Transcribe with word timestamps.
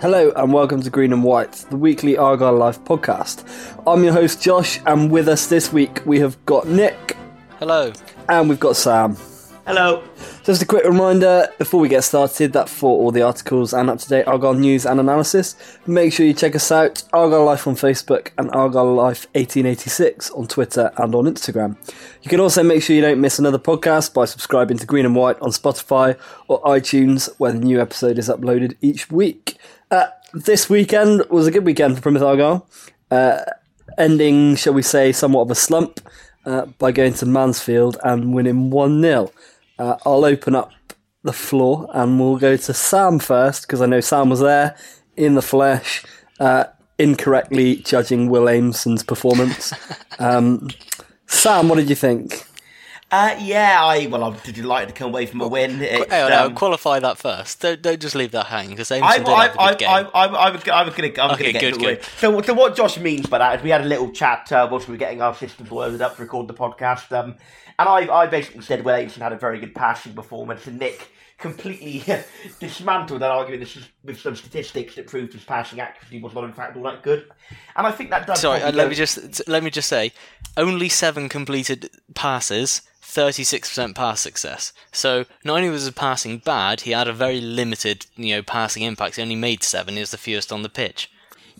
Hello 0.00 0.30
and 0.36 0.52
welcome 0.52 0.80
to 0.80 0.90
Green 0.90 1.12
and 1.12 1.24
White, 1.24 1.64
the 1.70 1.76
weekly 1.76 2.16
Argyle 2.16 2.56
Life 2.56 2.78
podcast. 2.84 3.42
I'm 3.84 4.04
your 4.04 4.12
host 4.12 4.40
Josh, 4.40 4.78
and 4.86 5.10
with 5.10 5.26
us 5.26 5.48
this 5.48 5.72
week 5.72 6.06
we 6.06 6.20
have 6.20 6.46
got 6.46 6.68
Nick. 6.68 7.16
Hello. 7.58 7.92
And 8.28 8.48
we've 8.48 8.60
got 8.60 8.76
Sam. 8.76 9.16
Hello. 9.66 10.04
Just 10.44 10.62
a 10.62 10.66
quick 10.66 10.84
reminder 10.84 11.48
before 11.58 11.80
we 11.80 11.88
get 11.88 12.04
started 12.04 12.52
that 12.52 12.68
for 12.68 12.96
all 12.96 13.10
the 13.10 13.22
articles 13.22 13.74
and 13.74 13.90
up 13.90 13.98
to 13.98 14.08
date 14.08 14.28
Argyle 14.28 14.54
news 14.54 14.86
and 14.86 15.00
analysis, 15.00 15.56
make 15.86 16.12
sure 16.12 16.24
you 16.24 16.32
check 16.32 16.54
us 16.54 16.70
out 16.70 17.02
Argyle 17.12 17.44
Life 17.44 17.66
on 17.66 17.74
Facebook 17.74 18.30
and 18.38 18.52
Argyle 18.52 18.94
Life 18.94 19.26
1886 19.34 20.30
on 20.30 20.46
Twitter 20.46 20.92
and 20.96 21.12
on 21.12 21.24
Instagram. 21.24 21.76
You 22.22 22.30
can 22.30 22.38
also 22.38 22.62
make 22.62 22.84
sure 22.84 22.94
you 22.94 23.02
don't 23.02 23.20
miss 23.20 23.40
another 23.40 23.58
podcast 23.58 24.14
by 24.14 24.26
subscribing 24.26 24.78
to 24.78 24.86
Green 24.86 25.04
and 25.04 25.16
White 25.16 25.40
on 25.40 25.50
Spotify 25.50 26.16
or 26.46 26.62
iTunes, 26.62 27.28
where 27.38 27.50
the 27.50 27.58
new 27.58 27.80
episode 27.80 28.16
is 28.16 28.28
uploaded 28.28 28.76
each 28.80 29.10
week. 29.10 29.58
Uh, 29.90 30.08
this 30.34 30.68
weekend 30.68 31.22
was 31.30 31.46
a 31.46 31.50
good 31.50 31.64
weekend 31.64 31.96
for 31.96 32.02
Plymouth 32.02 32.22
Argyle, 32.22 32.66
uh, 33.10 33.40
ending, 33.96 34.54
shall 34.54 34.74
we 34.74 34.82
say, 34.82 35.12
somewhat 35.12 35.42
of 35.42 35.50
a 35.50 35.54
slump 35.54 36.00
uh, 36.44 36.66
by 36.78 36.92
going 36.92 37.14
to 37.14 37.26
Mansfield 37.26 37.96
and 38.04 38.34
winning 38.34 38.68
1 38.70 39.00
0. 39.00 39.32
Uh, 39.78 39.96
I'll 40.04 40.26
open 40.26 40.54
up 40.54 40.72
the 41.22 41.32
floor 41.32 41.88
and 41.94 42.20
we'll 42.20 42.36
go 42.36 42.56
to 42.56 42.74
Sam 42.74 43.18
first 43.18 43.62
because 43.62 43.80
I 43.80 43.86
know 43.86 44.00
Sam 44.00 44.28
was 44.28 44.40
there 44.40 44.76
in 45.16 45.34
the 45.34 45.42
flesh, 45.42 46.04
uh, 46.38 46.64
incorrectly 46.98 47.76
judging 47.76 48.28
Will 48.28 48.48
Aimson's 48.48 49.02
performance. 49.02 49.72
um, 50.18 50.68
Sam, 51.26 51.68
what 51.68 51.76
did 51.76 51.88
you 51.88 51.96
think? 51.96 52.44
Uh, 53.10 53.34
yeah, 53.40 53.78
I 53.82 54.06
well, 54.06 54.22
I'm 54.22 54.36
delighted 54.52 54.88
to 54.88 54.94
come 54.94 55.08
away 55.08 55.24
from 55.24 55.40
a 55.40 55.48
win. 55.48 55.80
It, 55.80 56.10
Hang 56.10 56.24
on, 56.24 56.32
um, 56.32 56.54
qualify 56.54 57.00
that 57.00 57.16
first. 57.16 57.60
Don't, 57.60 57.80
don't 57.80 58.00
just 58.00 58.14
leave 58.14 58.32
that 58.32 58.46
hanging 58.46 58.70
because 58.70 58.90
Aimson 58.90 59.02
I, 59.02 59.18
did 59.18 59.28
I, 59.28 59.42
have 59.46 59.54
a 59.54 59.56
good 59.56 59.62
I, 59.62 59.74
game. 59.74 59.88
I, 59.88 60.00
I, 60.02 60.26
I, 60.26 60.50
was, 60.50 60.68
I 60.68 60.82
was 60.84 60.94
gonna, 60.94 61.08
I 61.18 61.26
was 61.26 61.34
Okay, 61.34 61.52
gonna 61.52 61.52
get 61.52 61.72
good, 61.72 61.80
to 61.80 61.88
it. 61.88 62.04
So, 62.18 62.42
so 62.42 62.52
what 62.52 62.76
Josh 62.76 62.98
means 62.98 63.26
by 63.26 63.38
that 63.38 63.56
is 63.56 63.62
we 63.64 63.70
had 63.70 63.80
a 63.80 63.86
little 63.86 64.10
chat 64.10 64.52
uh, 64.52 64.68
whilst 64.70 64.88
we 64.88 64.92
were 64.92 64.98
getting 64.98 65.22
our 65.22 65.34
systems 65.34 65.70
loaded 65.72 66.02
up 66.02 66.16
to 66.16 66.22
record 66.22 66.48
the 66.48 66.54
podcast, 66.54 67.10
um, 67.18 67.36
and 67.78 67.88
I, 67.88 68.12
I 68.14 68.26
basically 68.26 68.60
said 68.60 68.84
well, 68.84 69.00
Aimson 69.00 69.22
had 69.22 69.32
a 69.32 69.38
very 69.38 69.58
good 69.58 69.74
passing 69.74 70.12
performance, 70.12 70.66
and 70.66 70.78
Nick 70.78 71.08
completely 71.38 72.02
dismantled 72.60 73.22
that 73.22 73.30
argument 73.30 73.68
with 74.04 74.20
some 74.20 74.34
statistics 74.34 74.96
that 74.96 75.06
proved 75.06 75.32
his 75.32 75.44
passing 75.44 75.80
accuracy 75.80 76.20
was 76.20 76.34
not 76.34 76.44
in 76.44 76.52
fact 76.52 76.76
all 76.76 76.82
that 76.82 77.02
good. 77.02 77.28
And 77.76 77.86
I 77.86 77.92
think 77.92 78.10
that 78.10 78.26
does. 78.26 78.40
Sorry, 78.40 78.60
uh, 78.60 78.72
let 78.72 78.84
go- 78.84 78.88
me 78.88 78.94
just 78.94 79.48
let 79.48 79.62
me 79.62 79.70
just 79.70 79.88
say, 79.88 80.12
only 80.56 80.88
seven 80.88 81.28
completed 81.28 81.90
passes, 82.14 82.82
thirty-six 83.00 83.68
percent 83.68 83.94
pass 83.96 84.20
success. 84.20 84.72
So 84.92 85.24
not 85.44 85.56
only 85.56 85.70
was 85.70 85.84
his 85.84 85.94
passing 85.94 86.38
bad, 86.38 86.82
he 86.82 86.90
had 86.90 87.08
a 87.08 87.12
very 87.12 87.40
limited, 87.40 88.06
you 88.16 88.34
know, 88.34 88.42
passing 88.42 88.82
impact. 88.82 89.16
He 89.16 89.22
only 89.22 89.36
made 89.36 89.62
seven. 89.62 89.94
He 89.94 90.00
was 90.00 90.10
the 90.10 90.18
fewest 90.18 90.52
on 90.52 90.62
the 90.62 90.68
pitch. 90.68 91.10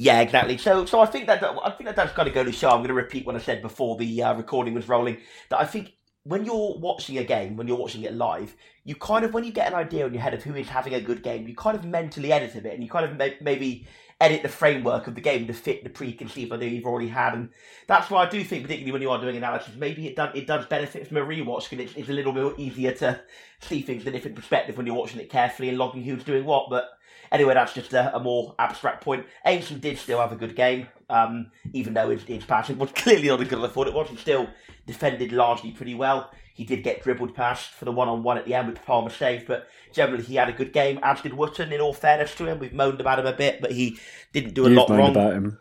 Yeah, 0.01 0.21
exactly. 0.21 0.57
So, 0.59 0.85
so 0.87 1.01
I 1.01 1.07
think 1.07 1.27
that 1.27 1.43
I 1.43 1.71
think 1.71 1.87
that 1.87 1.97
does 1.97 2.13
kind 2.13 2.29
of 2.29 2.35
go 2.35 2.45
to 2.45 2.53
show. 2.53 2.69
I'm 2.69 2.79
going 2.79 2.89
to 2.89 2.95
repeat 2.95 3.27
what 3.27 3.35
I 3.35 3.39
said 3.39 3.63
before 3.63 3.97
the 3.97 4.23
uh, 4.23 4.35
recording 4.35 4.75
was 4.75 4.89
rolling. 4.89 5.19
That 5.51 5.59
I 5.59 5.65
think 5.65 5.95
when 6.23 6.45
you're 6.45 6.79
watching 6.79 7.19
a 7.19 7.25
game, 7.25 7.57
when 7.57 7.67
you're 7.67 7.77
watching 7.77 8.03
it 8.03 8.15
live, 8.15 8.55
you 8.89 8.95
kind 8.95 9.23
of 9.23 9.35
when 9.35 9.45
you 9.45 9.53
get 9.53 9.69
an 9.69 9.75
idea 9.75 10.07
in 10.07 10.15
your 10.15 10.23
head 10.23 10.33
of 10.33 10.43
who 10.43 10.55
is 10.55 10.67
having 10.67 10.95
a 10.95 11.01
good 11.01 11.23
game, 11.23 11.47
you 11.47 11.55
kind 11.55 11.77
of 11.77 11.85
mentally 11.85 12.33
edit 12.33 12.55
a 12.55 12.63
bit, 12.63 12.73
and 12.73 12.83
you 12.83 12.89
kind 12.89 13.05
of 13.05 13.19
may- 13.19 13.37
maybe 13.43 13.87
edit 14.19 14.41
the 14.41 14.49
framework 14.49 15.07
of 15.07 15.15
the 15.15 15.21
game 15.21 15.47
to 15.47 15.53
fit 15.53 15.85
the 15.85 15.91
preconceived 15.91 16.51
idea 16.51 16.71
you've 16.71 16.87
already 16.87 17.09
had, 17.09 17.35
and 17.35 17.51
that's 17.87 18.09
why 18.09 18.25
I 18.25 18.31
do 18.31 18.43
think, 18.43 18.63
particularly 18.63 18.93
when 18.93 19.03
you 19.03 19.11
are 19.11 19.21
doing 19.21 19.37
analysis, 19.37 19.75
maybe 19.77 20.07
it 20.07 20.17
does 20.17 20.35
it 20.35 20.47
does 20.47 20.65
benefit 20.65 21.07
from 21.07 21.19
a 21.19 21.21
rewatch 21.21 21.69
because 21.69 21.85
it's, 21.85 21.97
it's 21.99 22.09
a 22.09 22.15
little 22.15 22.33
bit 22.33 22.59
easier 22.59 22.93
to 22.93 23.21
see 23.61 23.83
things 23.83 24.05
in 24.05 24.09
a 24.09 24.13
different 24.13 24.37
perspective 24.37 24.79
when 24.79 24.87
you're 24.87 24.97
watching 24.97 25.21
it 25.21 25.29
carefully 25.29 25.69
and 25.69 25.77
logging 25.77 26.03
who's 26.03 26.25
doing 26.25 26.47
what, 26.47 26.71
but. 26.71 26.89
Anyway, 27.33 27.55
that's 27.55 27.75
just 27.75 27.93
a, 27.93 28.15
a 28.17 28.21
more 28.21 28.55
abstract 28.59 29.03
point. 29.05 29.27
Aimson 29.47 29.81
did 29.81 29.99
still 29.99 30.19
have 30.21 30.33
a 30.33 30.37
good 30.37 30.57
game, 30.57 30.89
um, 31.11 31.51
even 31.73 31.95
though 31.95 32.11
his, 32.11 32.23
his 32.25 32.45
passing 32.45 32.79
was 32.79 32.91
clearly 32.95 33.29
not 33.29 33.41
as 33.41 33.49
good 33.49 33.59
as 33.59 33.65
I 33.65 33.69
thought 33.73 33.87
it 33.89 33.95
was. 33.95 34.09
He 34.09 34.17
still 34.17 34.49
defended 34.87 35.33
largely 35.33 35.73
pretty 35.73 35.95
well. 35.95 36.31
He 36.55 36.65
did 36.65 36.83
get 36.83 37.05
dribbled 37.05 37.35
past 37.37 37.71
for 37.71 37.85
the 37.85 37.93
one 37.93 38.09
on 38.09 38.23
one 38.25 38.37
at 38.37 38.45
the 38.45 38.55
end 38.55 38.69
with 38.69 38.85
Palmer 38.85 39.11
save, 39.11 39.47
but 39.47 39.69
generally 39.93 40.25
he 40.25 40.35
had 40.35 40.49
a 40.49 40.53
good 40.53 40.73
game, 40.73 40.99
as 41.05 41.21
did 41.21 41.35
Wootton, 41.35 41.73
in 41.73 41.81
all 41.81 41.93
fairness 41.93 42.35
to 42.35 42.47
him. 42.47 42.59
We've 42.59 42.73
moaned 42.73 43.01
about 43.01 43.21
him 43.21 43.27
a 43.27 43.33
bit, 43.33 43.61
but 43.61 43.71
he 43.71 43.99
didn't 44.33 44.55
do 44.55 44.67
a 44.67 44.69
You've 44.69 44.79
lot 44.79 44.91
wrong. 44.91 45.11
about 45.11 45.35
him. 45.35 45.59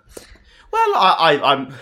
Well, 0.72 0.96
I, 0.96 1.16
I, 1.40 1.52
I'm. 1.54 1.74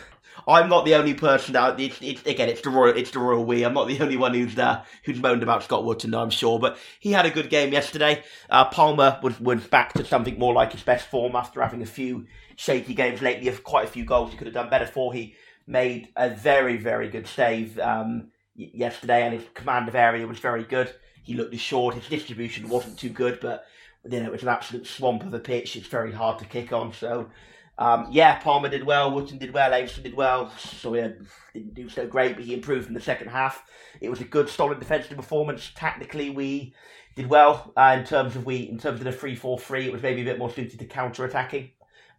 I'm 0.47 0.69
not 0.69 0.85
the 0.85 0.95
only 0.95 1.13
person 1.13 1.55
out. 1.55 1.79
It's, 1.79 1.97
it's 2.01 2.25
again, 2.25 2.49
it's 2.49 2.61
the 2.61 2.69
royal, 2.69 2.95
it's 2.95 3.11
the 3.11 3.19
royal 3.19 3.43
we. 3.43 3.63
I'm 3.63 3.73
not 3.73 3.87
the 3.87 3.99
only 3.99 4.17
one 4.17 4.33
who's 4.33 4.57
uh, 4.57 4.83
who's 5.03 5.19
moaned 5.19 5.43
about 5.43 5.63
Scott 5.63 5.83
Wootton, 5.83 6.13
I'm 6.13 6.29
sure. 6.29 6.59
But 6.59 6.77
he 6.99 7.11
had 7.11 7.25
a 7.25 7.31
good 7.31 7.49
game 7.49 7.73
yesterday. 7.73 8.23
Uh, 8.49 8.65
Palmer 8.65 9.19
was 9.23 9.39
was 9.39 9.65
back 9.65 9.93
to 9.93 10.05
something 10.05 10.37
more 10.37 10.53
like 10.53 10.71
his 10.71 10.83
best 10.83 11.07
form 11.07 11.35
after 11.35 11.61
having 11.61 11.81
a 11.81 11.87
few 11.87 12.27
shaky 12.55 12.93
games 12.93 13.21
lately. 13.21 13.51
Quite 13.51 13.85
a 13.85 13.91
few 13.91 14.05
goals 14.05 14.31
he 14.31 14.37
could 14.37 14.47
have 14.47 14.53
done 14.53 14.69
better 14.69 14.87
for. 14.87 15.13
He 15.13 15.35
made 15.65 16.09
a 16.15 16.29
very 16.29 16.77
very 16.77 17.09
good 17.09 17.27
save 17.27 17.79
um, 17.79 18.29
yesterday, 18.55 19.23
and 19.23 19.33
his 19.33 19.47
command 19.55 19.87
of 19.87 19.95
area 19.95 20.27
was 20.27 20.39
very 20.39 20.63
good. 20.63 20.93
He 21.23 21.33
looked 21.33 21.55
assured. 21.55 21.95
His 21.95 22.07
distribution 22.07 22.69
wasn't 22.69 22.99
too 22.99 23.09
good, 23.09 23.39
but 23.39 23.65
you 24.07 24.19
know 24.19 24.27
it 24.27 24.31
was 24.31 24.43
an 24.43 24.49
absolute 24.49 24.85
swamp 24.85 25.23
of 25.23 25.33
a 25.33 25.39
pitch. 25.39 25.75
It's 25.75 25.87
very 25.87 26.11
hard 26.11 26.37
to 26.39 26.45
kick 26.45 26.71
on. 26.71 26.93
So. 26.93 27.31
Um, 27.77 28.07
yeah, 28.09 28.39
Palmer 28.39 28.69
did 28.69 28.85
well, 28.85 29.11
Wootton 29.11 29.37
did 29.37 29.53
well, 29.53 29.71
Aimson 29.71 30.03
did 30.03 30.15
well. 30.15 30.51
Sawyer 30.57 31.17
didn't 31.53 31.73
do 31.73 31.89
so 31.89 32.07
great, 32.07 32.35
but 32.35 32.45
he 32.45 32.53
improved 32.53 32.87
in 32.87 32.93
the 32.93 33.01
second 33.01 33.27
half. 33.27 33.63
It 33.99 34.09
was 34.09 34.21
a 34.21 34.25
good, 34.25 34.47
solid 34.49 34.79
defensive 34.79 35.17
performance. 35.17 35.71
Tactically, 35.75 36.29
we 36.29 36.73
did 37.15 37.27
well 37.27 37.73
uh, 37.75 37.97
in 37.99 38.05
terms 38.05 38.35
of 38.35 38.45
we 38.45 38.57
in 38.57 38.77
terms 38.77 38.99
of 38.99 39.05
the 39.05 39.11
three 39.11 39.35
four 39.35 39.59
three. 39.59 39.87
It 39.87 39.93
was 39.93 40.01
maybe 40.01 40.21
a 40.21 40.25
bit 40.25 40.39
more 40.39 40.49
suited 40.49 40.79
to 40.79 40.85
counter 40.85 41.25
attacking 41.25 41.71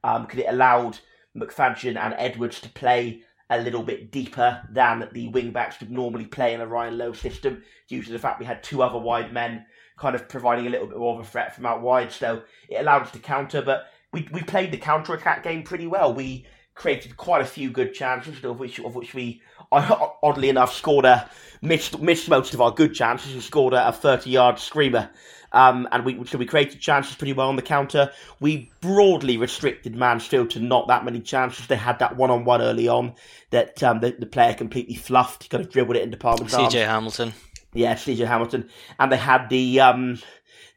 because 0.02 0.38
it 0.38 0.46
allowed 0.48 0.98
McFadzean 1.36 1.96
and 1.96 2.14
Edwards 2.16 2.60
to 2.60 2.68
play 2.68 3.22
a 3.50 3.60
little 3.60 3.82
bit 3.82 4.10
deeper 4.10 4.60
than 4.70 5.08
the 5.12 5.28
wing 5.28 5.52
backs 5.52 5.78
would 5.80 5.90
normally 5.90 6.26
play 6.26 6.52
in 6.52 6.60
a 6.60 6.66
Ryan 6.66 6.98
Lowe 6.98 7.12
system, 7.12 7.62
due 7.88 8.02
to 8.02 8.12
the 8.12 8.18
fact 8.18 8.40
we 8.40 8.46
had 8.46 8.62
two 8.62 8.82
other 8.82 8.98
wide 8.98 9.32
men 9.32 9.64
kind 9.96 10.14
of 10.14 10.28
providing 10.28 10.66
a 10.66 10.70
little 10.70 10.86
bit 10.86 10.98
more 10.98 11.14
of 11.14 11.24
a 11.24 11.28
threat 11.28 11.54
from 11.54 11.64
out 11.64 11.80
wide. 11.80 12.12
So 12.12 12.42
it 12.68 12.76
allowed 12.76 13.02
us 13.02 13.12
to 13.12 13.18
counter, 13.18 13.62
but 13.62 13.86
we, 14.16 14.28
we 14.32 14.42
played 14.42 14.72
the 14.72 14.78
counter 14.78 15.12
attack 15.12 15.42
game 15.42 15.62
pretty 15.62 15.86
well. 15.86 16.12
We 16.14 16.46
created 16.74 17.16
quite 17.18 17.42
a 17.42 17.46
few 17.46 17.70
good 17.70 17.92
chances, 17.92 18.42
of 18.42 18.58
which 18.58 18.78
of 18.78 18.94
which 18.94 19.14
we 19.14 19.42
oddly 19.70 20.48
enough, 20.48 20.72
scored 20.72 21.04
a 21.04 21.28
missed 21.60 22.00
missed 22.00 22.28
most 22.28 22.54
of 22.54 22.62
our 22.62 22.70
good 22.70 22.94
chances 22.94 23.34
and 23.34 23.42
scored 23.42 23.74
a, 23.74 23.92
thirty 23.92 24.30
yard 24.30 24.58
screamer. 24.58 25.10
Um, 25.52 25.86
and 25.92 26.04
we 26.04 26.24
so 26.24 26.38
we 26.38 26.46
created 26.46 26.80
chances 26.80 27.14
pretty 27.14 27.34
well 27.34 27.50
on 27.50 27.56
the 27.56 27.62
counter. 27.62 28.10
We 28.40 28.70
broadly 28.80 29.36
restricted 29.36 29.94
Mansfield 29.94 30.50
to 30.50 30.60
not 30.60 30.88
that 30.88 31.04
many 31.04 31.20
chances. 31.20 31.66
They 31.66 31.76
had 31.76 31.98
that 31.98 32.16
one 32.16 32.30
on 32.30 32.44
one 32.44 32.62
early 32.62 32.88
on 32.88 33.14
that 33.50 33.82
um, 33.82 34.00
the, 34.00 34.16
the 34.18 34.26
player 34.26 34.54
completely 34.54 34.94
fluffed. 34.94 35.42
He 35.42 35.48
kind 35.50 35.62
of 35.62 35.70
dribbled 35.70 35.96
it 35.96 36.02
into 36.02 36.16
Palmer's 36.16 36.54
arms. 36.54 36.74
CJ 36.74 36.86
Hamilton. 36.86 37.34
Yeah, 37.74 37.94
CJ 37.94 38.26
Hamilton, 38.26 38.70
and 38.98 39.12
they 39.12 39.18
had 39.18 39.50
the 39.50 39.80
um, 39.80 40.18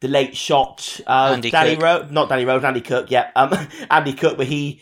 the 0.02 0.08
late 0.08 0.36
shot. 0.36 1.00
Uh, 1.08 1.32
Andy 1.34 1.52
Danny 1.52 1.76
Cook. 1.76 1.84
Rose, 1.84 2.12
not 2.12 2.30
Danny 2.30 2.46
Rose, 2.46 2.64
Andy 2.64 2.82
Cook. 2.82 3.12
Yeah, 3.12 3.32
um, 3.36 3.54
Andy 3.92 4.14
Cook, 4.14 4.38
where 4.38 4.48
he. 4.48 4.82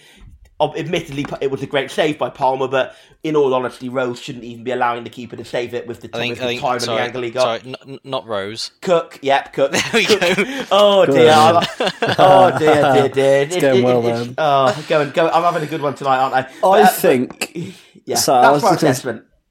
Admittedly, 0.59 1.23
it 1.39 1.51
was 1.51 1.61
a 1.61 1.67
great 1.67 1.91
save 1.91 2.17
by 2.17 2.31
Palmer, 2.31 2.67
but 2.67 2.95
in 3.21 3.35
all 3.35 3.53
honesty, 3.53 3.89
Rose 3.89 4.19
shouldn't 4.19 4.43
even 4.43 4.63
be 4.63 4.71
allowing 4.71 5.03
the 5.03 5.09
keeper 5.11 5.35
to 5.35 5.45
save 5.45 5.75
it 5.75 5.85
with 5.85 6.01
the, 6.01 6.09
I 6.11 6.17
think, 6.17 6.31
with 6.31 6.39
I 6.41 6.41
the 6.45 6.47
think 6.49 6.61
time 6.61 6.79
sorry, 6.79 6.97
and 6.97 6.99
the 6.99 7.03
angle 7.05 7.21
he 7.21 7.29
got. 7.29 7.61
sorry, 7.61 7.75
n- 7.83 7.89
n- 7.93 7.99
not 8.03 8.25
Rose. 8.25 8.71
Cook, 8.81 9.19
yep, 9.21 9.53
Cook. 9.53 9.71
There 9.73 9.81
we 9.93 10.05
Cook. 10.05 10.19
go. 10.19 10.33
Oh 10.71 11.05
dear. 11.05 11.29
I'm- 11.29 11.63
oh 12.17 12.57
dear, 12.57 12.81
dear, 12.93 13.09
dear. 13.09 13.41
It's 13.43 13.55
going 13.57 13.83
well, 13.83 14.01
man. 14.01 14.33
Oh, 14.39 14.85
going, 14.89 15.11
going. 15.11 15.31
I'm 15.31 15.43
having 15.43 15.61
a 15.61 15.69
good 15.69 15.83
one 15.83 15.93
tonight, 15.93 16.17
aren't 16.17 16.33
I? 16.33 16.39
I 16.39 16.51
But, 16.59 16.81
uh, 16.85 16.87
think. 16.87 17.75
yeah, 18.05 18.15
so 18.15 18.33
I 18.33 18.41
that's 18.41 18.53
was 18.55 18.63
my 18.63 18.77
just 18.77 19.05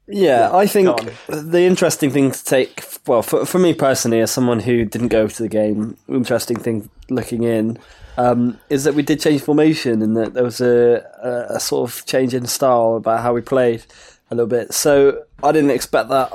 Yeah, 0.07 0.55
I 0.55 0.67
think 0.67 0.87
the 1.27 1.63
interesting 1.63 2.11
thing 2.11 2.31
to 2.31 2.43
take, 2.43 2.83
well, 3.05 3.21
for, 3.21 3.45
for 3.45 3.59
me 3.59 3.73
personally, 3.73 4.21
as 4.21 4.31
someone 4.31 4.61
who 4.61 4.85
didn't 4.85 5.09
go 5.09 5.27
to 5.27 5.43
the 5.43 5.49
game, 5.49 5.97
interesting 6.07 6.57
thing 6.57 6.89
looking 7.09 7.43
in 7.43 7.77
um, 8.17 8.57
is 8.69 8.85
that 8.85 8.93
we 8.93 9.03
did 9.03 9.19
change 9.19 9.41
formation 9.41 10.01
and 10.01 10.15
that 10.15 10.33
there 10.33 10.43
was 10.43 10.61
a, 10.61 11.05
a, 11.21 11.55
a 11.55 11.59
sort 11.59 11.89
of 11.89 12.05
change 12.05 12.33
in 12.33 12.45
style 12.45 12.95
about 12.95 13.21
how 13.21 13.33
we 13.33 13.41
played 13.41 13.83
a 14.31 14.35
little 14.35 14.47
bit. 14.47 14.73
So 14.73 15.23
I 15.43 15.51
didn't 15.51 15.71
expect 15.71 16.09
that. 16.09 16.31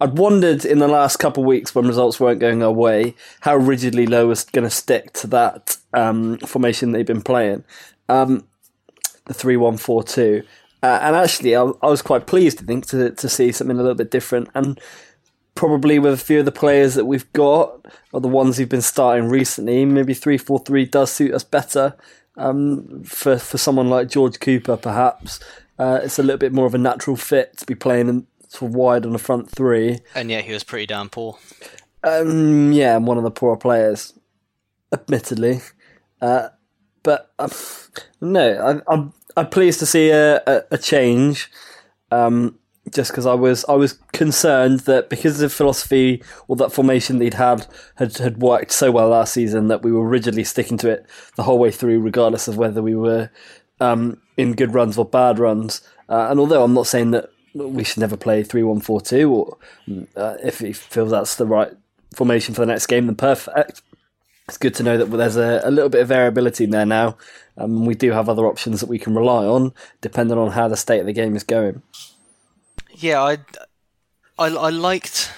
I'd 0.00 0.18
wondered 0.18 0.64
in 0.64 0.78
the 0.78 0.88
last 0.88 1.18
couple 1.18 1.42
of 1.42 1.46
weeks 1.46 1.74
when 1.74 1.86
results 1.86 2.18
weren't 2.18 2.40
going 2.40 2.62
our 2.62 2.72
way 2.72 3.14
how 3.40 3.56
rigidly 3.56 4.06
Lowe 4.06 4.28
was 4.28 4.44
going 4.44 4.64
to 4.66 4.70
stick 4.70 5.12
to 5.14 5.26
that 5.28 5.76
um, 5.92 6.38
formation 6.38 6.92
they've 6.92 7.06
been 7.06 7.22
playing. 7.22 7.64
Um, 8.08 8.46
the 9.26 9.34
three 9.34 9.56
one 9.56 9.76
four 9.76 10.02
two. 10.02 10.42
Uh, 10.82 10.98
and 11.02 11.16
actually, 11.16 11.56
I, 11.56 11.62
I 11.82 11.86
was 11.86 12.02
quite 12.02 12.26
pleased, 12.26 12.62
I 12.62 12.66
think, 12.66 12.86
to 12.86 13.10
to 13.10 13.28
see 13.28 13.52
something 13.52 13.76
a 13.76 13.80
little 13.80 13.96
bit 13.96 14.10
different. 14.10 14.48
And 14.54 14.80
probably 15.54 15.98
with 15.98 16.12
a 16.12 16.18
few 16.24 16.40
of 16.40 16.44
the 16.44 16.52
players 16.52 16.94
that 16.94 17.06
we've 17.06 17.32
got, 17.32 17.86
or 18.12 18.20
the 18.20 18.28
ones 18.28 18.56
who've 18.56 18.68
been 18.68 18.82
starting 18.82 19.28
recently, 19.28 19.84
maybe 19.84 20.14
three 20.14 20.38
four 20.38 20.58
three 20.60 20.84
does 20.84 21.10
suit 21.10 21.34
us 21.34 21.44
better. 21.44 21.96
Um, 22.36 23.02
for 23.04 23.38
for 23.38 23.58
someone 23.58 23.88
like 23.88 24.10
George 24.10 24.38
Cooper, 24.38 24.76
perhaps 24.76 25.40
uh, 25.78 26.00
it's 26.02 26.18
a 26.18 26.22
little 26.22 26.38
bit 26.38 26.52
more 26.52 26.66
of 26.66 26.74
a 26.74 26.78
natural 26.78 27.16
fit 27.16 27.56
to 27.58 27.66
be 27.66 27.74
playing 27.74 28.08
in, 28.08 28.26
sort 28.48 28.70
of 28.70 28.76
wide 28.76 29.06
on 29.06 29.12
the 29.12 29.18
front 29.18 29.50
three. 29.50 30.00
And 30.14 30.30
yet 30.30 30.44
he 30.44 30.52
was 30.52 30.62
pretty 30.62 30.86
damn 30.86 31.08
poor. 31.08 31.38
Um, 32.04 32.72
yeah, 32.72 32.96
I'm 32.96 33.06
one 33.06 33.16
of 33.16 33.24
the 33.24 33.30
poorer 33.30 33.56
players, 33.56 34.12
admittedly. 34.92 35.60
Uh, 36.20 36.50
but 37.02 37.32
um, 37.38 37.50
no, 38.20 38.82
I, 38.86 38.92
I'm 38.92 39.12
I'm 39.36 39.48
pleased 39.48 39.78
to 39.80 39.86
see 39.86 40.10
a, 40.10 40.42
a, 40.46 40.62
a 40.72 40.78
change. 40.78 41.50
Um, 42.10 42.58
just 42.92 43.10
because 43.10 43.26
I 43.26 43.34
was 43.34 43.64
I 43.68 43.72
was 43.72 43.94
concerned 44.12 44.80
that 44.80 45.10
because 45.10 45.40
of 45.40 45.52
philosophy 45.52 46.22
or 46.46 46.56
that 46.56 46.72
formation 46.72 47.18
that 47.18 47.24
he'd 47.24 47.34
had 47.34 47.66
had 47.96 48.16
had 48.18 48.38
worked 48.38 48.70
so 48.72 48.90
well 48.90 49.08
last 49.08 49.34
season 49.34 49.68
that 49.68 49.82
we 49.82 49.92
were 49.92 50.06
rigidly 50.06 50.44
sticking 50.44 50.78
to 50.78 50.90
it 50.90 51.06
the 51.34 51.42
whole 51.42 51.58
way 51.58 51.70
through, 51.70 52.00
regardless 52.00 52.48
of 52.48 52.56
whether 52.56 52.82
we 52.82 52.94
were 52.94 53.30
um, 53.80 54.20
in 54.36 54.54
good 54.54 54.72
runs 54.74 54.96
or 54.96 55.04
bad 55.04 55.38
runs. 55.38 55.80
Uh, 56.08 56.28
and 56.30 56.38
although 56.38 56.62
I'm 56.62 56.74
not 56.74 56.86
saying 56.86 57.10
that 57.10 57.30
we 57.54 57.82
should 57.82 57.98
never 57.98 58.16
play 58.16 58.42
three 58.42 58.62
one 58.62 58.80
four 58.80 59.00
two, 59.00 59.32
or 59.32 59.58
uh, 60.16 60.36
if 60.42 60.60
he 60.60 60.72
feels 60.72 61.10
that's 61.10 61.34
the 61.34 61.46
right 61.46 61.72
formation 62.14 62.54
for 62.54 62.60
the 62.60 62.66
next 62.66 62.86
game, 62.86 63.06
then 63.06 63.16
perfect. 63.16 63.82
It's 64.48 64.58
good 64.58 64.74
to 64.76 64.82
know 64.82 64.96
that 64.96 65.06
there's 65.06 65.36
a, 65.36 65.60
a 65.64 65.70
little 65.70 65.88
bit 65.88 66.02
of 66.02 66.08
variability 66.08 66.64
in 66.64 66.70
there 66.70 66.86
now. 66.86 67.16
Um, 67.56 67.84
we 67.84 67.94
do 67.94 68.12
have 68.12 68.28
other 68.28 68.46
options 68.46 68.80
that 68.80 68.88
we 68.88 68.98
can 68.98 69.14
rely 69.14 69.44
on, 69.44 69.72
depending 70.00 70.38
on 70.38 70.52
how 70.52 70.68
the 70.68 70.76
state 70.76 71.00
of 71.00 71.06
the 71.06 71.12
game 71.12 71.34
is 71.34 71.42
going. 71.42 71.82
Yeah, 72.90 73.22
I, 73.22 73.38
I, 74.38 74.46
I 74.46 74.70
liked 74.70 75.32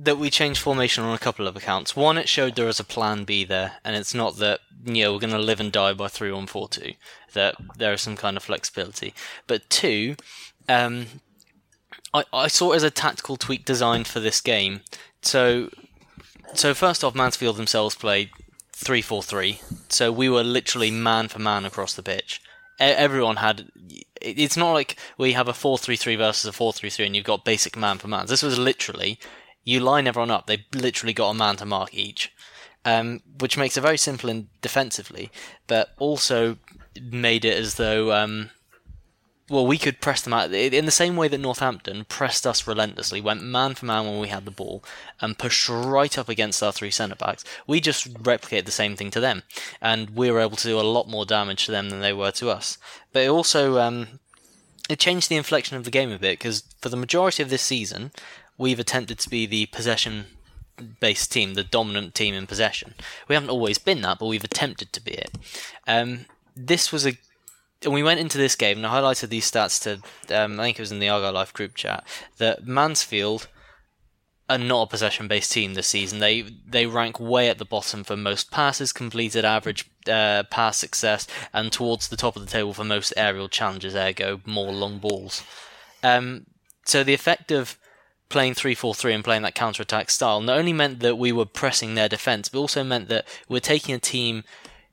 that 0.00 0.18
we 0.18 0.30
changed 0.30 0.60
formation 0.60 1.02
on 1.02 1.14
a 1.14 1.18
couple 1.18 1.48
of 1.48 1.56
accounts. 1.56 1.96
One, 1.96 2.16
it 2.16 2.28
showed 2.28 2.54
there 2.54 2.66
was 2.66 2.78
a 2.78 2.84
plan 2.84 3.24
B 3.24 3.44
there, 3.44 3.72
and 3.84 3.96
it's 3.96 4.14
not 4.14 4.36
that 4.36 4.60
you 4.84 5.02
know 5.02 5.12
we're 5.12 5.18
going 5.18 5.32
to 5.32 5.38
live 5.38 5.58
and 5.60 5.72
die 5.72 5.92
by 5.92 6.08
three 6.08 6.30
one 6.30 6.46
four 6.46 6.68
two. 6.68 6.92
That 7.34 7.56
there 7.76 7.92
is 7.92 8.02
some 8.02 8.16
kind 8.16 8.36
of 8.36 8.44
flexibility. 8.44 9.12
But 9.48 9.68
two, 9.68 10.14
um, 10.68 11.06
I 12.14 12.24
I 12.32 12.46
saw 12.46 12.72
it 12.72 12.76
as 12.76 12.82
a 12.84 12.90
tactical 12.90 13.36
tweak 13.36 13.64
designed 13.64 14.06
for 14.06 14.20
this 14.20 14.40
game. 14.40 14.82
So, 15.22 15.70
so 16.54 16.74
first 16.74 17.04
off, 17.04 17.14
Mansfield 17.14 17.56
themselves 17.56 17.94
played 17.94 18.30
three 18.72 19.02
four 19.02 19.22
three. 19.22 19.60
So 19.88 20.12
we 20.12 20.28
were 20.28 20.44
literally 20.44 20.90
man 20.90 21.28
for 21.28 21.38
man 21.38 21.64
across 21.64 21.94
the 21.94 22.02
pitch. 22.02 22.40
Everyone 22.78 23.36
had. 23.36 23.68
It's 24.20 24.56
not 24.56 24.72
like 24.72 24.96
we 25.16 25.32
have 25.32 25.48
a 25.48 25.54
four 25.54 25.78
three 25.78 25.96
three 25.96 26.16
versus 26.16 26.44
a 26.44 26.52
four 26.52 26.72
three 26.72 26.90
three, 26.90 27.06
and 27.06 27.16
you've 27.16 27.24
got 27.24 27.44
basic 27.44 27.76
man 27.76 27.98
for 27.98 28.08
man. 28.08 28.26
This 28.26 28.42
was 28.42 28.58
literally 28.58 29.18
you 29.64 29.80
line 29.80 30.06
everyone 30.06 30.30
up. 30.30 30.46
They 30.46 30.64
literally 30.74 31.12
got 31.12 31.30
a 31.30 31.34
man 31.34 31.56
to 31.56 31.66
mark 31.66 31.92
each, 31.92 32.32
um, 32.84 33.20
which 33.38 33.58
makes 33.58 33.76
it 33.76 33.82
very 33.82 33.98
simple 33.98 34.30
and 34.30 34.48
defensively, 34.62 35.30
but 35.66 35.90
also 35.98 36.56
made 37.00 37.44
it 37.44 37.56
as 37.56 37.74
though. 37.74 38.12
Um, 38.12 38.50
well, 39.50 39.66
we 39.66 39.78
could 39.78 40.00
press 40.00 40.22
them 40.22 40.32
out 40.32 40.52
in 40.52 40.84
the 40.84 40.90
same 40.90 41.16
way 41.16 41.28
that 41.28 41.38
Northampton 41.38 42.04
pressed 42.04 42.46
us 42.46 42.66
relentlessly, 42.66 43.20
went 43.20 43.42
man 43.42 43.74
for 43.74 43.86
man 43.86 44.04
when 44.04 44.20
we 44.20 44.28
had 44.28 44.44
the 44.44 44.50
ball, 44.50 44.84
and 45.20 45.38
pushed 45.38 45.68
right 45.68 46.18
up 46.18 46.28
against 46.28 46.62
our 46.62 46.72
three 46.72 46.90
centre 46.90 47.16
backs. 47.16 47.44
We 47.66 47.80
just 47.80 48.12
replicated 48.14 48.66
the 48.66 48.72
same 48.72 48.96
thing 48.96 49.10
to 49.12 49.20
them, 49.20 49.42
and 49.80 50.10
we 50.10 50.30
were 50.30 50.40
able 50.40 50.56
to 50.56 50.68
do 50.68 50.78
a 50.78 50.82
lot 50.82 51.08
more 51.08 51.24
damage 51.24 51.66
to 51.66 51.72
them 51.72 51.90
than 51.90 52.00
they 52.00 52.12
were 52.12 52.32
to 52.32 52.50
us. 52.50 52.78
But 53.12 53.24
it 53.24 53.28
also 53.28 53.78
um, 53.78 54.20
it 54.88 54.98
changed 54.98 55.28
the 55.28 55.36
inflection 55.36 55.76
of 55.76 55.84
the 55.84 55.90
game 55.90 56.10
a 56.10 56.18
bit 56.18 56.38
because 56.38 56.64
for 56.80 56.88
the 56.88 56.96
majority 56.96 57.42
of 57.42 57.50
this 57.50 57.62
season, 57.62 58.12
we've 58.56 58.80
attempted 58.80 59.18
to 59.20 59.30
be 59.30 59.46
the 59.46 59.66
possession 59.66 60.26
based 61.00 61.32
team, 61.32 61.54
the 61.54 61.64
dominant 61.64 62.14
team 62.14 62.34
in 62.34 62.46
possession. 62.46 62.94
We 63.28 63.34
haven't 63.34 63.50
always 63.50 63.78
been 63.78 64.02
that, 64.02 64.18
but 64.18 64.26
we've 64.26 64.44
attempted 64.44 64.92
to 64.92 65.00
be 65.00 65.12
it. 65.12 65.30
Um, 65.86 66.26
this 66.54 66.92
was 66.92 67.06
a 67.06 67.16
and 67.84 67.94
we 67.94 68.02
went 68.02 68.20
into 68.20 68.38
this 68.38 68.56
game, 68.56 68.78
and 68.78 68.86
I 68.86 69.00
highlighted 69.00 69.28
these 69.28 69.50
stats 69.50 69.82
to, 69.82 70.36
um, 70.36 70.58
I 70.58 70.64
think 70.64 70.78
it 70.78 70.82
was 70.82 70.92
in 70.92 70.98
the 70.98 71.08
Argyle 71.08 71.32
Life 71.32 71.52
group 71.52 71.74
chat, 71.74 72.04
that 72.38 72.66
Mansfield 72.66 73.48
are 74.50 74.58
not 74.58 74.84
a 74.84 74.90
possession-based 74.90 75.52
team 75.52 75.74
this 75.74 75.86
season. 75.86 76.20
They 76.20 76.42
they 76.42 76.86
rank 76.86 77.20
way 77.20 77.50
at 77.50 77.58
the 77.58 77.64
bottom 77.64 78.02
for 78.02 78.16
most 78.16 78.50
passes 78.50 78.92
completed, 78.92 79.44
average 79.44 79.90
uh, 80.08 80.44
pass 80.50 80.78
success, 80.78 81.26
and 81.52 81.70
towards 81.70 82.08
the 82.08 82.16
top 82.16 82.34
of 82.34 82.44
the 82.44 82.50
table 82.50 82.72
for 82.72 82.84
most 82.84 83.12
aerial 83.16 83.48
challenges. 83.48 83.94
Ergo, 83.94 84.40
more 84.46 84.72
long 84.72 84.98
balls. 84.98 85.42
Um, 86.02 86.46
so 86.84 87.04
the 87.04 87.14
effect 87.14 87.50
of 87.50 87.78
playing 88.28 88.54
3-4-3 88.54 89.14
and 89.14 89.24
playing 89.24 89.42
that 89.42 89.54
counter-attack 89.54 90.10
style 90.10 90.40
not 90.40 90.58
only 90.58 90.72
meant 90.72 91.00
that 91.00 91.16
we 91.16 91.32
were 91.32 91.46
pressing 91.46 91.94
their 91.94 92.08
defence, 92.08 92.48
but 92.48 92.58
also 92.58 92.84
meant 92.84 93.08
that 93.08 93.26
we're 93.48 93.60
taking 93.60 93.94
a 93.94 93.98
team 93.98 94.44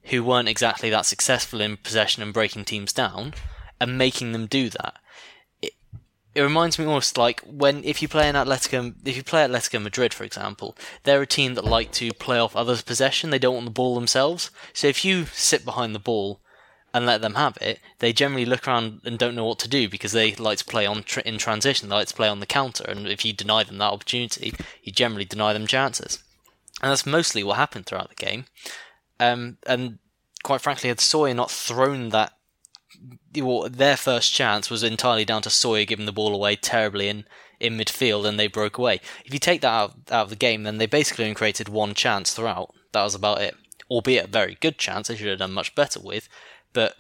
who 0.06 0.24
weren't 0.24 0.50
exactly 0.50 0.90
that 0.90 1.06
successful 1.06 1.62
in 1.62 1.78
possession 1.78 2.22
and 2.22 2.34
breaking 2.34 2.66
teams 2.66 2.94
down 2.94 3.34
and 3.80 3.98
making 3.98 4.32
them 4.32 4.46
do 4.46 4.70
that. 4.70 4.96
It, 5.62 6.42
reminds 6.42 6.78
me 6.78 6.86
almost 6.86 7.18
like 7.18 7.42
when 7.42 7.84
if 7.84 8.02
you 8.02 8.08
play 8.08 8.28
an 8.28 8.36
Atletico, 8.36 8.94
if 9.06 9.16
you 9.16 9.24
play 9.24 9.46
Atletico 9.46 9.82
Madrid, 9.82 10.14
for 10.14 10.24
example, 10.24 10.76
they're 11.04 11.22
a 11.22 11.28
team 11.28 11.54
that 11.56 11.66
like 11.66 11.92
to 11.94 12.12
play 12.14 12.38
off 12.38 12.56
others' 12.56 12.82
possession. 12.82 13.30
They 13.30 13.40
don't 13.40 13.56
want 13.56 13.66
the 13.66 13.72
ball 13.72 13.96
themselves. 13.96 14.52
So 14.74 14.88
if 14.88 15.06
you 15.06 15.26
sit 15.26 15.64
behind 15.64 15.96
the 15.96 16.00
ball 16.00 16.42
and 16.94 17.06
let 17.06 17.22
them 17.22 17.36
have 17.36 17.58
it, 17.62 17.80
they 18.00 18.14
generally 18.14 18.46
look 18.46 18.68
around 18.68 19.02
and 19.06 19.18
don't 19.18 19.36
know 19.36 19.46
what 19.46 19.60
to 19.60 19.70
do 19.70 19.90
because 19.90 20.12
they 20.12 20.36
like 20.36 20.60
to 20.60 20.66
play 20.66 20.86
on 20.86 21.04
in 21.26 21.38
transition. 21.38 21.90
They 21.90 21.96
like 21.96 22.08
to 22.08 22.14
play 22.14 22.30
on 22.30 22.42
the 22.42 22.46
counter, 22.46 22.86
and 22.86 23.08
if 23.08 23.26
you 23.26 23.34
deny 23.34 23.64
them 23.64 23.80
that 23.80 23.92
opportunity, 23.92 24.54
you 24.84 24.92
generally 24.92 25.26
deny 25.26 25.54
them 25.54 25.68
chances. 25.68 26.24
And 26.82 26.92
that's 26.92 27.06
mostly 27.06 27.44
what 27.44 27.58
happened 27.58 27.86
throughout 27.86 28.10
the 28.10 28.16
game. 28.16 28.46
Um, 29.20 29.58
and 29.66 30.00
quite 30.44 30.62
frankly, 30.62 30.90
had 30.90 31.00
Sawyer 31.00 31.34
not 31.34 31.52
thrown 31.52 32.10
that, 32.10 32.34
well, 33.36 33.68
their 33.70 33.98
first 33.98 34.34
chance 34.34 34.70
was 34.70 34.84
entirely 34.84 35.26
down 35.26 35.42
to 35.44 35.50
Sawyer 35.50 35.86
giving 35.86 36.06
the 36.06 36.12
ball 36.12 36.34
away 36.34 36.56
terribly 36.56 37.10
in, 37.10 37.26
in 37.60 37.78
midfield 37.78 38.26
and 38.26 38.40
they 38.40 38.48
broke 38.48 38.78
away. 38.78 39.02
If 39.26 39.34
you 39.34 39.40
take 39.40 39.62
that 39.62 39.70
out, 39.70 39.94
out 40.12 40.26
of 40.26 40.30
the 40.30 40.36
game, 40.36 40.64
then 40.64 40.78
they 40.78 40.86
basically 40.86 41.26
only 41.26 41.36
created 41.36 41.68
one 41.68 41.94
chance 41.94 42.34
throughout. 42.34 42.74
That 42.92 43.04
was 43.04 43.16
about 43.16 43.42
it. 43.42 43.56
Albeit 43.90 44.26
a 44.26 44.30
very 44.30 44.58
good 44.62 44.78
chance, 44.78 45.08
they 45.08 45.16
should 45.16 45.28
have 45.28 45.40
done 45.40 45.54
much 45.54 45.76
better 45.76 46.00
with. 46.00 46.30
But 46.74 46.96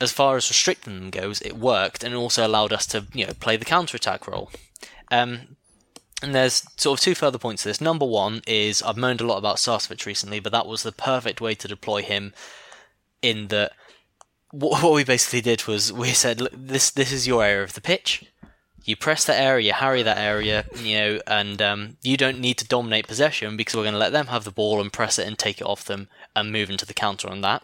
as 0.00 0.12
far 0.12 0.36
as 0.36 0.48
restricting 0.48 0.98
them 0.98 1.10
goes, 1.10 1.40
it 1.42 1.56
worked 1.56 2.02
and 2.02 2.14
it 2.14 2.16
also 2.16 2.46
allowed 2.46 2.72
us 2.72 2.86
to, 2.86 3.06
you 3.12 3.26
know, 3.26 3.34
play 3.34 3.56
the 3.56 3.64
counter 3.64 3.96
attack 3.96 4.26
role. 4.26 4.50
Um, 5.10 5.56
and 6.22 6.34
there's 6.34 6.64
sort 6.76 6.98
of 6.98 7.04
two 7.04 7.14
further 7.14 7.38
points 7.38 7.62
to 7.62 7.68
this. 7.68 7.80
Number 7.80 8.06
one 8.06 8.42
is 8.46 8.82
I've 8.82 8.96
moaned 8.96 9.20
a 9.20 9.26
lot 9.26 9.38
about 9.38 9.56
Sarcevic 9.56 10.06
recently, 10.06 10.40
but 10.40 10.52
that 10.52 10.66
was 10.66 10.82
the 10.82 10.92
perfect 10.92 11.40
way 11.40 11.54
to 11.54 11.68
deploy 11.68 12.02
him. 12.02 12.32
In 13.20 13.48
that, 13.48 13.72
what, 14.50 14.82
what 14.82 14.92
we 14.92 15.04
basically 15.04 15.40
did 15.40 15.66
was 15.66 15.92
we 15.92 16.10
said, 16.10 16.40
"Look, 16.40 16.52
this 16.54 16.90
this 16.90 17.12
is 17.12 17.26
your 17.26 17.44
area 17.44 17.62
of 17.62 17.74
the 17.74 17.80
pitch. 17.80 18.24
You 18.84 18.96
press 18.96 19.24
that 19.26 19.40
area, 19.40 19.66
you 19.66 19.72
harry 19.74 20.02
that 20.02 20.18
area, 20.18 20.64
you 20.76 20.96
know, 20.98 21.20
and 21.28 21.62
um, 21.62 21.96
you 22.02 22.16
don't 22.16 22.40
need 22.40 22.58
to 22.58 22.66
dominate 22.66 23.06
possession 23.06 23.56
because 23.56 23.76
we're 23.76 23.84
going 23.84 23.92
to 23.92 23.98
let 23.98 24.10
them 24.10 24.26
have 24.26 24.42
the 24.42 24.50
ball 24.50 24.80
and 24.80 24.92
press 24.92 25.20
it 25.20 25.28
and 25.28 25.38
take 25.38 25.60
it 25.60 25.66
off 25.68 25.84
them 25.84 26.08
and 26.34 26.50
move 26.50 26.68
into 26.68 26.84
the 26.84 26.92
counter 26.92 27.28
on 27.28 27.42
that. 27.42 27.62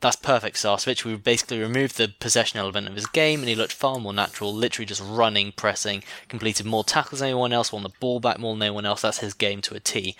That's 0.00 0.16
perfect, 0.16 0.56
Sarcevic. 0.56 1.04
We 1.04 1.16
basically 1.16 1.58
removed 1.58 1.96
the 1.96 2.12
possession 2.20 2.58
element 2.58 2.86
of 2.86 2.94
his 2.94 3.06
game, 3.06 3.40
and 3.40 3.48
he 3.48 3.54
looked 3.54 3.72
far 3.72 3.98
more 3.98 4.12
natural. 4.12 4.52
Literally 4.52 4.86
just 4.86 5.02
running, 5.02 5.52
pressing, 5.52 6.02
completed 6.28 6.66
more 6.66 6.84
tackles 6.84 7.20
than 7.20 7.28
anyone 7.28 7.52
else, 7.52 7.72
won 7.72 7.82
the 7.82 7.88
ball 8.00 8.20
back 8.20 8.38
more 8.38 8.54
than 8.54 8.62
anyone 8.62 8.84
else. 8.84 9.02
That's 9.02 9.20
his 9.20 9.32
game 9.32 9.62
to 9.62 9.74
a 9.74 9.80
T. 9.80 10.16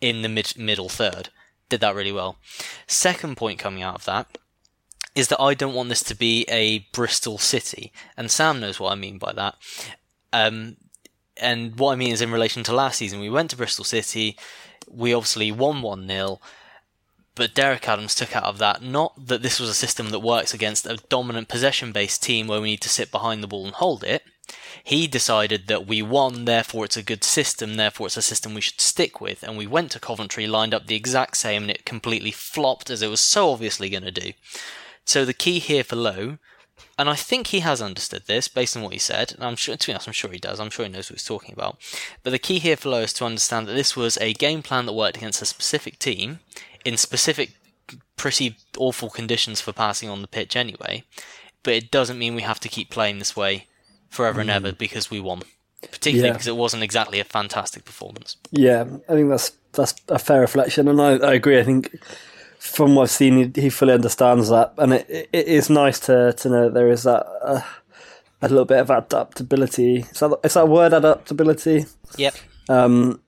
In 0.00 0.22
the 0.22 0.28
mid 0.28 0.56
middle 0.56 0.88
third, 0.88 1.28
did 1.68 1.80
that 1.80 1.94
really 1.94 2.10
well. 2.10 2.38
Second 2.86 3.36
point 3.36 3.58
coming 3.58 3.82
out 3.82 3.96
of 3.96 4.04
that 4.06 4.38
is 5.14 5.28
that 5.28 5.40
I 5.40 5.54
don't 5.54 5.74
want 5.74 5.88
this 5.88 6.02
to 6.04 6.14
be 6.14 6.44
a 6.48 6.80
Bristol 6.92 7.38
City, 7.38 7.92
and 8.16 8.30
Sam 8.30 8.60
knows 8.60 8.80
what 8.80 8.92
I 8.92 8.96
mean 8.96 9.18
by 9.18 9.32
that. 9.32 9.56
Um, 10.32 10.76
and 11.36 11.78
what 11.78 11.92
I 11.92 11.96
mean 11.96 12.12
is 12.12 12.20
in 12.20 12.32
relation 12.32 12.62
to 12.64 12.74
last 12.74 12.98
season, 12.98 13.20
we 13.20 13.30
went 13.30 13.50
to 13.50 13.56
Bristol 13.56 13.84
City, 13.84 14.36
we 14.88 15.14
obviously 15.14 15.52
won 15.52 15.82
1 15.82 16.06
0, 16.06 16.40
but 17.34 17.54
Derek 17.54 17.88
Adams 17.88 18.14
took 18.14 18.34
out 18.34 18.44
of 18.44 18.58
that 18.58 18.82
not 18.82 19.14
that 19.26 19.42
this 19.42 19.60
was 19.60 19.70
a 19.70 19.74
system 19.74 20.10
that 20.10 20.20
works 20.20 20.52
against 20.52 20.86
a 20.86 20.98
dominant 21.08 21.48
possession 21.48 21.92
based 21.92 22.22
team 22.22 22.46
where 22.46 22.60
we 22.60 22.70
need 22.70 22.80
to 22.82 22.88
sit 22.88 23.10
behind 23.10 23.42
the 23.42 23.48
ball 23.48 23.64
and 23.64 23.74
hold 23.74 24.04
it. 24.04 24.22
He 24.82 25.06
decided 25.06 25.68
that 25.68 25.86
we 25.86 26.02
won, 26.02 26.44
therefore 26.44 26.84
it's 26.84 26.96
a 26.96 27.02
good 27.02 27.22
system, 27.22 27.76
therefore 27.76 28.08
it's 28.08 28.16
a 28.16 28.22
system 28.22 28.54
we 28.54 28.60
should 28.60 28.80
stick 28.80 29.20
with. 29.20 29.42
And 29.42 29.56
we 29.56 29.66
went 29.66 29.92
to 29.92 30.00
Coventry, 30.00 30.46
lined 30.46 30.74
up 30.74 30.86
the 30.86 30.96
exact 30.96 31.36
same, 31.36 31.62
and 31.62 31.70
it 31.70 31.84
completely 31.84 32.32
flopped 32.32 32.90
as 32.90 33.02
it 33.02 33.10
was 33.10 33.20
so 33.20 33.50
obviously 33.50 33.90
going 33.90 34.02
to 34.04 34.10
do. 34.10 34.32
So 35.04 35.24
the 35.24 35.34
key 35.34 35.58
here 35.58 35.84
for 35.84 35.96
Lowe, 35.96 36.38
and 36.98 37.08
I 37.08 37.14
think 37.14 37.48
he 37.48 37.60
has 37.60 37.80
understood 37.80 38.26
this 38.26 38.48
based 38.48 38.76
on 38.76 38.82
what 38.82 38.92
he 38.92 38.98
said, 38.98 39.32
and 39.32 39.44
I'm 39.44 39.56
sure, 39.56 39.76
to 39.76 39.86
be 39.86 39.92
honest, 39.92 40.08
I'm 40.08 40.12
sure 40.12 40.30
he 40.30 40.38
does. 40.38 40.60
I'm 40.60 40.70
sure 40.70 40.84
he 40.84 40.92
knows 40.92 41.10
what 41.10 41.18
he's 41.18 41.26
talking 41.26 41.54
about. 41.54 41.78
But 42.22 42.30
the 42.30 42.38
key 42.38 42.58
here 42.58 42.76
for 42.76 42.90
Lowe 42.90 43.02
is 43.02 43.12
to 43.14 43.24
understand 43.24 43.68
that 43.68 43.74
this 43.74 43.96
was 43.96 44.18
a 44.18 44.34
game 44.34 44.62
plan 44.62 44.86
that 44.86 44.92
worked 44.92 45.16
against 45.16 45.42
a 45.42 45.46
specific 45.46 45.98
team 45.98 46.40
in 46.84 46.96
specific, 46.96 47.52
pretty 48.16 48.56
awful 48.76 49.10
conditions 49.10 49.60
for 49.60 49.72
passing 49.72 50.08
on 50.08 50.22
the 50.22 50.28
pitch 50.28 50.56
anyway. 50.56 51.04
But 51.62 51.74
it 51.74 51.90
doesn't 51.90 52.18
mean 52.18 52.34
we 52.34 52.42
have 52.42 52.60
to 52.60 52.68
keep 52.68 52.90
playing 52.90 53.18
this 53.18 53.36
way 53.36 53.66
forever 54.08 54.40
and 54.40 54.50
ever 54.50 54.72
because 54.72 55.10
we 55.10 55.20
won. 55.20 55.42
Particularly 55.82 56.28
Yeah. 56.28 56.32
because 56.34 56.46
it 56.46 56.56
wasn't 56.56 56.82
exactly 56.82 57.20
a 57.20 57.24
fantastic 57.24 57.84
performance. 57.84 58.36
Yeah, 58.50 58.84
I 59.08 59.12
think 59.12 59.30
that's 59.30 59.52
that's 59.72 59.94
a 60.08 60.18
fair 60.18 60.40
reflection, 60.40 60.88
and 60.88 61.00
I, 61.00 61.12
I 61.18 61.34
agree. 61.34 61.58
I 61.58 61.62
think 61.62 61.96
from 62.58 62.94
what 62.94 63.04
I've 63.04 63.10
seen, 63.10 63.52
he, 63.54 63.62
he 63.62 63.70
fully 63.70 63.94
understands 63.94 64.48
that, 64.50 64.74
and 64.78 64.92
it, 64.94 65.06
it, 65.08 65.28
it 65.32 65.46
is 65.46 65.70
nice 65.70 65.98
to 66.00 66.32
to 66.34 66.48
know 66.48 66.68
there 66.68 66.88
is 66.90 67.04
that 67.04 67.24
uh, 67.42 67.62
a 68.42 68.48
little 68.48 68.64
bit 68.66 68.78
of 68.80 68.90
adaptability. 68.90 70.00
Is 70.10 70.20
that 70.20 70.38
is 70.44 70.54
that 70.54 70.68
word 70.68 70.92
adaptability? 70.92 71.86
Yep. 72.16 72.34
Um, 72.68 73.20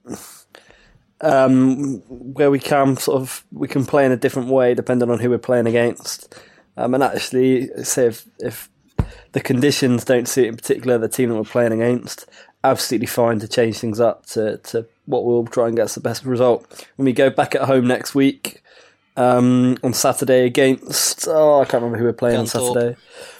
um, 1.23 2.01
where 2.07 2.51
we 2.51 2.59
can 2.59 2.97
sort 2.97 3.21
of 3.21 3.45
we 3.51 3.67
can 3.67 3.85
play 3.85 4.05
in 4.05 4.11
a 4.11 4.17
different 4.17 4.49
way 4.49 4.73
depending 4.73 5.09
on 5.09 5.19
who 5.19 5.29
we're 5.29 5.37
playing 5.37 5.67
against. 5.67 6.39
Um, 6.75 6.93
and 6.93 7.03
actually, 7.03 7.67
say 7.83 8.07
if 8.07 8.25
if 8.39 8.69
the 9.31 9.41
conditions 9.41 10.05
don't 10.05 10.27
suit 10.27 10.47
in 10.47 10.55
particular 10.55 10.97
the 10.97 11.07
team 11.07 11.29
that 11.29 11.35
we're 11.35 11.43
playing 11.43 11.71
against, 11.71 12.27
absolutely 12.63 13.07
fine 13.07 13.39
to 13.39 13.47
change 13.47 13.79
things 13.79 13.99
up 13.99 14.25
to, 14.27 14.57
to 14.57 14.85
what 15.05 15.25
we'll 15.25 15.45
try 15.45 15.67
and 15.67 15.75
get 15.75 15.85
us 15.85 15.95
the 15.95 16.01
best 16.01 16.23
result. 16.25 16.87
When 16.97 17.05
we 17.05 17.13
go 17.13 17.29
back 17.29 17.55
at 17.55 17.63
home 17.63 17.87
next 17.87 18.15
week 18.15 18.61
um, 19.17 19.77
on 19.83 19.93
Saturday 19.93 20.45
against 20.45 21.27
oh 21.27 21.61
I 21.61 21.65
can't 21.65 21.83
remember 21.83 21.97
who 21.99 22.05
we're 22.05 22.13
playing 22.13 22.37
on 22.37 22.47
Saturday. 22.47 22.97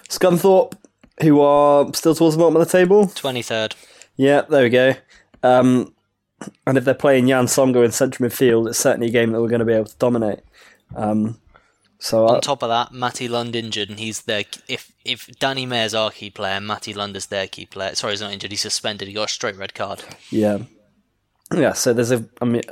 Scunthorpe, 0.09 0.73
who 1.21 1.41
are 1.41 1.91
still 1.93 2.15
towards 2.15 2.35
the 2.35 2.39
bottom 2.39 2.55
of 2.55 2.65
the 2.65 2.71
table. 2.71 3.07
23rd. 3.07 3.73
Yeah, 4.15 4.41
there 4.41 4.63
we 4.63 4.69
go. 4.69 4.93
Um, 5.41 5.92
and 6.65 6.77
if 6.77 6.85
they're 6.85 6.93
playing 6.93 7.27
Yann 7.27 7.45
Songo'o 7.45 7.83
in 7.85 7.91
central 7.91 8.27
midfield, 8.29 8.67
it's 8.69 8.79
certainly 8.79 9.07
a 9.07 9.11
game 9.11 9.31
that 9.31 9.41
we're 9.41 9.49
going 9.49 9.59
to 9.59 9.65
be 9.65 9.73
able 9.73 9.85
to 9.85 9.97
dominate. 9.97 10.39
Um, 10.95 11.39
so 11.99 12.27
I, 12.27 12.35
On 12.35 12.41
top 12.41 12.63
of 12.63 12.69
that, 12.69 12.91
Matty 12.91 13.27
Lund 13.27 13.55
injured, 13.55 13.89
and 13.89 13.99
he's 13.99 14.23
their. 14.23 14.43
If 14.67 14.91
if 15.05 15.27
Danny 15.39 15.65
Mayor's 15.65 15.93
our 15.93 16.11
key 16.11 16.29
player, 16.29 16.59
Matty 16.59 16.93
Lund 16.93 17.15
is 17.15 17.27
their 17.27 17.47
key 17.47 17.65
player. 17.65 17.95
Sorry, 17.95 18.13
he's 18.13 18.21
not 18.21 18.33
injured. 18.33 18.51
He's 18.51 18.61
suspended. 18.61 19.07
He 19.07 19.13
got 19.13 19.29
a 19.29 19.31
straight 19.31 19.55
red 19.55 19.73
card. 19.73 20.03
yeah, 20.29 20.59
yeah. 21.53 21.73
So 21.73 21.93
there's 21.93 22.11
a. 22.11 22.25
I 22.41 22.45
mean, 22.45 22.63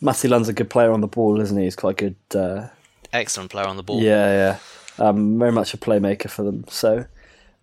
Matty 0.00 0.28
Lund's 0.28 0.48
a 0.48 0.52
good 0.52 0.70
player 0.70 0.92
on 0.92 1.00
the 1.00 1.08
ball, 1.08 1.40
isn't 1.40 1.56
he? 1.58 1.64
He's 1.64 1.76
quite 1.76 2.00
a 2.00 2.10
good. 2.10 2.38
Uh, 2.38 2.68
Excellent 3.12 3.50
player 3.50 3.66
on 3.66 3.76
the 3.76 3.82
ball. 3.82 4.00
Yeah, 4.00 4.58
yeah. 4.98 5.04
Um, 5.04 5.38
very 5.38 5.50
much 5.50 5.74
a 5.74 5.76
playmaker 5.76 6.30
for 6.30 6.44
them. 6.44 6.64
So, 6.68 7.06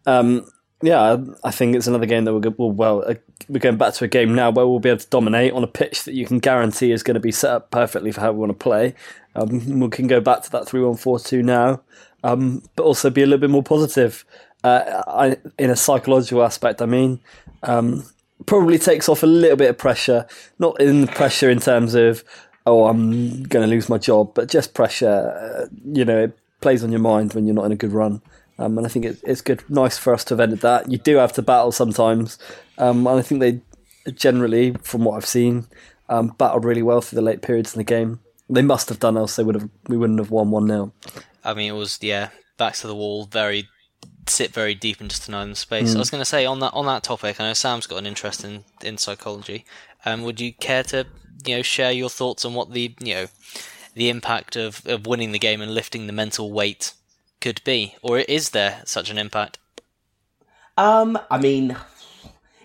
um, 0.05 0.49
yeah, 0.81 1.17
I- 1.43 1.51
think 1.51 1.75
it's 1.75 1.87
another 1.87 2.05
game 2.05 2.25
that 2.25 2.33
we're 2.33 2.67
well, 2.71 3.03
uh, 3.07 3.15
we're 3.49 3.59
going 3.59 3.77
back 3.77 3.93
to 3.95 4.05
a 4.05 4.07
game 4.07 4.35
now 4.35 4.51
where 4.51 4.67
we'll 4.67 4.79
be 4.79 4.89
able 4.89 4.99
to 4.99 5.09
dominate 5.09 5.53
on 5.53 5.63
a 5.63 5.67
pitch 5.67 6.03
that 6.03 6.13
you 6.13 6.25
can 6.25 6.39
guarantee 6.39 6.91
is 6.91 7.03
going 7.03 7.15
to 7.15 7.19
be 7.19 7.31
set 7.31 7.51
up 7.51 7.71
perfectly 7.71 8.11
for 8.11 8.21
how 8.21 8.31
we 8.31 8.39
want 8.39 8.51
to 8.51 8.63
play. 8.63 8.93
Um, 9.35 9.79
we 9.79 9.89
can 9.89 10.07
go 10.07 10.21
back 10.21 10.43
to 10.43 10.51
that 10.51 10.67
three-one-four-two 10.67 11.41
now, 11.41 11.81
um, 12.23 12.63
but 12.75 12.83
also 12.83 13.09
be 13.09 13.23
a 13.23 13.25
little 13.25 13.39
bit 13.39 13.49
more 13.49 13.63
positive 13.63 14.23
uh, 14.63 15.03
I, 15.07 15.37
in 15.57 15.69
a 15.69 15.75
psychological 15.75 16.43
aspect. 16.43 16.81
I 16.81 16.85
mean, 16.85 17.19
um, 17.63 18.03
probably 18.45 18.77
takes 18.77 19.09
off 19.09 19.23
a 19.23 19.27
little 19.27 19.57
bit 19.57 19.69
of 19.69 19.77
pressure, 19.77 20.27
not 20.59 20.79
in 20.79 21.01
the 21.01 21.07
pressure 21.07 21.49
in 21.49 21.59
terms 21.59 21.95
of 21.95 22.23
oh 22.65 22.85
I'm 22.85 23.43
going 23.43 23.63
to 23.63 23.67
lose 23.67 23.89
my 23.89 23.97
job, 23.97 24.33
but 24.35 24.49
just 24.49 24.73
pressure. 24.73 25.07
Uh, 25.09 25.75
you 25.85 26.05
know, 26.05 26.23
it 26.25 26.37
plays 26.61 26.83
on 26.83 26.91
your 26.91 26.99
mind 26.99 27.33
when 27.33 27.45
you're 27.45 27.55
not 27.55 27.65
in 27.65 27.71
a 27.71 27.77
good 27.77 27.93
run. 27.93 28.21
Um, 28.59 28.77
and 28.77 28.87
I 28.87 28.89
think 28.89 29.05
it, 29.05 29.19
it's 29.23 29.41
good, 29.41 29.63
nice 29.69 29.97
for 29.97 30.13
us 30.13 30.23
to 30.25 30.33
have 30.33 30.39
ended 30.39 30.61
that. 30.61 30.91
You 30.91 30.97
do 30.97 31.17
have 31.17 31.33
to 31.33 31.41
battle 31.41 31.71
sometimes, 31.71 32.39
um, 32.77 33.05
and 33.05 33.19
I 33.19 33.21
think 33.21 33.41
they 33.41 33.61
generally, 34.11 34.73
from 34.81 35.03
what 35.03 35.15
I've 35.15 35.25
seen, 35.25 35.67
um, 36.09 36.29
battled 36.37 36.65
really 36.65 36.81
well 36.81 37.01
through 37.01 37.17
the 37.17 37.21
late 37.21 37.41
periods 37.41 37.73
in 37.73 37.79
the 37.79 37.83
game. 37.83 38.19
They 38.49 38.61
must 38.61 38.89
have 38.89 38.99
done, 38.99 39.17
else 39.17 39.35
they 39.35 39.43
would 39.43 39.55
have. 39.55 39.69
We 39.87 39.97
wouldn't 39.97 40.19
have 40.19 40.31
won 40.31 40.51
one 40.51 40.67
0 40.67 40.93
I 41.43 41.53
mean, 41.53 41.69
it 41.69 41.75
was 41.75 41.99
yeah, 42.01 42.29
backs 42.57 42.81
to 42.81 42.87
the 42.87 42.95
wall, 42.95 43.25
very 43.25 43.67
sit 44.29 44.53
very 44.53 44.75
deep 44.75 44.99
and 44.99 45.09
just 45.09 45.25
deny 45.25 45.43
them 45.43 45.55
space. 45.55 45.91
Mm. 45.91 45.95
I 45.95 45.99
was 45.99 46.09
going 46.09 46.21
to 46.21 46.25
say 46.25 46.45
on 46.45 46.59
that 46.59 46.73
on 46.73 46.85
that 46.85 47.03
topic. 47.03 47.39
I 47.39 47.47
know 47.47 47.53
Sam's 47.53 47.87
got 47.87 47.97
an 47.97 48.05
interest 48.05 48.43
in 48.43 48.63
in 48.81 48.97
psychology. 48.97 49.65
Um, 50.05 50.23
would 50.23 50.39
you 50.39 50.53
care 50.53 50.83
to 50.83 51.05
you 51.45 51.57
know 51.57 51.61
share 51.61 51.91
your 51.91 52.09
thoughts 52.09 52.45
on 52.45 52.53
what 52.53 52.71
the 52.71 52.95
you 52.99 53.13
know 53.13 53.27
the 53.93 54.09
impact 54.09 54.55
of 54.55 54.85
of 54.85 55.05
winning 55.05 55.31
the 55.31 55.39
game 55.39 55.61
and 55.61 55.73
lifting 55.73 56.07
the 56.07 56.13
mental 56.13 56.51
weight 56.51 56.93
could 57.41 57.61
be, 57.63 57.95
or 58.01 58.19
is 58.19 58.51
there 58.51 58.81
such 58.85 59.09
an 59.09 59.17
impact? 59.17 59.59
Um, 60.77 61.17
I 61.31 61.39
mean, 61.39 61.75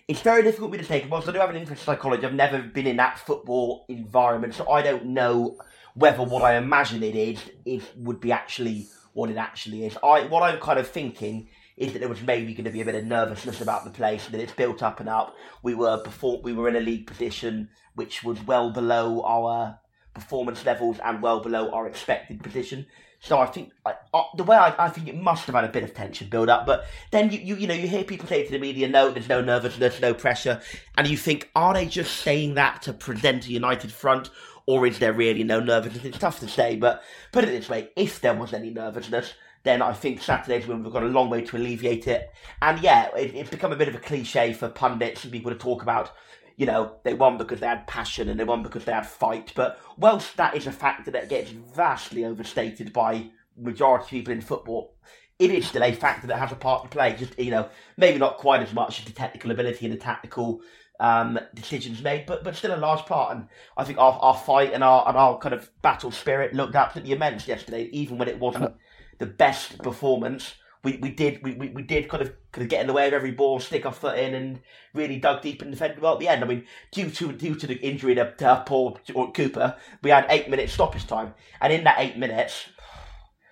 it's 0.09 0.21
very 0.21 0.43
difficult 0.43 0.71
for 0.71 0.77
me 0.77 0.83
to 0.83 0.89
take. 0.89 1.11
Whilst 1.11 1.29
I 1.29 1.33
do 1.33 1.39
have 1.39 1.51
an 1.51 1.57
interest 1.57 1.83
in 1.83 1.87
psychology, 1.87 2.27
I've 2.27 2.35
never 2.35 2.61
been 2.61 2.87
in 2.87 2.97
that 2.97 3.19
football 3.19 3.87
environment, 3.89 4.55
so 4.55 4.69
I 4.71 4.83
don't 4.83 5.07
know 5.07 5.59
whether 5.95 6.23
what 6.23 6.43
I 6.43 6.57
imagine 6.57 7.03
it 7.03 7.17
is 7.65 7.83
would 7.97 8.21
be 8.21 8.33
actually 8.33 8.89
what 9.13 9.31
it 9.31 9.37
actually 9.37 9.85
is. 9.87 9.97
I 10.03 10.27
what 10.27 10.43
I'm 10.43 10.59
kind 10.61 10.79
of 10.79 10.89
thinking 10.89 11.49
is 11.77 11.93
that 11.93 12.01
there 12.01 12.09
was 12.09 12.23
maybe 12.23 12.55
going 12.55 12.65
to 12.65 12.71
be 12.71 12.81
a 12.81 12.85
bit 12.85 12.95
of 12.95 13.05
nervousness 13.05 13.61
about 13.61 13.85
the 13.85 13.91
place, 13.91 14.27
that 14.27 14.41
it's 14.41 14.53
built 14.53 14.83
up 14.83 15.01
and 15.01 15.09
up. 15.09 15.35
We 15.63 15.75
were 15.75 16.03
before 16.03 16.41
we 16.43 16.53
were 16.53 16.69
in 16.69 16.77
a 16.77 16.81
league 16.81 17.07
position 17.07 17.71
which 17.95 18.25
was 18.25 18.43
well 18.45 18.71
below 18.71 19.23
our 19.23 19.79
performance 20.15 20.65
levels 20.65 20.99
and 21.05 21.23
well 21.23 21.41
below 21.41 21.71
our 21.73 21.87
expected 21.87 22.43
position. 22.43 22.87
So 23.23 23.39
I 23.39 23.47
think 23.47 23.71
I, 23.87 23.95
uh, 24.13 24.25
the 24.37 24.43
way 24.43 24.57
I, 24.57 24.87
I 24.87 24.89
think 24.89 25.07
it 25.07 25.17
must 25.17 25.45
have 25.47 25.55
had 25.55 25.63
a 25.63 25.69
bit 25.69 25.85
of 25.85 25.95
tension 25.95 26.29
build 26.29 26.49
up, 26.49 26.67
but 26.67 26.87
then 27.13 27.31
you, 27.31 27.39
you 27.39 27.55
you 27.55 27.67
know 27.69 27.75
you 27.75 27.87
hear 27.87 28.03
people 28.03 28.27
say 28.27 28.45
to 28.45 28.51
the 28.51 28.59
media, 28.59 28.89
no, 28.89 29.13
there's 29.13 29.29
no 29.29 29.41
nervousness, 29.41 30.01
no 30.01 30.13
pressure, 30.13 30.61
and 30.99 31.07
you 31.07 31.17
think, 31.17 31.49
are 31.55 31.73
they 31.73 31.87
just 31.87 32.17
saying 32.17 32.55
that 32.55 32.83
to 32.83 32.93
present 32.93 33.47
a 33.47 33.53
united 33.53 33.93
front, 33.93 34.31
or 34.67 34.89
is 34.89 34.99
there 34.99 35.13
really 35.13 35.45
no 35.45 35.61
nervousness? 35.61 36.05
It's 36.05 36.19
tough 36.19 36.41
to 36.41 36.49
say, 36.49 36.75
but 36.75 37.05
put 37.31 37.45
it 37.45 37.53
this 37.53 37.69
way: 37.69 37.91
if 37.95 38.21
there 38.21 38.35
was 38.35 38.53
any 38.53 38.71
nervousness, 38.71 39.35
then 39.63 39.83
I 39.83 39.93
think 39.93 40.21
Saturday's 40.21 40.67
win 40.67 40.83
we've 40.83 40.93
got 40.93 41.05
a 41.05 41.07
long 41.07 41.31
way 41.31 41.43
to 41.43 41.57
alleviate 41.57 42.09
it. 42.09 42.33
And 42.61 42.81
yeah, 42.81 43.09
it, 43.17 43.37
it's 43.37 43.51
become 43.51 43.73
a 43.73 43.77
bit 43.77 43.87
of 43.87 43.95
a 43.95 43.99
cliche 43.99 44.53
for 44.53 44.69
pundits 44.69 45.23
and 45.23 45.33
people 45.33 45.53
to 45.53 45.59
talk 45.59 45.83
about 45.83 46.11
you 46.57 46.67
know, 46.67 46.97
they 47.05 47.15
won 47.15 47.39
because 47.39 47.61
they 47.61 47.67
had 47.67 47.87
passion 47.87 48.29
and 48.29 48.39
they 48.39 48.45
won 48.45 48.63
because 48.63 48.85
they 48.85 48.93
had 48.93 49.07
fight. 49.07 49.53
But 49.55 49.81
whilst 49.97 50.37
that 50.37 50.57
is 50.57 50.67
a 50.67 50.73
factor 50.73 51.11
that 51.13 51.29
gets 51.29 51.51
vastly 51.51 52.25
overstated 52.25 52.93
by 52.93 53.31
majority 53.57 54.05
of 54.05 54.11
people 54.11 54.33
in 54.33 54.41
football, 54.41 54.95
it 55.39 55.51
is 55.51 55.67
still 55.67 55.83
a 55.83 55.93
factor 55.93 56.27
that 56.29 56.39
has 56.39 56.53
a 56.53 56.57
part 56.57 56.85
to 56.85 56.89
play. 56.89 57.15
Just 57.15 57.39
you 57.39 57.51
know, 57.51 57.69
maybe 57.97 58.19
not 58.19 58.39
quite 58.39 58.63
as 58.63 58.73
much 58.73 59.01
as 59.01 59.07
the 59.07 59.13
technical 59.13 59.51
ability 59.51 59.87
and 59.87 59.95
the 59.95 59.99
tactical 59.99 60.61
um, 61.01 61.39
decisions 61.55 62.03
made, 62.03 62.27
but 62.27 62.45
but 62.45 62.55
still 62.55 62.75
a 62.75 62.77
large 62.77 63.05
part. 63.07 63.37
And 63.37 63.49
I 63.77 63.85
think 63.85 63.99
our, 63.99 64.13
our 64.21 64.37
fight 64.37 64.73
and 64.73 64.85
our 64.85 65.07
and 65.09 65.17
our 65.17 65.39
kind 65.39 65.55
of 65.55 65.71
battle 65.83 66.11
spirit 66.11 66.55
looked 66.55 66.77
absolutely 66.77 67.13
immense 67.13 67.49
yesterday, 67.49 67.89
even 67.93 68.19
when 68.19 68.29
it 68.29 68.39
wasn't 68.39 68.75
the 69.19 69.27
best 69.27 69.79
performance. 69.79 70.55
We, 70.85 70.99
we 71.01 71.11
did 71.11 71.43
we, 71.45 71.53
we, 71.55 71.69
we 71.69 71.83
did 71.83 72.09
kind 72.09 72.23
of 72.23 72.33
kind 72.51 72.65
of 72.65 72.69
get 72.69 72.81
in 72.81 72.87
the 72.89 72.93
way 72.93 73.07
of 73.07 73.13
every 73.13 73.31
ball, 73.31 73.61
stick 73.61 73.87
our 73.87 73.93
foot 73.93 74.19
in, 74.19 74.35
and 74.35 74.61
really 74.95 75.19
dug 75.19 75.43
deep 75.43 75.63
and 75.63 75.71
defended 75.71 76.01
well 76.01 76.15
at 76.15 76.19
the 76.19 76.29
end. 76.29 76.43
I 76.43 76.47
mean, 76.47 76.65
due 76.91 77.11
to 77.11 77.33
due 77.33 77.55
to 77.55 77.67
the 77.67 77.75
injury 77.75 78.15
to, 78.17 78.35
to 78.39 78.63
Paul 78.67 78.99
Cooper, 79.35 79.77
we 80.03 80.11
had 80.11 80.27
eight 80.29 80.51
minutes 80.51 80.73
stoppage 80.73 81.07
time, 81.07 81.35
and 81.61 81.73
in 81.73 81.85
that 81.85 81.97
eight 81.99 82.19
minutes, 82.19 82.67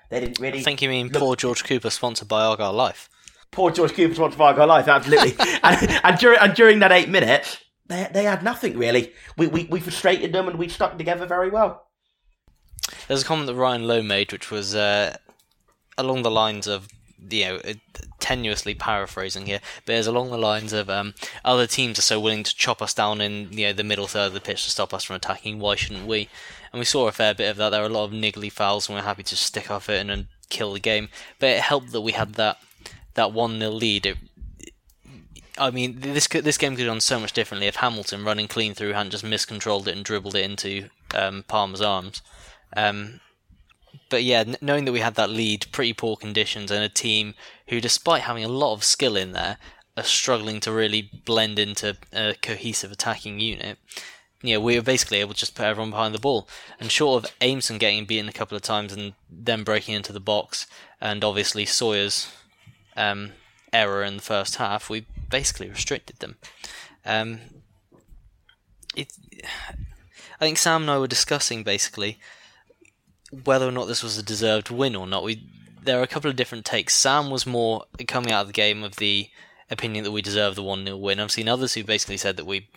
they 0.08 0.20
didn't 0.20 0.40
really. 0.40 0.58
I 0.58 0.62
think 0.62 0.82
you 0.82 0.88
mean 0.88 1.08
look- 1.08 1.20
poor 1.20 1.36
George 1.36 1.64
Cooper, 1.64 1.90
sponsored 1.90 2.28
by 2.28 2.42
Argyle 2.42 2.72
Life. 2.72 3.08
Poor 3.52 3.70
George 3.70 3.94
Cooper's 3.94 4.16
sponsored 4.16 4.38
by 4.38 4.48
Argyle 4.48 4.68
life, 4.68 4.86
absolutely. 4.88 5.34
and, 5.62 6.00
and, 6.04 6.18
during, 6.18 6.38
and 6.38 6.54
during 6.54 6.78
that 6.80 6.92
eight 6.92 7.08
minutes, 7.08 7.58
they, 7.88 8.08
they 8.12 8.24
had 8.24 8.44
nothing 8.44 8.78
really. 8.78 9.12
We, 9.36 9.48
we, 9.48 9.64
we 9.64 9.80
frustrated 9.80 10.32
them 10.32 10.48
and 10.48 10.56
we 10.58 10.68
stuck 10.68 10.96
together 10.96 11.26
very 11.26 11.50
well. 11.50 11.88
There's 13.08 13.22
a 13.22 13.24
comment 13.24 13.48
that 13.48 13.56
Ryan 13.56 13.86
Lowe 13.86 14.02
made, 14.02 14.32
which 14.32 14.50
was 14.50 14.74
uh, 14.74 15.16
along 15.98 16.22
the 16.22 16.30
lines 16.30 16.68
of, 16.68 16.88
you 17.28 17.44
know, 17.44 17.56
uh, 17.56 17.74
tenuously 18.20 18.78
paraphrasing 18.78 19.46
here, 19.46 19.60
but 19.84 19.94
it's 19.94 20.06
along 20.06 20.30
the 20.30 20.38
lines 20.38 20.72
of 20.72 20.88
um, 20.88 21.14
other 21.44 21.66
teams 21.66 21.98
are 21.98 22.02
so 22.02 22.20
willing 22.20 22.42
to 22.44 22.54
chop 22.54 22.80
us 22.80 22.94
down 22.94 23.20
in 23.20 23.52
you 23.52 23.66
know 23.66 23.72
the 23.72 23.84
middle 23.84 24.06
third 24.06 24.28
of 24.28 24.32
the 24.34 24.40
pitch 24.40 24.64
to 24.64 24.70
stop 24.70 24.94
us 24.94 25.04
from 25.04 25.16
attacking. 25.16 25.58
Why 25.58 25.74
shouldn't 25.74 26.06
we? 26.06 26.28
And 26.72 26.78
we 26.78 26.84
saw 26.84 27.08
a 27.08 27.12
fair 27.12 27.34
bit 27.34 27.50
of 27.50 27.56
that. 27.56 27.70
There 27.70 27.80
were 27.80 27.88
a 27.88 27.90
lot 27.90 28.04
of 28.04 28.12
niggly 28.12 28.50
fouls, 28.50 28.88
and 28.88 28.96
we're 28.96 29.02
happy 29.02 29.24
to 29.24 29.36
stick 29.36 29.70
our 29.70 29.80
foot 29.80 29.96
in 29.96 30.10
and 30.10 30.26
kill 30.48 30.72
the 30.72 30.80
game. 30.80 31.08
But 31.38 31.50
it 31.50 31.60
helped 31.60 31.92
that 31.92 32.00
we 32.00 32.12
had 32.12 32.34
that 32.34 32.58
that 33.14 33.32
one 33.32 33.58
0 33.58 33.70
lead. 33.72 34.06
It, 34.06 34.18
I 35.58 35.70
mean, 35.70 36.00
this 36.00 36.28
this 36.28 36.58
game 36.58 36.76
could 36.76 36.86
have 36.86 36.92
gone 36.92 37.00
so 37.00 37.20
much 37.20 37.32
differently 37.32 37.66
if 37.66 37.76
Hamilton 37.76 38.24
running 38.24 38.48
clean 38.48 38.74
through 38.74 38.92
hadn't 38.92 39.10
just 39.10 39.24
miscontrolled 39.24 39.88
it 39.88 39.96
and 39.96 40.04
dribbled 40.04 40.34
it 40.34 40.44
into 40.44 40.88
um, 41.14 41.44
Palmer's 41.48 41.80
arms. 41.80 42.22
Um, 42.76 43.20
but 44.08 44.22
yeah, 44.22 44.44
knowing 44.60 44.84
that 44.84 44.92
we 44.92 45.00
had 45.00 45.14
that 45.14 45.30
lead, 45.30 45.66
pretty 45.72 45.92
poor 45.92 46.16
conditions, 46.16 46.70
and 46.70 46.82
a 46.82 46.88
team 46.88 47.34
who, 47.68 47.80
despite 47.80 48.22
having 48.22 48.44
a 48.44 48.48
lot 48.48 48.74
of 48.74 48.84
skill 48.84 49.16
in 49.16 49.32
there, 49.32 49.58
are 49.96 50.02
struggling 50.02 50.60
to 50.60 50.72
really 50.72 51.10
blend 51.24 51.58
into 51.58 51.96
a 52.12 52.34
cohesive 52.42 52.92
attacking 52.92 53.40
unit. 53.40 53.78
Know, 54.42 54.60
we 54.60 54.76
were 54.76 54.82
basically 54.82 55.18
able 55.18 55.34
to 55.34 55.40
just 55.40 55.54
put 55.54 55.66
everyone 55.66 55.90
behind 55.90 56.14
the 56.14 56.18
ball. 56.18 56.48
And 56.78 56.90
short 56.90 57.24
of 57.24 57.38
Aimson 57.40 57.78
getting 57.78 58.06
beaten 58.06 58.28
a 58.28 58.32
couple 58.32 58.56
of 58.56 58.62
times 58.62 58.92
and 58.92 59.12
then 59.30 59.64
breaking 59.64 59.94
into 59.94 60.12
the 60.12 60.20
box, 60.20 60.66
and 61.00 61.22
obviously 61.22 61.66
Sawyer's 61.66 62.28
um, 62.96 63.32
error 63.72 64.02
in 64.02 64.16
the 64.16 64.22
first 64.22 64.56
half, 64.56 64.88
we 64.88 65.06
basically 65.28 65.68
restricted 65.68 66.20
them. 66.20 66.36
Um, 67.04 67.40
it, 68.96 69.12
I 70.40 70.44
think 70.44 70.58
Sam 70.58 70.82
and 70.82 70.90
I 70.90 70.98
were 70.98 71.06
discussing 71.06 71.62
basically 71.62 72.18
whether 73.44 73.66
or 73.66 73.72
not 73.72 73.86
this 73.86 74.02
was 74.02 74.18
a 74.18 74.22
deserved 74.22 74.70
win 74.70 74.96
or 74.96 75.06
not. 75.06 75.24
We 75.24 75.42
there 75.82 75.98
are 75.98 76.02
a 76.02 76.08
couple 76.08 76.28
of 76.28 76.36
different 76.36 76.64
takes. 76.64 76.94
Sam 76.94 77.30
was 77.30 77.46
more 77.46 77.84
coming 78.06 78.32
out 78.32 78.42
of 78.42 78.46
the 78.48 78.52
game 78.52 78.82
of 78.84 78.96
the 78.96 79.28
opinion 79.70 80.04
that 80.04 80.10
we 80.10 80.22
deserved 80.22 80.56
the 80.56 80.62
one 80.62 80.84
0 80.84 80.96
win. 80.98 81.20
I've 81.20 81.30
seen 81.30 81.48
others 81.48 81.74
who 81.74 81.84
basically 81.84 82.16
said 82.16 82.36
that 82.36 82.44
we, 82.44 82.68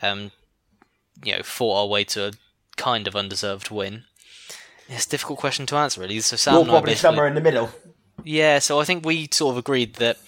um, 0.00 0.30
you 1.22 1.36
know, 1.36 1.42
fought 1.42 1.80
our 1.80 1.86
way 1.86 2.04
to 2.04 2.28
a 2.28 2.32
kind 2.76 3.06
of 3.06 3.16
undeserved 3.16 3.70
win. 3.70 4.04
It's 4.88 5.06
a 5.06 5.10
difficult 5.10 5.38
question 5.38 5.66
to 5.66 5.76
answer, 5.76 6.00
really. 6.00 6.20
So 6.20 6.36
Sam, 6.36 6.54
You're 6.54 6.64
probably 6.64 6.94
somewhere 6.94 7.26
in 7.26 7.34
the 7.34 7.40
middle. 7.40 7.70
Yeah, 8.24 8.58
so 8.58 8.80
I 8.80 8.84
think 8.84 9.04
we 9.04 9.28
sort 9.30 9.52
of 9.52 9.58
agreed 9.58 9.94
that 9.96 10.18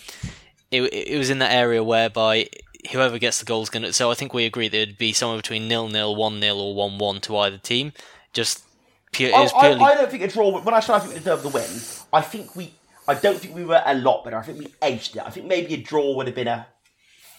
it 0.70 0.82
it 0.82 1.18
was 1.18 1.30
in 1.30 1.38
that 1.38 1.52
area 1.52 1.82
whereby 1.82 2.48
whoever 2.92 3.18
gets 3.18 3.38
the 3.38 3.44
goal 3.46 3.62
is 3.62 3.70
going 3.70 3.82
to. 3.82 3.92
So 3.92 4.10
I 4.10 4.14
think 4.14 4.34
we 4.34 4.44
agreed 4.44 4.72
that 4.72 4.82
it'd 4.82 4.98
be 4.98 5.12
somewhere 5.12 5.38
between 5.38 5.68
nil 5.68 5.88
nil, 5.88 6.14
one 6.14 6.40
0 6.40 6.56
or 6.56 6.74
one 6.74 6.98
one 6.98 7.20
to 7.22 7.36
either 7.38 7.58
team. 7.58 7.92
Just 8.32 8.64
pure, 9.12 9.34
I, 9.34 9.48
purely... 9.48 9.80
I, 9.80 9.84
I, 9.84 9.94
don't 9.94 10.10
think 10.10 10.22
a 10.22 10.28
draw. 10.28 10.60
When 10.60 10.74
I 10.74 10.80
said 10.80 10.96
I 10.96 10.98
think 11.00 11.12
we 11.12 11.18
deserved 11.18 11.42
the 11.42 11.48
win, 11.48 11.70
I 12.12 12.20
think 12.20 12.56
we. 12.56 12.74
I 13.08 13.14
don't 13.14 13.38
think 13.38 13.54
we 13.54 13.64
were 13.64 13.82
a 13.84 13.94
lot 13.94 14.24
better. 14.24 14.36
I 14.36 14.42
think 14.42 14.58
we 14.58 14.68
edged 14.80 15.16
it. 15.16 15.22
I 15.24 15.30
think 15.30 15.46
maybe 15.46 15.74
a 15.74 15.78
draw 15.78 16.14
would 16.16 16.26
have 16.26 16.36
been 16.36 16.48
a 16.48 16.66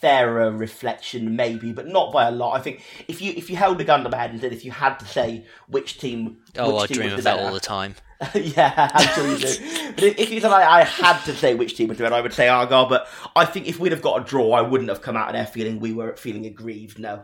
fairer 0.01 0.51
reflection, 0.51 1.35
maybe, 1.35 1.71
but 1.71 1.87
not 1.87 2.11
by 2.11 2.27
a 2.27 2.31
lot. 2.31 2.59
I 2.59 2.61
think 2.61 2.83
if 3.07 3.21
you 3.21 3.33
if 3.37 3.49
you 3.49 3.55
held 3.55 3.79
a 3.79 3.83
gun 3.83 4.03
to 4.03 4.09
my 4.09 4.17
head 4.17 4.31
and 4.31 4.41
said 4.41 4.51
if 4.51 4.65
you 4.65 4.71
had 4.71 4.95
to 4.95 5.05
say 5.05 5.45
which 5.67 5.99
team, 5.99 6.37
oh, 6.57 6.73
which 6.73 6.83
I 6.83 6.87
team 6.87 6.97
dream 6.97 7.11
was 7.11 7.19
of 7.19 7.23
that 7.25 7.35
better, 7.35 7.47
all 7.47 7.53
the 7.53 7.59
time. 7.59 7.95
yeah, 8.33 8.89
I'm 8.93 9.07
sure 9.09 9.27
you 9.27 9.37
do. 9.37 9.93
but 9.93 10.03
if 10.03 10.31
you 10.31 10.41
said 10.41 10.51
I, 10.51 10.81
I, 10.81 10.83
had 10.83 11.23
to 11.23 11.33
say 11.33 11.55
which 11.55 11.75
team 11.77 11.87
would 11.87 11.97
do 11.97 12.05
it, 12.05 12.11
I 12.11 12.21
would 12.21 12.33
say 12.33 12.49
ah, 12.49 12.59
Argyle. 12.59 12.89
But 12.89 13.07
I 13.35 13.45
think 13.45 13.67
if 13.67 13.79
we'd 13.79 13.91
have 13.91 14.01
got 14.01 14.21
a 14.21 14.23
draw, 14.23 14.51
I 14.51 14.61
wouldn't 14.61 14.89
have 14.89 15.01
come 15.01 15.15
out 15.15 15.29
of 15.29 15.33
there 15.33 15.45
feeling 15.45 15.79
we 15.79 15.93
were 15.93 16.15
feeling 16.15 16.45
aggrieved. 16.45 16.99
No. 16.99 17.23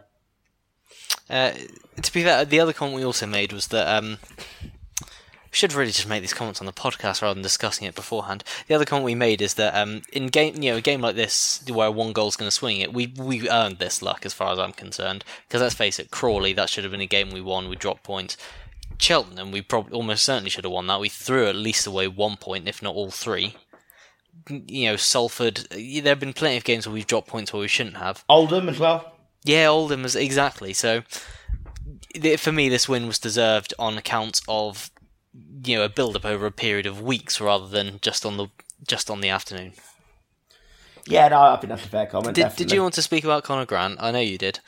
Uh, 1.29 1.51
to 2.01 2.13
be 2.13 2.23
fair, 2.23 2.45
the 2.45 2.59
other 2.59 2.73
comment 2.73 2.95
we 2.95 3.05
also 3.05 3.25
made 3.25 3.51
was 3.51 3.67
that 3.67 3.87
um, 3.87 4.17
we 4.61 5.51
should 5.51 5.73
really 5.73 5.91
just 5.91 6.07
make 6.07 6.21
these 6.21 6.33
comments 6.33 6.59
on 6.59 6.65
the 6.65 6.73
podcast 6.73 7.21
rather 7.21 7.33
than 7.33 7.43
discussing 7.43 7.87
it 7.87 7.95
beforehand. 7.95 8.43
The 8.67 8.75
other 8.75 8.85
comment 8.85 9.05
we 9.05 9.15
made 9.15 9.41
is 9.41 9.55
that 9.55 9.75
um, 9.75 10.03
in 10.13 10.27
game, 10.27 10.61
you 10.61 10.71
know, 10.71 10.77
a 10.77 10.81
game 10.81 11.01
like 11.01 11.15
this 11.15 11.63
where 11.67 11.91
one 11.91 12.13
goal 12.13 12.27
is 12.27 12.35
going 12.35 12.47
to 12.47 12.55
swing 12.55 12.79
it, 12.79 12.93
we 12.93 13.07
we 13.17 13.49
earned 13.49 13.79
this 13.79 14.01
luck 14.01 14.25
as 14.25 14.33
far 14.33 14.51
as 14.51 14.59
I'm 14.59 14.73
concerned. 14.73 15.23
Because 15.47 15.61
let's 15.61 15.75
face 15.75 15.99
it, 15.99 16.11
Crawley, 16.11 16.53
that 16.53 16.69
should 16.69 16.83
have 16.83 16.91
been 16.91 17.01
a 17.01 17.07
game 17.07 17.31
we 17.31 17.41
won. 17.41 17.69
We 17.69 17.75
dropped 17.75 18.03
points. 18.03 18.37
Cheltenham, 18.99 19.51
we 19.51 19.61
probably 19.61 19.93
almost 19.93 20.25
certainly 20.25 20.49
should 20.49 20.63
have 20.63 20.73
won 20.73 20.87
that. 20.87 20.99
We 20.99 21.09
threw 21.09 21.47
at 21.47 21.55
least 21.55 21.85
away 21.85 22.07
one 22.07 22.37
point, 22.37 22.67
if 22.67 22.81
not 22.81 22.95
all 22.95 23.11
three. 23.11 23.55
You 24.49 24.91
know, 24.91 24.95
Salford. 24.95 25.67
There 25.71 26.03
have 26.03 26.19
been 26.19 26.33
plenty 26.33 26.57
of 26.57 26.63
games 26.63 26.87
where 26.87 26.93
we've 26.93 27.07
dropped 27.07 27.27
points 27.27 27.53
where 27.53 27.61
we 27.61 27.67
shouldn't 27.67 27.97
have. 27.97 28.23
Oldham 28.29 28.69
as 28.69 28.79
well. 28.79 29.16
Yeah, 29.47 29.67
Oldham 29.67 30.03
was 30.03 30.15
exactly. 30.15 30.73
So, 30.73 31.03
for 32.37 32.51
me, 32.51 32.67
this 32.67 32.89
win 32.89 33.07
was 33.07 33.17
deserved 33.17 33.73
on 33.79 33.97
account 33.97 34.41
of 34.47 34.91
you 35.63 35.77
know 35.77 35.85
a 35.85 35.89
build 35.89 36.15
up 36.15 36.25
over 36.25 36.45
a 36.45 36.51
period 36.51 36.85
of 36.85 37.01
weeks 37.01 37.39
rather 37.39 37.67
than 37.67 37.99
just 38.01 38.25
on 38.25 38.37
the 38.37 38.47
just 38.85 39.09
on 39.09 39.21
the 39.21 39.29
afternoon. 39.29 39.73
Yeah, 41.07 41.29
no, 41.29 41.39
I 41.39 41.55
think 41.55 41.69
that's 41.69 41.85
a 41.85 41.87
fair 41.87 42.05
comment. 42.05 42.35
Did, 42.35 42.55
did 42.57 42.71
you 42.73 42.81
want 42.81 42.93
to 42.95 43.01
speak 43.01 43.23
about 43.23 43.45
Conor 43.45 43.65
Grant? 43.65 43.97
I 44.01 44.11
know 44.11 44.19
you 44.19 44.37
did. 44.37 44.59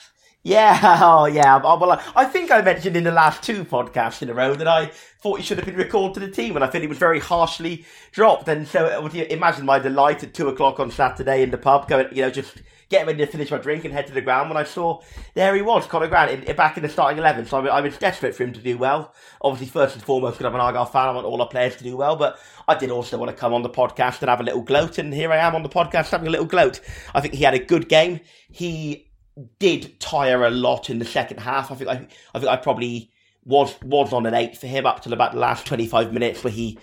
Yeah, 0.43 0.79
oh 1.01 1.25
yeah. 1.25 1.57
Well, 1.57 2.01
I 2.15 2.23
think 2.23 2.49
I 2.49 2.61
mentioned 2.61 2.95
in 2.95 3.03
the 3.03 3.11
last 3.11 3.43
two 3.43 3.65
podcasts 3.65 4.21
in 4.21 4.29
a 4.29 4.33
row 4.33 4.55
that 4.55 4.67
I 4.67 4.91
thought 5.21 5.39
he 5.39 5.43
should 5.43 5.57
have 5.57 5.65
been 5.65 5.75
recalled 5.75 6.13
to 6.13 6.21
the 6.21 6.31
team, 6.31 6.55
and 6.55 6.63
I 6.63 6.67
think 6.67 6.83
he 6.83 6.87
was 6.87 6.97
very 6.97 7.19
harshly 7.19 7.85
dropped. 8.13 8.47
And 8.47 8.65
so, 8.65 9.09
imagine 9.13 9.65
my 9.65 9.79
delight 9.79 10.23
at 10.23 10.33
two 10.33 10.47
o'clock 10.47 10.79
on 10.79 10.89
Saturday 10.89 11.43
in 11.43 11.51
the 11.51 11.57
pub, 11.57 11.89
going, 11.89 12.07
you 12.13 12.21
know, 12.21 12.31
just 12.31 12.61
getting 12.89 13.07
ready 13.07 13.25
to 13.25 13.31
finish 13.31 13.51
my 13.51 13.57
drink 13.57 13.85
and 13.85 13.93
head 13.93 14.07
to 14.07 14.13
the 14.13 14.21
ground 14.21 14.49
when 14.49 14.57
I 14.57 14.63
saw 14.63 15.01
there 15.35 15.55
he 15.55 15.61
was, 15.61 15.85
Conor 15.85 16.07
Grant, 16.07 16.43
in, 16.43 16.55
back 16.55 16.75
in 16.75 16.83
the 16.83 16.89
starting 16.89 17.19
11. 17.19 17.45
So 17.45 17.65
I, 17.65 17.77
I 17.77 17.81
was 17.81 17.97
desperate 17.97 18.35
for 18.35 18.43
him 18.43 18.53
to 18.53 18.61
do 18.61 18.77
well. 18.77 19.13
Obviously, 19.41 19.67
first 19.67 19.95
and 19.95 20.03
foremost, 20.03 20.37
because 20.37 20.49
I'm 20.49 20.55
an 20.55 20.61
Argyle 20.61 20.85
fan, 20.85 21.07
I 21.07 21.11
want 21.11 21.25
all 21.25 21.41
our 21.41 21.47
players 21.47 21.75
to 21.77 21.83
do 21.83 21.95
well, 21.95 22.15
but 22.15 22.39
I 22.67 22.75
did 22.75 22.89
also 22.89 23.17
want 23.17 23.29
to 23.29 23.37
come 23.37 23.53
on 23.53 23.61
the 23.61 23.69
podcast 23.69 24.21
and 24.21 24.29
have 24.29 24.41
a 24.41 24.43
little 24.43 24.61
gloat, 24.61 24.97
and 24.97 25.13
here 25.13 25.31
I 25.31 25.37
am 25.37 25.55
on 25.55 25.63
the 25.63 25.69
podcast 25.69 26.09
having 26.09 26.27
a 26.27 26.31
little 26.31 26.45
gloat. 26.45 26.81
I 27.13 27.21
think 27.21 27.35
he 27.35 27.43
had 27.43 27.53
a 27.53 27.59
good 27.59 27.87
game. 27.89 28.21
He 28.49 29.09
did 29.59 29.99
tire 29.99 30.43
a 30.45 30.49
lot 30.49 30.89
in 30.89 30.99
the 30.99 31.05
second 31.05 31.39
half. 31.39 31.71
I 31.71 31.75
think 31.75 31.89
I, 31.89 32.07
I 32.33 32.39
think 32.39 32.51
I 32.51 32.57
probably 32.57 33.11
was 33.45 33.75
was 33.81 34.13
on 34.13 34.25
an 34.25 34.33
eight 34.33 34.57
for 34.57 34.67
him 34.67 34.85
up 34.85 35.01
till 35.01 35.13
about 35.13 35.33
the 35.33 35.39
last 35.39 35.65
25 35.65 36.13
minutes 36.13 36.43
where 36.43 36.51
he 36.51 36.77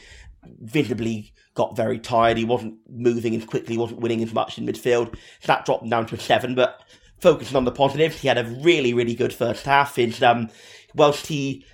visibly 0.61 1.33
got 1.57 1.75
very 1.75 1.99
tired. 1.99 2.37
He 2.37 2.45
wasn't 2.45 2.77
moving 2.89 3.35
as 3.35 3.45
quickly, 3.45 3.77
wasn't 3.77 4.01
winning 4.01 4.23
as 4.23 4.33
much 4.33 4.59
in 4.59 4.67
midfield. 4.67 5.17
So 5.41 5.47
that 5.47 5.65
dropped 5.65 5.89
down 5.89 6.07
to 6.07 6.15
a 6.15 6.21
seven. 6.21 6.55
But 6.55 6.81
focusing 7.21 7.57
on 7.57 7.65
the 7.65 7.73
positives, 7.73 8.21
he 8.21 8.29
had 8.29 8.39
a 8.39 8.45
really, 8.63 8.95
really 8.95 9.15
good 9.15 9.33
first 9.33 9.65
half. 9.65 9.97
His 9.97 10.23
um, 10.23 10.51
whilst 10.95 11.27
he 11.27 11.65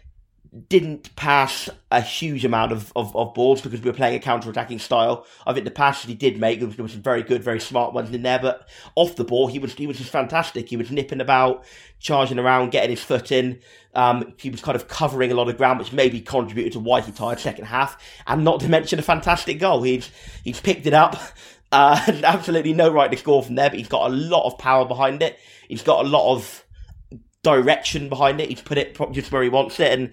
didn't 0.68 1.16
pass 1.16 1.70
a 1.90 2.02
huge 2.02 2.44
amount 2.44 2.72
of, 2.72 2.92
of, 2.94 3.16
of 3.16 3.32
balls 3.32 3.62
because 3.62 3.80
we 3.80 3.90
were 3.90 3.96
playing 3.96 4.16
a 4.16 4.20
counter-attacking 4.20 4.78
style. 4.78 5.26
I 5.46 5.54
think 5.54 5.64
the 5.64 5.70
passes 5.70 6.04
he 6.04 6.14
did 6.14 6.38
make, 6.38 6.58
there 6.58 6.66
was, 6.66 6.76
there 6.76 6.82
was 6.82 6.92
some 6.92 7.00
very 7.00 7.22
good, 7.22 7.42
very 7.42 7.58
smart 7.58 7.94
ones 7.94 8.14
in 8.14 8.22
there, 8.22 8.38
but 8.38 8.68
off 8.94 9.16
the 9.16 9.24
ball, 9.24 9.46
he 9.46 9.58
was 9.58 9.72
he 9.72 9.86
was 9.86 9.96
just 9.96 10.10
fantastic. 10.10 10.68
He 10.68 10.76
was 10.76 10.90
nipping 10.90 11.22
about, 11.22 11.64
charging 12.00 12.38
around, 12.38 12.70
getting 12.70 12.90
his 12.90 13.02
foot 13.02 13.32
in. 13.32 13.60
Um, 13.94 14.34
he 14.36 14.50
was 14.50 14.60
kind 14.60 14.76
of 14.76 14.88
covering 14.88 15.32
a 15.32 15.34
lot 15.34 15.48
of 15.48 15.56
ground, 15.56 15.78
which 15.78 15.92
maybe 15.92 16.20
contributed 16.20 16.74
to 16.74 16.80
why 16.80 17.00
he 17.00 17.12
tired 17.12 17.40
second 17.40 17.64
half, 17.64 17.96
and 18.26 18.44
not 18.44 18.60
to 18.60 18.68
mention 18.68 18.98
a 18.98 19.02
fantastic 19.02 19.58
goal. 19.58 19.82
He's 19.82 20.10
he's 20.44 20.60
picked 20.60 20.86
it 20.86 20.94
up. 20.94 21.16
Uh, 21.70 21.98
absolutely 22.24 22.74
no 22.74 22.92
right 22.92 23.10
to 23.10 23.16
score 23.16 23.42
from 23.42 23.54
there, 23.54 23.70
but 23.70 23.78
he's 23.78 23.88
got 23.88 24.10
a 24.10 24.14
lot 24.14 24.46
of 24.46 24.58
power 24.58 24.84
behind 24.84 25.22
it. 25.22 25.38
He's 25.68 25.82
got 25.82 26.04
a 26.04 26.08
lot 26.08 26.34
of 26.34 26.62
direction 27.42 28.08
behind 28.08 28.40
it. 28.40 28.48
He's 28.48 28.60
put 28.60 28.78
it 28.78 28.96
just 29.12 29.32
where 29.32 29.42
he 29.42 29.48
wants 29.48 29.80
it, 29.80 29.92
and 29.92 30.12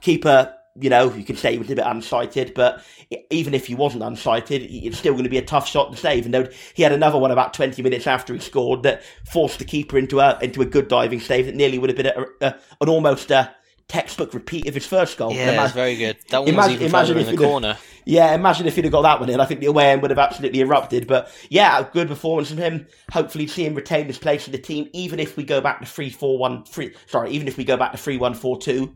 keeper, 0.00 0.54
you 0.80 0.88
know, 0.88 1.12
you 1.12 1.24
could 1.24 1.38
say 1.38 1.52
he 1.52 1.58
was 1.58 1.70
a 1.70 1.76
bit 1.76 1.84
unsighted, 1.84 2.54
but 2.54 2.84
even 3.30 3.52
if 3.54 3.66
he 3.66 3.74
wasn't 3.74 4.02
unsighted, 4.02 4.66
it's 4.70 4.98
still 4.98 5.12
going 5.12 5.24
to 5.24 5.30
be 5.30 5.38
a 5.38 5.44
tough 5.44 5.68
shot 5.68 5.90
to 5.92 5.98
save. 5.98 6.26
And 6.26 6.50
he 6.74 6.82
had 6.82 6.92
another 6.92 7.18
one 7.18 7.30
about 7.30 7.52
20 7.52 7.82
minutes 7.82 8.06
after 8.06 8.32
he 8.32 8.40
scored 8.40 8.82
that 8.84 9.02
forced 9.30 9.58
the 9.58 9.64
keeper 9.64 9.98
into 9.98 10.20
a 10.20 10.38
into 10.40 10.62
a 10.62 10.66
good 10.66 10.88
diving 10.88 11.20
save 11.20 11.46
that 11.46 11.54
nearly 11.54 11.78
would 11.78 11.90
have 11.90 11.96
been 11.96 12.06
a, 12.06 12.24
a, 12.40 12.54
an 12.80 12.88
almost 12.88 13.30
a 13.30 13.54
textbook 13.88 14.34
repeat 14.34 14.66
of 14.66 14.74
his 14.74 14.86
first 14.86 15.16
goal. 15.16 15.32
Yeah, 15.32 15.52
imagine, 15.52 15.74
very 15.74 15.96
good. 15.96 16.16
That 16.30 16.40
one 16.40 16.48
imagine, 16.48 16.72
was 16.72 16.74
even 16.74 16.86
imagine 16.88 17.18
in 17.18 17.26
the 17.26 17.36
corner. 17.36 17.78
Yeah, 18.04 18.34
imagine 18.34 18.66
if 18.66 18.74
he'd 18.74 18.84
have 18.84 18.92
got 18.92 19.02
that 19.02 19.20
one 19.20 19.28
in. 19.28 19.40
I 19.40 19.44
think 19.44 19.60
the 19.60 19.66
away 19.66 19.90
end 19.90 20.02
would 20.02 20.10
have 20.10 20.18
absolutely 20.18 20.60
erupted. 20.60 21.06
But 21.06 21.30
yeah, 21.50 21.78
a 21.78 21.84
good 21.84 22.08
performance 22.08 22.48
from 22.48 22.58
him. 22.58 22.86
Hopefully, 23.12 23.46
see 23.46 23.64
him 23.64 23.74
retain 23.74 24.06
his 24.06 24.18
place 24.18 24.46
in 24.46 24.52
the 24.52 24.58
team, 24.58 24.88
even 24.92 25.20
if 25.20 25.36
we 25.36 25.44
go 25.44 25.60
back 25.60 25.80
to 25.80 25.86
three 25.86 26.10
four 26.10 26.38
one 26.38 26.64
three. 26.64 26.94
Sorry, 27.06 27.30
even 27.30 27.46
if 27.48 27.56
we 27.56 27.64
go 27.64 27.76
back 27.76 27.92
to 27.92 27.98
three 27.98 28.16
one 28.16 28.34
four 28.34 28.58
two. 28.58 28.94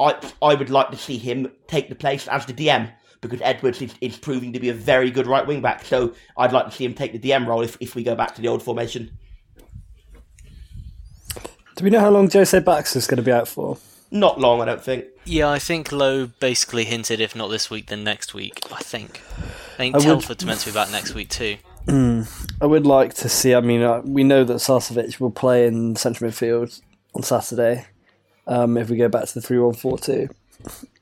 I 0.00 0.16
I 0.42 0.54
would 0.54 0.70
like 0.70 0.90
to 0.90 0.96
see 0.96 1.18
him 1.18 1.50
take 1.68 1.88
the 1.88 1.94
place 1.94 2.28
as 2.28 2.46
the 2.46 2.52
DM 2.52 2.92
because 3.20 3.40
Edwards 3.42 3.80
is, 3.80 3.94
is 4.00 4.18
proving 4.18 4.52
to 4.52 4.60
be 4.60 4.68
a 4.68 4.74
very 4.74 5.10
good 5.10 5.26
right 5.26 5.46
wing 5.46 5.62
back. 5.62 5.84
So 5.84 6.14
I'd 6.36 6.52
like 6.52 6.66
to 6.66 6.70
see 6.70 6.84
him 6.84 6.94
take 6.94 7.12
the 7.12 7.18
DM 7.18 7.46
role 7.46 7.62
if, 7.62 7.76
if 7.80 7.94
we 7.94 8.02
go 8.02 8.14
back 8.14 8.34
to 8.34 8.42
the 8.42 8.48
old 8.48 8.62
formation. 8.62 9.16
Do 11.76 11.82
we 11.82 11.90
know 11.90 12.00
how 12.00 12.10
long 12.10 12.30
Jose 12.30 12.58
Baxter's 12.60 13.06
going 13.06 13.16
to 13.16 13.22
be 13.22 13.32
out 13.32 13.48
for? 13.48 13.78
Not 14.14 14.38
long, 14.38 14.62
I 14.62 14.64
don't 14.66 14.80
think. 14.82 15.06
Yeah, 15.24 15.50
I 15.50 15.58
think 15.58 15.90
Lowe 15.90 16.26
basically 16.38 16.84
hinted 16.84 17.20
if 17.20 17.34
not 17.34 17.48
this 17.48 17.68
week, 17.68 17.86
then 17.88 18.04
next 18.04 18.32
week. 18.32 18.60
I 18.72 18.80
think. 18.80 19.20
I 19.74 19.76
think 19.76 19.94
I 19.96 19.98
would- 19.98 20.04
Telford's 20.04 20.44
meant 20.46 20.60
to 20.60 20.66
be 20.70 20.72
back 20.74 20.90
next 20.92 21.14
week 21.14 21.28
too. 21.30 21.56
I 21.88 22.64
would 22.66 22.86
like 22.86 23.12
to 23.14 23.28
see. 23.28 23.54
I 23.54 23.60
mean, 23.60 23.82
uh, 23.82 24.00
we 24.04 24.22
know 24.22 24.44
that 24.44 24.54
Sarcevic 24.54 25.18
will 25.20 25.32
play 25.32 25.66
in 25.66 25.96
central 25.96 26.30
midfield 26.30 26.80
on 27.14 27.22
Saturday. 27.24 27.86
Um, 28.46 28.76
if 28.76 28.88
we 28.88 28.96
go 28.96 29.08
back 29.08 29.26
to 29.26 29.34
the 29.34 29.40
three-one-four-two, 29.42 30.28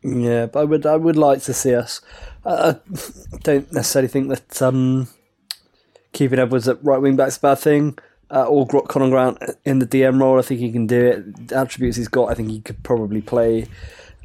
yeah, 0.02 0.46
but 0.46 0.60
I 0.60 0.64
would, 0.64 0.86
I 0.86 0.96
would 0.96 1.16
like 1.16 1.42
to 1.42 1.52
see 1.54 1.74
us. 1.74 2.00
Uh, 2.46 2.74
I 2.86 3.38
don't 3.42 3.70
necessarily 3.72 4.08
think 4.08 4.28
that 4.30 4.62
um, 4.62 5.08
keeping 6.12 6.38
Edwards 6.38 6.66
at 6.66 6.82
right 6.82 7.00
wing 7.00 7.14
back's 7.16 7.36
a 7.36 7.40
bad 7.40 7.58
thing. 7.58 7.98
Uh, 8.32 8.44
or 8.46 8.66
Gro- 8.66 8.80
Conor 8.82 9.10
Grant 9.10 9.38
in 9.66 9.78
the 9.78 9.86
DM 9.86 10.18
role, 10.18 10.38
I 10.38 10.42
think 10.42 10.58
he 10.60 10.72
can 10.72 10.86
do 10.86 10.98
it. 11.04 11.48
The 11.48 11.56
attributes 11.58 11.98
he's 11.98 12.08
got, 12.08 12.30
I 12.30 12.34
think 12.34 12.48
he 12.48 12.60
could 12.60 12.82
probably 12.82 13.20
play 13.20 13.66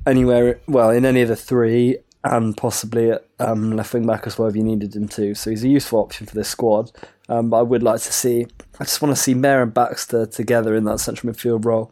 anywhere. 0.06 0.60
Well, 0.68 0.92
in 0.92 1.04
any 1.06 1.22
of 1.22 1.28
the 1.28 1.36
three, 1.36 1.98
and 2.24 2.56
possibly 2.56 3.12
at 3.12 3.26
um, 3.40 3.76
left 3.76 3.94
wing 3.94 4.06
back 4.08 4.26
as 4.26 4.38
well 4.38 4.48
if 4.48 4.56
you 4.56 4.64
needed 4.64 4.96
him 4.96 5.08
to. 5.10 5.36
So 5.36 5.50
he's 5.50 5.64
a 5.64 5.68
useful 5.70 6.00
option 6.00 6.26
for 6.26 6.36
this 6.36 6.48
squad. 6.50 6.92
Um, 7.30 7.50
but 7.50 7.58
I 7.58 7.62
would 7.64 7.84
like 7.84 8.00
to 8.02 8.14
see. 8.14 8.48
I 8.80 8.86
just 8.86 9.02
want 9.02 9.14
to 9.16 9.22
see 9.22 9.34
Mayor 9.34 9.62
and 9.62 9.74
Baxter 9.74 10.26
together 10.26 10.74
in 10.76 10.86
that 10.86 11.00
central 11.02 11.34
midfield 11.34 11.66
role, 11.66 11.92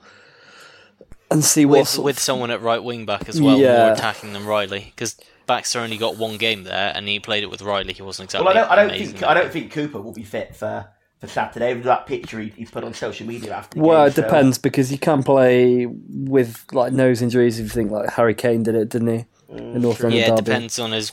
and 1.29 1.43
see 1.43 1.65
what 1.65 1.79
With, 1.79 1.87
sort 1.89 2.05
with 2.05 2.15
of- 2.17 2.23
someone 2.23 2.51
at 2.51 2.61
right 2.61 2.81
wing 2.83 3.05
back 3.05 3.27
as 3.27 3.41
well, 3.41 3.57
Yeah. 3.57 3.83
more 3.87 3.91
attacking 3.93 4.31
than 4.31 4.45
Riley, 4.45 4.93
because 4.95 5.17
Baxter 5.47 5.79
only 5.79 5.97
got 5.97 6.17
one 6.17 6.37
game 6.37 6.63
there, 6.63 6.93
and 6.95 7.07
he 7.09 7.19
played 7.19 7.43
it 7.43 7.49
with 7.49 7.61
Riley. 7.61 7.91
He 7.93 8.01
wasn't 8.01 8.27
exactly. 8.27 8.45
Well, 8.45 8.55
I 8.57 8.61
don't, 8.61 8.71
I 8.71 8.75
don't 8.97 9.07
think 9.11 9.23
I 9.23 9.33
don't 9.33 9.51
think 9.51 9.71
Cooper 9.73 9.99
will 9.99 10.13
be 10.13 10.23
fit 10.23 10.55
for, 10.55 10.87
for 11.19 11.27
Saturday. 11.27 11.73
With 11.73 11.83
that 11.85 12.05
picture 12.05 12.39
he, 12.39 12.49
he's 12.49 12.71
put 12.71 12.83
on 12.83 12.93
social 12.93 13.25
media 13.27 13.53
after. 13.55 13.79
Well, 13.79 14.03
game, 14.03 14.07
it 14.09 14.15
so- 14.15 14.21
depends 14.23 14.57
because 14.57 14.91
you 14.91 14.97
can't 14.97 15.25
play 15.25 15.85
with 15.87 16.63
like 16.71 16.93
nose 16.93 17.21
injuries. 17.21 17.59
If 17.59 17.63
you 17.65 17.69
think 17.69 17.91
like 17.91 18.09
Harry 18.11 18.35
Kane 18.35 18.63
did 18.63 18.75
it, 18.75 18.89
didn't 18.89 19.07
he? 19.07 19.25
in 19.47 19.79
North 19.83 20.01
London 20.01 20.19
Yeah, 20.19 20.25
it 20.25 20.29
derby. 20.31 20.41
depends 20.43 20.79
on 20.79 20.91
his 20.91 21.11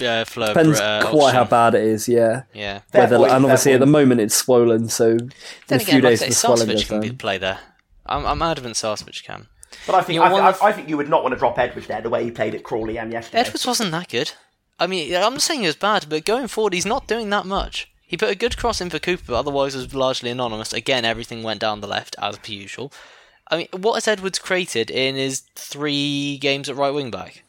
uh, 0.00 0.24
flow. 0.24 0.46
of, 0.46 0.54
Depends 0.54 0.78
uh, 0.80 1.02
quite 1.06 1.34
how 1.34 1.44
bad 1.44 1.74
it 1.74 1.82
is. 1.82 2.08
Yeah. 2.08 2.44
Yeah. 2.54 2.80
Whether, 2.92 3.16
point, 3.18 3.32
and 3.32 3.44
obviously 3.44 3.72
at 3.72 3.80
the 3.80 3.86
moment 3.86 4.20
it's 4.20 4.34
swollen, 4.34 4.88
so 4.88 5.10
in 5.10 5.18
Then 5.66 5.80
a 5.80 5.82
again, 5.82 5.84
few 5.86 5.94
like 5.96 6.04
I 6.04 6.08
days 6.10 6.20
say, 6.20 6.28
the 6.28 6.34
swelling 6.34 6.68
Sarcevic 6.68 6.72
goes 6.72 6.84
can 6.84 7.00
be, 7.00 7.08
down. 7.08 7.16
play 7.18 7.38
there. 7.38 7.58
I'm, 8.06 8.24
I'm 8.26 8.40
adamant 8.42 8.76
Sarcevic 8.76 9.24
can. 9.24 9.48
But 9.86 9.96
I 9.96 10.02
think 10.02 10.14
You 10.14 10.20
know, 10.20 10.26
I, 10.26 10.32
one 10.32 10.42
I, 10.44 10.48
of- 10.50 10.62
I 10.62 10.72
think 10.72 10.88
you 10.88 10.96
would 10.96 11.08
not 11.10 11.24
want 11.24 11.32
to 11.34 11.38
drop 11.38 11.58
Edwards 11.58 11.88
there 11.88 12.00
the 12.00 12.08
way 12.10 12.22
he 12.24 12.30
played 12.30 12.54
at 12.54 12.62
Crawley 12.62 12.96
and 12.96 13.12
yesterday. 13.12 13.40
Edwards 13.40 13.66
wasn't 13.66 13.90
that 13.90 14.08
good. 14.08 14.32
I 14.78 14.86
mean, 14.86 15.12
I'm 15.14 15.32
not 15.32 15.42
saying 15.42 15.60
he 15.60 15.66
was 15.66 15.76
bad, 15.76 16.06
but 16.08 16.24
going 16.24 16.46
forward, 16.46 16.74
he's 16.74 16.86
not 16.86 17.08
doing 17.08 17.28
that 17.30 17.44
much. 17.44 17.92
He 18.06 18.16
put 18.16 18.30
a 18.30 18.34
good 18.34 18.56
cross 18.56 18.80
in 18.80 18.90
for 18.90 18.98
Cooper, 18.98 19.24
but 19.28 19.34
otherwise 19.38 19.74
was 19.74 19.94
largely 19.94 20.30
anonymous. 20.30 20.72
Again, 20.72 21.04
everything 21.04 21.42
went 21.42 21.60
down 21.60 21.80
the 21.80 21.86
left, 21.86 22.14
as 22.20 22.36
per 22.38 22.52
usual. 22.52 22.92
I 23.50 23.56
mean, 23.58 23.68
what 23.72 23.94
has 23.94 24.06
Edwards 24.08 24.38
created 24.38 24.90
in 24.90 25.16
his 25.16 25.40
three 25.54 26.38
games 26.38 26.68
at 26.68 26.76
right 26.76 26.90
wing 26.92 27.10
back? 27.10 27.42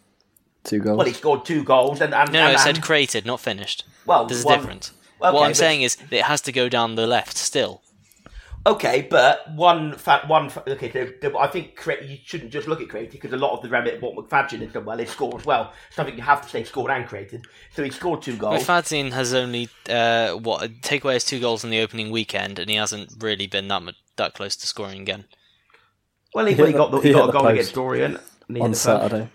Two 0.64 0.80
goals. 0.80 0.98
Well, 0.98 1.08
he 1.08 1.14
scored 1.14 1.46
two 1.46 1.64
goals 1.64 2.02
and 2.02 2.14
and, 2.14 2.32
No, 2.32 2.40
no, 2.40 2.46
and, 2.48 2.56
it 2.56 2.60
said 2.60 2.82
created, 2.82 3.26
not 3.26 3.40
finished. 3.40 3.84
Well, 4.06 4.26
There's 4.26 4.44
a 4.44 4.48
one- 4.48 4.60
difference. 4.60 4.92
okay, 5.22 5.32
what 5.34 5.44
I'm 5.44 5.50
but- 5.52 5.58
saying 5.58 5.84
is 5.84 5.96
that 5.98 6.12
it 6.14 6.24
has 6.24 6.42
to 6.42 6.52
go 6.52 6.70
down 6.70 6.96
the 6.96 7.06
left 7.08 7.38
still. 7.38 7.82
Okay, 8.68 9.08
but 9.12 9.52
one 9.54 9.94
fa- 9.96 10.24
one 10.26 10.50
fa- 10.50 10.64
okay. 10.68 10.88
The, 10.90 11.14
the, 11.22 11.38
I 11.38 11.46
think 11.46 11.76
cre- 11.76 12.02
you 12.04 12.18
shouldn't 12.24 12.52
just 12.52 12.68
look 12.68 12.82
at 12.82 12.90
created 12.90 13.12
because 13.12 13.32
a 13.32 13.38
lot 13.38 13.52
of 13.56 13.62
the 13.62 13.70
remit 13.70 14.02
what 14.02 14.16
McFadzean 14.16 14.62
has 14.62 14.72
done 14.74 14.86
well 14.86 15.00
is 15.00 15.10
score 15.12 15.38
as 15.38 15.46
well. 15.46 15.72
Something 15.92 16.16
you 16.18 16.24
have 16.24 16.42
to 16.42 16.50
say 16.50 16.64
scored 16.64 16.90
and 16.90 17.06
created. 17.08 17.46
So 17.76 17.84
he 17.84 17.92
scored 17.92 18.24
two 18.24 18.36
goals. 18.36 18.64
McFadzean 18.64 19.12
has 19.12 19.36
only 19.36 19.70
uh, 19.88 20.32
what 20.34 20.82
take 20.82 21.04
away 21.04 21.14
his 21.14 21.26
two 21.26 21.40
goals 21.40 21.64
in 21.64 21.70
the 21.70 21.80
opening 21.82 22.10
weekend, 22.10 22.58
and 22.58 22.68
he 22.68 22.76
hasn't 22.76 23.14
really 23.20 23.46
been 23.46 23.68
that 23.68 23.84
much, 23.84 23.96
that 24.16 24.34
close 24.34 24.56
to 24.56 24.66
scoring 24.66 25.00
again. 25.02 25.26
well, 26.34 26.48
he, 26.48 26.54
He 26.56 26.62
well, 26.62 26.68
he 26.68 26.74
got 26.74 26.92
the, 26.92 26.98
the- 26.98 27.04
he 27.04 27.08
he 27.10 27.14
got 27.14 27.30
a 27.30 27.32
goal 27.34 27.42
post 27.44 27.52
against 27.54 27.74
Dorian 27.76 28.20
and 28.48 28.58
he 28.58 28.62
hit 28.62 28.62
on 28.64 28.74
Saturday. 28.74 29.20
post. 29.26 29.32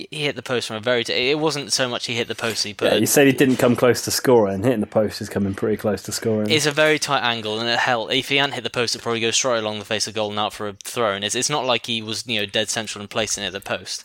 Saturday. 0.00 0.16
He 0.16 0.24
hit 0.24 0.36
the 0.36 0.42
post 0.42 0.68
from 0.68 0.76
a 0.76 0.80
very. 0.80 1.04
T- 1.04 1.30
it 1.30 1.38
wasn't 1.38 1.72
so 1.72 1.88
much 1.88 2.06
he 2.06 2.14
hit 2.14 2.28
the 2.28 2.34
post; 2.34 2.64
he 2.64 2.74
put. 2.74 2.92
Yeah, 2.92 2.98
you 2.98 3.06
said 3.06 3.26
he 3.26 3.32
didn't 3.32 3.56
come 3.56 3.76
close 3.76 4.02
to 4.02 4.10
scoring. 4.10 4.62
Hitting 4.62 4.80
the 4.80 4.86
post 4.86 5.20
is 5.20 5.28
coming 5.28 5.54
pretty 5.54 5.76
close 5.76 6.02
to 6.04 6.12
scoring. 6.12 6.50
It's 6.50 6.66
a 6.66 6.70
very 6.70 6.98
tight 6.98 7.22
angle, 7.22 7.60
and 7.60 7.68
it 7.68 7.78
hell, 7.78 8.08
if 8.08 8.28
he 8.28 8.36
hadn't 8.36 8.54
hit 8.54 8.64
the 8.64 8.70
post, 8.70 8.94
it'd 8.94 9.02
probably 9.02 9.20
goes 9.20 9.36
straight 9.36 9.58
along 9.58 9.78
the 9.78 9.84
face 9.84 10.06
of 10.06 10.14
goal 10.14 10.30
and 10.30 10.38
out 10.38 10.52
for 10.52 10.68
a 10.68 10.72
throw. 10.72 11.12
And 11.12 11.24
it's, 11.24 11.34
it's 11.34 11.50
not 11.50 11.64
like 11.64 11.86
he 11.86 12.02
was, 12.02 12.26
you 12.26 12.40
know, 12.40 12.46
dead 12.46 12.68
central 12.68 13.00
and 13.00 13.10
placing 13.10 13.44
it 13.44 13.48
at 13.48 13.52
the 13.52 13.60
post. 13.60 14.04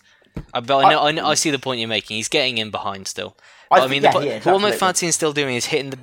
Uh, 0.53 0.61
but 0.61 0.85
I 0.85 0.89
know, 0.89 1.01
I, 1.03 1.11
know, 1.11 1.25
I 1.25 1.33
see 1.33 1.51
the 1.51 1.59
point 1.59 1.79
you're 1.79 1.89
making. 1.89 2.17
He's 2.17 2.27
getting 2.27 2.57
in 2.57 2.71
behind 2.71 3.07
still. 3.07 3.37
I 3.71 3.79
But 3.79 3.85
I, 3.85 3.87
mean, 3.87 4.03
yeah, 4.03 4.11
the, 4.11 4.19
he 4.21 4.27
is, 4.29 4.45
what 4.45 4.55
absolutely. 4.55 5.07
McFadzean's 5.07 5.15
still 5.15 5.33
doing 5.33 5.55
is 5.55 5.65
hitting 5.65 5.91
the. 5.91 5.99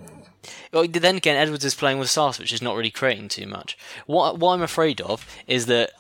Well, 0.73 0.89
then 0.89 1.17
again, 1.17 1.37
Edwards 1.37 1.65
is 1.65 1.75
playing 1.75 1.99
with 1.99 2.09
Sars, 2.11 2.39
which 2.39 2.53
is 2.53 2.63
not 2.63 2.77
really 2.77 2.91
creating 2.91 3.29
too 3.29 3.47
much. 3.47 3.77
What 4.07 4.39
what 4.39 4.55
I'm 4.55 4.63
afraid 4.63 5.01
of 5.03 5.27
is 5.47 5.67
that 5.67 5.93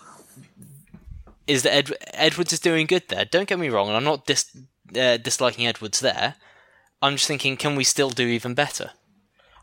is 1.52 1.62
that 1.64 1.74
Ed, 1.74 1.92
Edwards 2.14 2.52
is 2.52 2.60
doing 2.60 2.86
good 2.86 3.04
there. 3.08 3.26
Don't 3.26 3.46
get 3.46 3.58
me 3.58 3.68
wrong, 3.68 3.88
and 3.88 3.96
I'm 3.96 4.04
not 4.04 4.26
dis, 4.26 4.46
uh, 4.96 5.18
disliking 5.18 5.66
Edwards 5.66 6.00
there. 6.00 6.36
I'm 7.02 7.14
just 7.14 7.26
thinking, 7.26 7.56
can 7.58 7.76
we 7.76 7.84
still 7.84 8.10
do 8.10 8.26
even 8.26 8.54
better? 8.54 8.92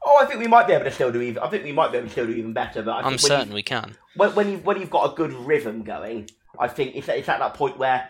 Oh, 0.06 0.20
I 0.22 0.26
think 0.26 0.40
we 0.40 0.48
might 0.48 0.68
be 0.68 0.74
able 0.74 0.86
to 0.86 0.92
still 0.92 1.12
do 1.12 1.22
even. 1.22 1.42
I 1.42 1.50
think 1.50 1.64
we 1.64 1.72
might 1.72 1.92
be 1.92 1.98
able 1.98 2.08
to 2.08 2.12
still 2.12 2.28
do 2.28 2.34
even 2.34 2.54
better. 2.54 2.84
But 2.84 2.92
I 2.92 3.02
think 3.02 3.12
I'm 3.14 3.18
certain 3.18 3.54
we 3.54 3.64
can. 3.64 3.98
when, 4.16 4.36
when 4.36 4.52
you 4.52 4.58
when 4.60 4.80
you've 4.80 4.92
got 4.92 5.12
a 5.12 5.16
good 5.16 5.34
rhythm 5.34 5.84
going, 5.84 6.30
I 6.60 6.68
think 6.68 6.96
it's, 6.96 7.08
it's 7.10 7.28
at 7.28 7.40
that 7.40 7.56
point 7.56 7.78
where 7.78 8.10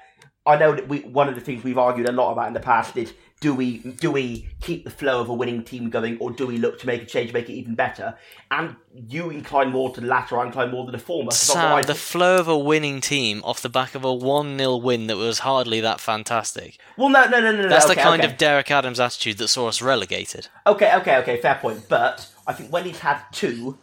I 0.50 0.58
know 0.58 0.74
that 0.74 0.88
we 0.88 1.02
one 1.02 1.30
of 1.30 1.36
the 1.36 1.42
things 1.42 1.64
we've 1.64 1.78
argued 1.78 2.10
a 2.10 2.12
lot 2.12 2.32
about 2.32 2.48
in 2.48 2.54
the 2.54 2.60
past 2.60 2.98
is 2.98 3.14
do 3.40 3.54
we 3.54 3.78
do 3.78 4.12
we 4.12 4.50
keep 4.62 4.84
the 4.84 4.90
flow 4.90 5.22
of 5.22 5.30
a 5.30 5.34
winning 5.34 5.64
team 5.64 5.90
going 5.90 6.18
or 6.18 6.32
do 6.32 6.48
we 6.48 6.58
look 6.58 6.80
to 6.80 6.88
make 6.88 7.04
a 7.04 7.06
change, 7.06 7.32
make 7.32 7.50
it 7.50 7.54
even 7.54 7.76
better? 7.76 8.18
And 8.50 8.76
you 9.08 9.30
incline 9.30 9.72
more 9.72 9.94
to 9.94 10.02
the 10.02 10.08
latter, 10.08 10.40
I 10.40 10.48
incline 10.48 10.72
more 10.72 10.86
to 10.88 10.92
the 10.92 10.98
former. 10.98 11.32
Sam, 11.32 11.84
the 11.84 11.96
flow 11.96 12.38
of 12.40 12.48
a 12.48 12.58
winning 12.58 13.00
team 13.00 13.42
off 13.46 13.62
the 13.62 13.70
back 13.70 13.94
of 13.94 14.04
a 14.04 14.14
1 14.14 14.58
0 14.58 14.78
win 14.78 15.08
that 15.08 15.18
was 15.18 15.40
hardly 15.40 15.80
that 15.82 16.00
fantastic. 16.00 16.80
well, 16.98 17.10
no, 17.10 17.26
no, 17.26 17.40
no, 17.40 17.52
no, 17.52 17.62
no. 17.62 17.70
That's 17.70 17.86
okay, 17.86 17.96
the 17.96 18.02
kind 18.02 18.22
okay. 18.22 18.32
of 18.32 18.38
Derek 18.38 18.72
Adams 18.72 19.00
attitude 19.00 19.38
that 19.38 19.48
saw 19.50 19.68
us 19.68 19.82
relegated. 19.82 20.48
Okay, 20.68 20.94
okay, 20.96 21.18
okay, 21.18 21.40
fair 21.40 21.56
point. 21.56 21.86
But 21.88 22.28
I 22.48 22.54
think 22.54 22.74
when 22.74 22.86
he's 22.86 23.00
had 23.00 23.22
two 23.32 23.78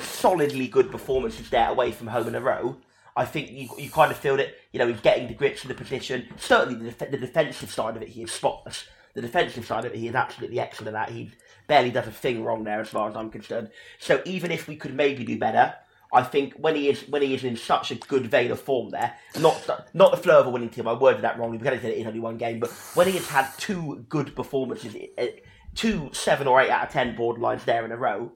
solidly 0.00 0.68
good 0.68 0.90
performances 0.90 1.50
there 1.50 1.68
away 1.68 1.92
from 1.92 2.08
home 2.08 2.28
in 2.28 2.34
a 2.34 2.40
row, 2.40 2.78
I 3.16 3.24
think 3.24 3.50
you, 3.50 3.68
you 3.78 3.90
kind 3.90 4.10
of 4.10 4.16
feel 4.16 4.36
that 4.38 4.54
you 4.72 4.78
know 4.78 4.86
he's 4.86 5.00
getting 5.00 5.28
the 5.28 5.34
grips 5.34 5.62
of 5.62 5.68
the 5.68 5.74
position. 5.74 6.28
Certainly, 6.36 6.84
the, 6.84 6.90
def- 6.90 7.10
the 7.10 7.18
defensive 7.18 7.70
side 7.70 7.96
of 7.96 8.02
it, 8.02 8.08
he 8.08 8.22
is 8.22 8.32
spotless. 8.32 8.86
The 9.14 9.20
defensive 9.20 9.66
side 9.66 9.84
of 9.84 9.92
it, 9.92 9.98
he 9.98 10.08
is 10.08 10.14
absolutely 10.14 10.58
excellent 10.58 10.96
at. 10.96 11.08
That. 11.08 11.14
He 11.14 11.30
barely 11.66 11.90
does 11.90 12.06
a 12.06 12.12
thing 12.12 12.42
wrong 12.42 12.64
there, 12.64 12.80
as 12.80 12.88
far 12.88 13.10
as 13.10 13.16
I'm 13.16 13.30
concerned. 13.30 13.70
So 13.98 14.22
even 14.24 14.50
if 14.50 14.66
we 14.66 14.76
could 14.76 14.94
maybe 14.94 15.24
do 15.24 15.38
better, 15.38 15.74
I 16.12 16.22
think 16.22 16.54
when 16.54 16.76
he 16.76 16.88
is 16.88 17.08
when 17.08 17.22
he 17.22 17.34
is 17.34 17.42
in 17.42 17.56
such 17.56 17.90
a 17.90 17.94
good 17.94 18.26
vein 18.26 18.50
of 18.50 18.60
form 18.60 18.90
there, 18.90 19.14
not 19.38 19.88
not 19.94 20.10
the 20.10 20.18
flow 20.18 20.40
of 20.40 20.46
a 20.46 20.50
winning 20.50 20.68
team. 20.68 20.86
I 20.86 20.92
worded 20.92 21.22
that 21.22 21.38
wrongly 21.38 21.58
because 21.58 21.78
I 21.78 21.82
said 21.82 21.92
it 21.92 21.98
is 21.98 22.06
only 22.06 22.20
one 22.20 22.36
game, 22.36 22.60
but 22.60 22.70
when 22.94 23.06
he 23.06 23.14
has 23.14 23.26
had 23.28 23.48
two 23.56 24.04
good 24.08 24.36
performances, 24.36 24.94
eh, 25.16 25.28
two 25.74 26.10
seven 26.12 26.46
or 26.46 26.60
eight 26.60 26.70
out 26.70 26.86
of 26.86 26.92
ten 26.92 27.16
borderlines 27.16 27.64
there 27.64 27.84
in 27.84 27.92
a 27.92 27.96
row, 27.96 28.32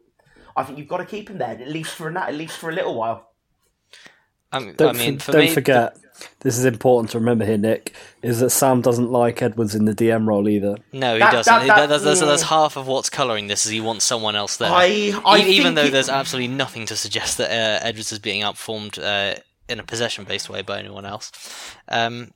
I 0.56 0.62
think 0.62 0.78
you've 0.78 0.88
got 0.88 0.98
to 0.98 1.04
keep 1.04 1.28
him 1.28 1.38
there 1.38 1.50
at 1.50 1.68
least 1.68 1.94
for 1.94 2.08
a 2.08 2.18
at 2.18 2.34
least 2.34 2.56
for 2.56 2.70
a 2.70 2.74
little 2.74 2.94
while. 2.94 3.30
I, 4.52 4.59
Don't, 4.72 4.82
I 4.82 4.92
mean, 4.98 5.18
for- 5.18 5.26
for 5.26 5.32
don't 5.32 5.40
me, 5.46 5.54
forget, 5.54 5.96
this 6.40 6.56
is 6.56 6.64
important 6.64 7.11
to 7.11 7.18
remember 7.18 7.44
here, 7.44 7.59
Nick, 7.59 7.94
is 8.22 8.40
that 8.40 8.50
Sam 8.50 8.80
doesn't 8.80 9.11
like 9.11 9.42
Edwards 9.42 9.74
in 9.74 9.85
the 9.85 9.92
DM 9.94 10.26
role 10.26 10.48
either. 10.48 10.76
No, 10.92 11.14
he 11.14 11.18
That- 11.18 11.32
doesn't. 11.32 11.66
that- 11.66 11.76
that- 11.76 11.88
That's, 11.88 12.04
that's, 12.04 12.20
that's 12.20 12.42
half 12.42 12.76
of 12.76 12.87
what's 12.87 13.11
colouring 13.11 13.48
this 13.48 13.66
is 13.66 13.72
he 13.72 13.80
wants 13.80 14.04
someone 14.04 14.35
else 14.37 14.56
there. 14.56 14.70
I- 14.70 15.12
I 15.24 15.38
E- 15.40 15.50
even 15.56 15.74
though 15.74 15.85
it- 15.85 15.92
there's 15.92 16.09
absolutely 16.09 16.54
nothing 16.54 16.87
to 16.87 16.96
suggest 16.96 17.38
that 17.38 17.50
uh, 17.50 17.87
Edwards 17.87 18.12
is 18.12 18.18
being 18.18 18.42
outformed 18.42 18.98
uh, 19.02 19.38
in 19.68 19.80
a 19.80 19.82
possession-based 19.82 20.48
way 20.48 20.62
by 20.62 20.78
anyone 20.78 21.04
else. 21.04 21.32
Um, 21.88 22.30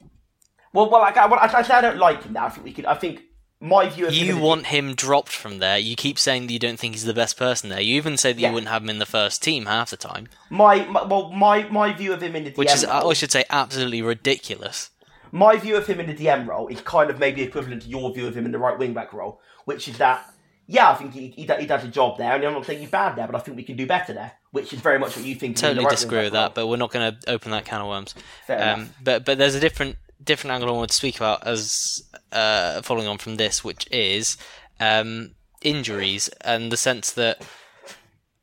Well, 0.73 0.91
well, 0.91 1.01
I, 1.03 1.13
well, 1.27 1.39
I, 1.41 1.47
I 1.47 1.79
I 1.79 1.81
don't 1.81 1.99
like 1.99 2.23
him 2.25 2.33
now. 2.35 2.47
I 2.47 2.51
think 2.51 2.65
we 2.65 2.73
could. 2.73 2.87
I 2.87 2.95
think 2.95 3.23
my 3.61 3.89
view 3.91 4.07
of 4.07 4.15
him 4.15 4.27
you 4.27 4.39
want 4.39 4.67
him 4.67 4.95
dropped 4.95 5.33
from 5.33 5.59
there. 5.59 5.77
You 5.79 5.95
keep 5.97 6.19
saying 6.19 6.47
that 6.47 6.53
you 6.53 6.59
don't 6.59 6.79
think 6.79 6.95
he's 6.95 7.05
the 7.05 7.13
best 7.15 7.37
person 7.37 7.69
there. 7.69 7.81
You 7.81 7.97
even 7.97 8.17
say 8.17 8.33
that 8.33 8.41
Yeah. 8.41 8.49
you 8.49 8.55
wouldn't 8.55 8.71
have 8.71 8.83
him 8.83 8.91
in 8.91 8.99
the 8.99 9.07
first 9.07 9.43
team 9.43 9.67
half 9.67 9.91
the 9.91 9.97
time, 9.97 10.29
my, 10.49 10.85
my 10.87 11.03
well 11.05 11.31
my 11.31 11.69
my 11.69 11.93
view 11.93 12.13
of 12.13 12.23
him 12.23 12.35
in 12.37 12.45
the 12.45 12.51
DM 12.53 12.57
which 12.57 12.73
is, 12.73 12.87
role, 12.87 13.11
I 13.11 13.15
should 13.15 13.31
say, 13.31 13.45
absolutely 13.51 14.01
ridiculous. 14.03 14.91
my 15.31 15.57
view 15.57 15.77
of 15.77 15.87
him 15.87 16.01
in 16.01 16.07
the 16.07 16.15
DM 16.15 16.47
role 16.47 16.69
is 16.69 16.81
kind 16.81 17.11
of 17.11 17.19
maybe 17.19 17.43
equivalent 17.43 17.83
to 17.83 17.89
your 17.89 18.13
view 18.15 18.27
of 18.27 18.37
him 18.37 18.47
in 18.47 18.53
the 18.53 18.59
right 18.59 18.79
wing 18.79 18.95
back 18.95 19.13
role, 19.13 19.41
which 19.67 19.89
is 19.89 19.99
that 19.99 20.27
yeah, 20.67 20.89
I 20.91 20.95
think 20.95 21.13
he, 21.13 21.29
he, 21.31 21.43
he 21.59 21.67
does 21.67 21.83
a 21.83 21.89
job 21.89 22.17
there, 22.17 22.33
and 22.33 22.45
I'm 22.45 22.53
not 22.53 22.65
saying 22.65 22.79
he's 22.79 22.91
bad 22.91 23.17
there, 23.17 23.27
but 23.27 23.35
I 23.35 23.41
think 23.41 23.57
we 23.57 23.65
can 23.65 23.75
do 23.77 23.89
better 23.89 24.13
there, 24.13 24.31
which 24.53 24.73
is 24.73 24.79
very 24.81 25.01
much 25.01 25.17
what 25.17 25.27
you 25.27 25.35
think. 25.35 25.57
Totally 25.57 25.85
right 25.85 25.91
disagree 25.91 26.23
with 26.23 26.33
that, 26.33 26.41
role. 26.41 26.53
but 26.55 26.67
we're 26.69 26.77
not 26.77 26.93
going 26.93 27.13
to 27.13 27.29
open 27.31 27.51
that 27.51 27.65
can 27.65 27.81
of 27.81 27.89
worms. 27.89 28.15
Fair 28.47 28.75
Um, 28.75 28.91
but 29.03 29.25
but 29.25 29.37
there's 29.37 29.57
a 29.57 29.61
different 29.61 29.97
different 30.23 30.55
angle 30.55 30.69
I 30.69 30.73
want 30.73 30.91
to 30.91 30.97
speak 30.97 31.17
about 31.17 31.47
as 31.47 32.03
uh, 32.33 32.83
following 32.83 33.09
on 33.09 33.19
from 33.19 33.37
this, 33.37 33.65
which 33.65 33.87
is 33.91 34.37
um, 34.79 35.33
injuries 35.63 36.29
and 36.41 36.71
the 36.71 36.77
sense 36.77 37.13
that 37.13 37.43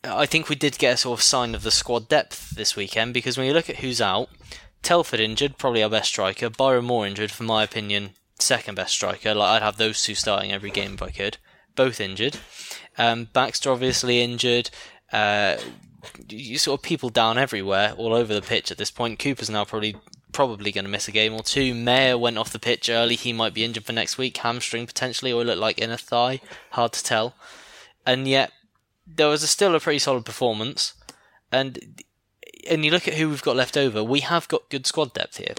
I 0.03 0.25
think 0.25 0.49
we 0.49 0.55
did 0.55 0.77
get 0.77 0.93
a 0.93 0.97
sort 0.97 1.19
of 1.19 1.23
sign 1.23 1.55
of 1.55 1.63
the 1.63 1.71
squad 1.71 2.07
depth 2.07 2.51
this 2.51 2.75
weekend 2.75 3.13
because 3.13 3.37
when 3.37 3.47
you 3.47 3.53
look 3.53 3.69
at 3.69 3.77
who's 3.77 4.01
out, 4.01 4.29
Telford 4.83 5.19
injured, 5.19 5.57
probably 5.57 5.83
our 5.83 5.89
best 5.89 6.09
striker. 6.09 6.49
Byron 6.49 6.85
Moore 6.85 7.07
injured, 7.07 7.31
for 7.31 7.43
my 7.43 7.63
opinion, 7.63 8.11
second 8.39 8.75
best 8.75 8.93
striker. 8.93 9.33
Like 9.33 9.61
I'd 9.61 9.65
have 9.65 9.77
those 9.77 10.01
two 10.01 10.15
starting 10.15 10.51
every 10.51 10.71
game 10.71 10.93
if 10.93 11.01
I 11.01 11.09
could. 11.09 11.37
Both 11.75 11.99
injured. 11.99 12.37
Um, 12.97 13.27
Baxter 13.33 13.71
obviously 13.71 14.21
injured. 14.21 14.69
Uh, 15.11 15.57
you 16.29 16.57
sort 16.57 16.79
of 16.79 16.83
people 16.83 17.09
down 17.09 17.37
everywhere, 17.37 17.93
all 17.97 18.13
over 18.13 18.33
the 18.33 18.41
pitch 18.41 18.71
at 18.71 18.77
this 18.77 18.91
point. 18.91 19.19
Cooper's 19.19 19.49
now 19.49 19.65
probably 19.65 19.95
probably 20.37 20.71
going 20.71 20.85
to 20.85 20.91
miss 20.91 21.07
a 21.07 21.11
game 21.11 21.33
or 21.33 21.41
two. 21.41 21.73
Mayor 21.73 22.15
went 22.15 22.37
off 22.37 22.51
the 22.51 22.59
pitch 22.59 22.89
early. 22.89 23.15
He 23.15 23.33
might 23.33 23.55
be 23.55 23.63
injured 23.63 23.85
for 23.85 23.91
next 23.91 24.19
week, 24.19 24.37
hamstring 24.37 24.85
potentially, 24.85 25.31
or 25.31 25.43
look 25.43 25.57
like 25.57 25.81
inner 25.81 25.97
thigh. 25.97 26.41
Hard 26.73 26.93
to 26.93 27.03
tell. 27.03 27.33
And 28.05 28.27
yet, 28.27 28.51
there 29.07 29.29
was 29.29 29.41
a, 29.41 29.47
still 29.47 29.73
a 29.73 29.79
pretty 29.79 29.97
solid 29.97 30.25
performance. 30.25 30.93
And 31.51 32.03
and 32.69 32.85
you 32.85 32.91
look 32.91 33.07
at 33.07 33.15
who 33.15 33.29
we've 33.29 33.41
got 33.41 33.55
left 33.55 33.75
over. 33.75 34.03
We 34.03 34.19
have 34.19 34.47
got 34.47 34.69
good 34.69 34.85
squad 34.85 35.15
depth 35.15 35.37
here, 35.37 35.55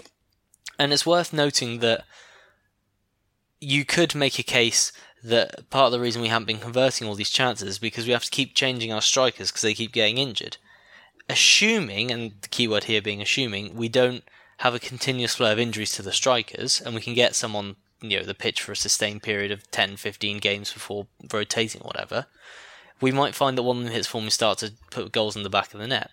and 0.79 0.93
it's 0.93 1.05
worth 1.05 1.33
noting 1.33 1.79
that 1.79 2.05
you 3.59 3.83
could 3.83 4.15
make 4.15 4.39
a 4.39 4.43
case 4.43 4.93
that 5.21 5.69
part 5.69 5.87
of 5.87 5.91
the 5.91 5.99
reason 5.99 6.21
we 6.21 6.29
haven't 6.29 6.47
been 6.47 6.59
converting 6.59 7.05
all 7.05 7.15
these 7.15 7.29
chances 7.29 7.67
is 7.67 7.79
because 7.79 8.05
we 8.05 8.13
have 8.13 8.23
to 8.23 8.31
keep 8.31 8.55
changing 8.55 8.93
our 8.93 9.01
strikers 9.01 9.51
because 9.51 9.63
they 9.63 9.73
keep 9.73 9.91
getting 9.91 10.17
injured. 10.17 10.55
Assuming, 11.27 12.11
and 12.11 12.31
the 12.41 12.47
key 12.47 12.69
word 12.69 12.85
here 12.85 13.01
being 13.01 13.21
assuming, 13.21 13.75
we 13.75 13.89
don't 13.89 14.23
have 14.59 14.75
a 14.75 14.79
continuous 14.79 15.35
flow 15.35 15.51
of 15.51 15.59
injuries 15.59 15.93
to 15.93 16.01
the 16.01 16.11
strikers 16.11 16.81
and 16.81 16.93
we 16.93 17.01
can 17.01 17.13
get 17.13 17.35
someone 17.35 17.75
you 18.01 18.17
know 18.17 18.25
the 18.25 18.33
pitch 18.33 18.61
for 18.61 18.71
a 18.71 18.77
sustained 18.77 19.23
period 19.23 19.51
of 19.51 19.69
10 19.71 19.97
15 19.97 20.37
games 20.39 20.71
before 20.71 21.07
rotating 21.33 21.81
whatever. 21.81 22.25
We 23.01 23.11
might 23.11 23.35
find 23.35 23.57
that 23.57 23.63
one 23.63 23.77
of 23.77 23.83
them 23.83 23.93
hits 23.93 24.07
form 24.07 24.25
and 24.25 24.33
start 24.33 24.57
to 24.59 24.73
put 24.91 25.11
goals 25.11 25.35
in 25.35 25.43
the 25.43 25.49
back 25.49 25.73
of 25.73 25.79
the 25.79 25.87
net. 25.87 26.11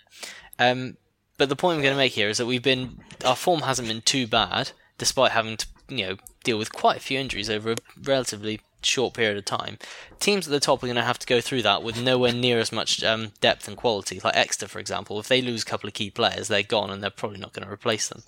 Um, 0.59 0.97
but 1.37 1.49
the 1.49 1.57
point 1.57 1.77
I'm 1.77 1.83
going 1.83 1.95
to 1.95 1.99
make 1.99 2.13
here 2.13 2.29
is 2.29 2.39
that 2.39 2.47
we've 2.47 2.63
been 2.63 3.01
our 3.25 3.37
form 3.37 3.63
hasn't 3.63 3.89
been 3.89 4.03
too 4.03 4.27
bad 4.27 4.71
despite 4.99 5.33
having 5.33 5.57
to 5.57 5.67
you 5.89 6.07
know 6.07 6.17
deal 6.45 6.59
with 6.59 6.73
quite 6.73 6.99
a 6.99 7.01
few 7.01 7.19
injuries 7.19 7.51
over 7.51 7.73
a 7.73 7.77
relatively 8.03 8.61
short 8.87 9.15
period 9.15 9.37
of 9.37 9.45
time. 9.45 9.79
Teams 10.19 10.47
at 10.47 10.51
the 10.51 10.61
top 10.61 10.83
are 10.83 10.87
going 10.87 10.97
to 10.97 11.03
have 11.03 11.19
to 11.19 11.27
go 11.27 11.41
through 11.41 11.63
that 11.63 11.83
with 11.83 12.03
nowhere 12.03 12.33
near 12.33 12.59
as 12.59 12.73
much 12.73 13.03
um, 13.05 13.33
depth 13.41 13.69
and 13.69 13.77
quality. 13.77 14.21
Like 14.23 14.37
Exeter, 14.37 14.69
for 14.69 14.79
example, 14.79 15.19
if 15.21 15.29
they 15.29 15.43
lose 15.43 15.63
a 15.63 15.67
couple 15.67 15.89
of 15.89 15.95
key 15.95 16.11
players, 16.11 16.49
they're 16.49 16.63
gone 16.63 16.91
and 16.91 17.03
they're 17.03 17.11
probably 17.11 17.39
not 17.39 17.53
going 17.53 17.67
to 17.67 17.73
replace 17.73 18.09
them. 18.09 18.23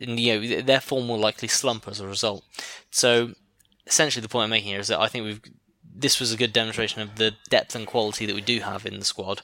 And, 0.00 0.18
you 0.18 0.40
know, 0.40 0.60
their 0.62 0.80
form 0.80 1.08
will 1.08 1.18
likely 1.18 1.48
slump 1.48 1.88
as 1.88 2.00
a 2.00 2.06
result. 2.06 2.44
So, 2.90 3.32
essentially, 3.86 4.22
the 4.22 4.28
point 4.28 4.44
I'm 4.44 4.50
making 4.50 4.68
here 4.68 4.80
is 4.80 4.88
that 4.88 5.00
I 5.00 5.08
think 5.08 5.24
we've 5.24 5.40
this 6.00 6.20
was 6.20 6.32
a 6.32 6.36
good 6.36 6.52
demonstration 6.52 7.02
of 7.02 7.16
the 7.16 7.34
depth 7.50 7.74
and 7.74 7.86
quality 7.86 8.24
that 8.24 8.34
we 8.34 8.40
do 8.40 8.60
have 8.60 8.86
in 8.86 9.00
the 9.00 9.04
squad, 9.04 9.42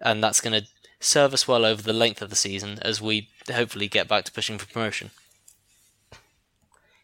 and 0.00 0.22
that's 0.22 0.40
going 0.40 0.60
to 0.60 0.66
serve 0.98 1.32
us 1.32 1.46
well 1.46 1.64
over 1.64 1.82
the 1.82 1.92
length 1.92 2.20
of 2.20 2.30
the 2.30 2.36
season 2.36 2.78
as 2.82 3.00
we 3.00 3.28
hopefully 3.52 3.86
get 3.86 4.08
back 4.08 4.24
to 4.24 4.32
pushing 4.32 4.58
for 4.58 4.66
promotion. 4.66 5.10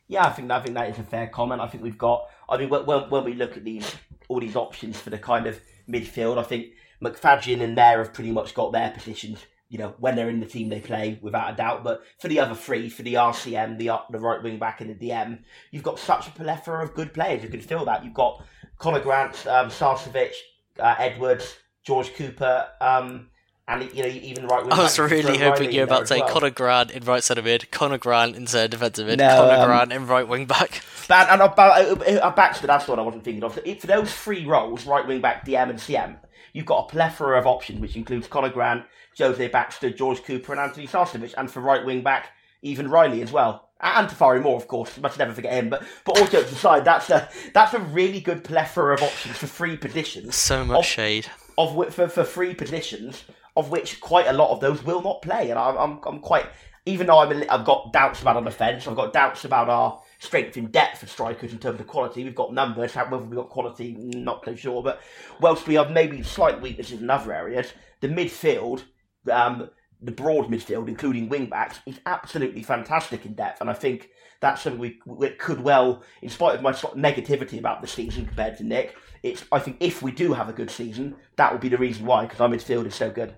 Yeah, 0.09 0.27
I 0.27 0.31
think 0.33 0.51
I 0.51 0.61
think 0.61 0.75
that 0.75 0.91
is 0.91 0.99
a 0.99 1.05
fair 1.05 1.29
comment. 1.29 1.61
I 1.61 1.69
think 1.69 1.85
we've 1.85 1.97
got. 1.97 2.29
I 2.51 2.59
mean, 2.59 2.69
when, 2.69 2.85
when 2.85 3.25
we 3.25 3.35
look 3.35 3.57
at 3.57 3.65
these 3.65 3.95
all 4.29 4.41
these 4.41 4.57
options 4.57 4.99
for 4.99 5.11
the 5.11 5.19
kind 5.19 5.47
of 5.47 5.61
midfield, 5.89 6.39
I 6.39 6.43
think 6.43 6.67
McFadzean 7.03 7.63
and 7.63 7.75
Mayor 7.75 7.99
have 7.99 8.13
pretty 8.13 8.31
much 8.31 8.55
got 8.55 8.73
their 8.73 8.91
positions. 8.91 9.45
You 9.69 9.79
know, 9.79 9.95
when 9.99 10.17
they're 10.17 10.29
in 10.29 10.41
the 10.41 10.47
team, 10.47 10.69
they 10.69 10.81
play 10.81 11.19
without 11.23 11.53
a 11.53 11.57
doubt. 11.57 11.85
But 11.85 12.03
for 12.19 12.29
the 12.29 12.41
other 12.41 12.55
three, 12.55 12.89
for 12.89 13.03
the 13.03 13.15
RCM, 13.15 13.79
the 13.79 14.01
the 14.11 14.19
right 14.19 14.43
wing 14.43 14.59
back, 14.59 14.81
and 14.81 14.91
the 14.91 15.09
DM, 15.09 15.43
you've 15.71 15.85
got 15.85 15.99
such 15.99 16.27
a 16.27 16.33
plethora 16.33 16.83
of 16.83 16.95
good 16.95 17.15
players 17.15 17.43
who 17.43 17.49
can 17.49 17.61
fill 17.61 17.85
that. 17.85 18.05
You've 18.05 18.15
got 18.15 18.45
Conor 18.79 19.01
Grant, 19.01 19.47
um, 19.47 19.69
Sarcevic, 19.69 20.33
uh, 20.79 20.97
Edwards, 20.99 21.57
George 21.85 22.15
Cooper. 22.15 22.69
Um, 22.81 23.30
and 23.71 23.95
you 23.95 24.03
know, 24.03 24.09
even 24.09 24.47
right 24.47 24.65
wing. 24.65 24.73
I 24.73 24.83
was 24.83 24.99
really 24.99 25.39
hoping 25.39 25.71
you 25.71 25.81
were 25.81 25.85
about 25.85 26.01
to 26.01 26.07
say 26.09 26.21
well. 26.21 26.29
Conor 26.29 26.51
Grant 26.51 26.91
in 26.91 27.05
right 27.05 27.23
centre 27.23 27.43
mid, 27.43 27.71
Conor 27.71 27.99
Grant 27.99 28.35
in 28.35 28.47
centre 28.49 28.69
defensive 28.69 29.07
mid, 29.07 29.19
no, 29.19 29.29
Conor 29.29 29.63
um, 29.63 29.67
Grant 29.67 29.93
in 29.93 30.07
right 30.07 30.27
wing 30.27 30.47
back. 30.47 30.83
But 31.09 31.29
and 31.29 31.43
about 31.43 32.07
uh, 32.07 32.31
back 32.31 32.55
to 32.61 32.69
that's 32.69 32.87
what 32.87 33.01
I 33.01 33.03
wasn't 33.03 33.25
thinking 33.25 33.43
of. 33.43 33.55
For 33.55 33.87
those 33.89 34.15
three 34.15 34.47
roles, 34.47 34.87
right 34.87 35.05
wing 35.05 35.21
back, 35.21 35.45
DM, 35.45 35.71
and 35.71 35.79
CM, 35.81 36.19
you've 36.53 36.67
got 36.67 36.85
a 36.85 36.89
plethora 36.89 37.37
of 37.37 37.49
options, 37.49 37.81
which 37.81 37.97
includes 37.97 38.29
Conor 38.29 38.51
Grant, 38.51 38.85
Jose 39.19 39.49
Baxter, 39.49 39.91
George 39.91 40.23
Cooper, 40.23 40.53
and 40.53 40.61
Anthony 40.61 40.87
Sarcevic, 40.87 41.35
and 41.37 41.51
for 41.51 41.59
right 41.59 41.85
wing 41.85 42.03
back, 42.03 42.29
even 42.63 42.89
Riley 42.89 43.23
as 43.23 43.33
well. 43.33 43.71
And 43.81 44.09
Tafari 44.09 44.41
Moore, 44.41 44.57
of 44.57 44.69
course, 44.69 44.99
must 44.99 45.19
never 45.19 45.33
forget 45.33 45.53
him. 45.53 45.69
But 45.69 45.83
but 46.05 46.17
all 46.17 46.29
jokes 46.29 46.53
aside, 46.53 46.85
that's 46.85 47.11
a 47.11 47.29
that's 47.55 47.75
a 47.75 47.81
really 47.81 48.21
good 48.21 48.45
plethora 48.45 48.95
of 48.95 49.03
options 49.03 49.37
for 49.37 49.49
three 49.49 49.77
positions. 49.77 50.37
So 50.37 50.65
much 50.65 50.79
of, 50.79 50.85
shade 50.85 51.27
of 51.59 51.93
for 51.93 52.07
for 52.07 52.23
three 52.23 52.55
positions 52.55 53.25
of 53.57 53.71
which 53.71 54.01
quite 54.01 54.27
a 54.27 54.33
lot 54.33 54.51
of 54.51 54.61
those 54.61 54.83
will 54.85 55.03
not 55.03 55.23
play. 55.23 55.51
And 55.51 55.59
I'm, 55.59 55.77
I'm, 55.77 56.01
I'm 56.07 56.21
quite, 56.21 56.47
even 56.87 57.07
though 57.07 57.19
I'm, 57.19 57.45
I've 57.51 57.65
got 57.65 57.93
doubts 57.93 58.23
about 58.23 58.37
our 58.37 58.45
defence, 58.45 58.87
I've 58.87 58.97
got 58.97 59.13
doubts 59.13 59.45
about 59.45 59.69
our 59.69 60.01
strength 60.19 60.57
in 60.57 60.67
depth 60.67 61.03
of 61.03 61.11
strikers 61.11 61.53
in 61.53 61.59
terms 61.59 61.81
of 61.81 61.87
quality. 61.87 62.25
We've 62.25 62.35
got 62.35 62.53
numbers, 62.53 62.95
whether 62.95 63.17
we've 63.19 63.37
got 63.37 63.49
quality, 63.49 63.97
not 63.99 64.45
so 64.45 64.55
sure. 64.55 64.83
But 64.83 65.01
whilst 65.41 65.67
we 65.67 65.75
have 65.75 65.91
maybe 65.91 66.23
slight 66.23 66.61
weaknesses 66.61 67.01
in 67.01 67.11
other 67.11 67.33
areas, 67.33 67.73
the 68.01 68.09
midfield, 68.09 68.85
um, 69.31 69.71
the 70.03 70.13
broad 70.13 70.47
midfield, 70.47 70.89
including 70.89 71.29
wing 71.29 71.47
backs, 71.47 71.81
is 71.87 72.01
absolutely 72.07 72.63
fantastic 72.63 73.27
in 73.27 73.35
depth. 73.35 73.61
And 73.61 73.69
I 73.69 73.75
think 73.75 74.11
that's 74.41 74.63
something 74.63 74.81
we, 74.81 74.99
we 75.07 75.31
could 75.31 75.61
well, 75.61 76.03
in 76.23 76.31
spite 76.31 76.55
of 76.55 76.63
my 76.63 76.73
sort 76.73 76.95
of 76.95 77.01
negativity 77.01 77.59
about 77.59 77.83
the 77.83 77.89
season 77.89 78.27
compared 78.27 78.57
to 78.59 78.65
Nick, 78.65 78.97
it's 79.23 79.45
I 79.51 79.59
think 79.59 79.77
if 79.81 80.03
we 80.03 80.13
do 80.13 80.35
have 80.35 80.49
a 80.49 80.53
good 80.53 80.71
season, 80.71 81.17
that 81.37 81.53
will 81.53 81.61
be 81.61 81.69
the 81.69 81.79
reason 81.79 82.07
why, 82.07 82.25
because 82.25 82.41
our 82.41 82.49
midfield 82.49 82.87
is 82.87 82.95
so 82.95 83.11
good. 83.11 83.35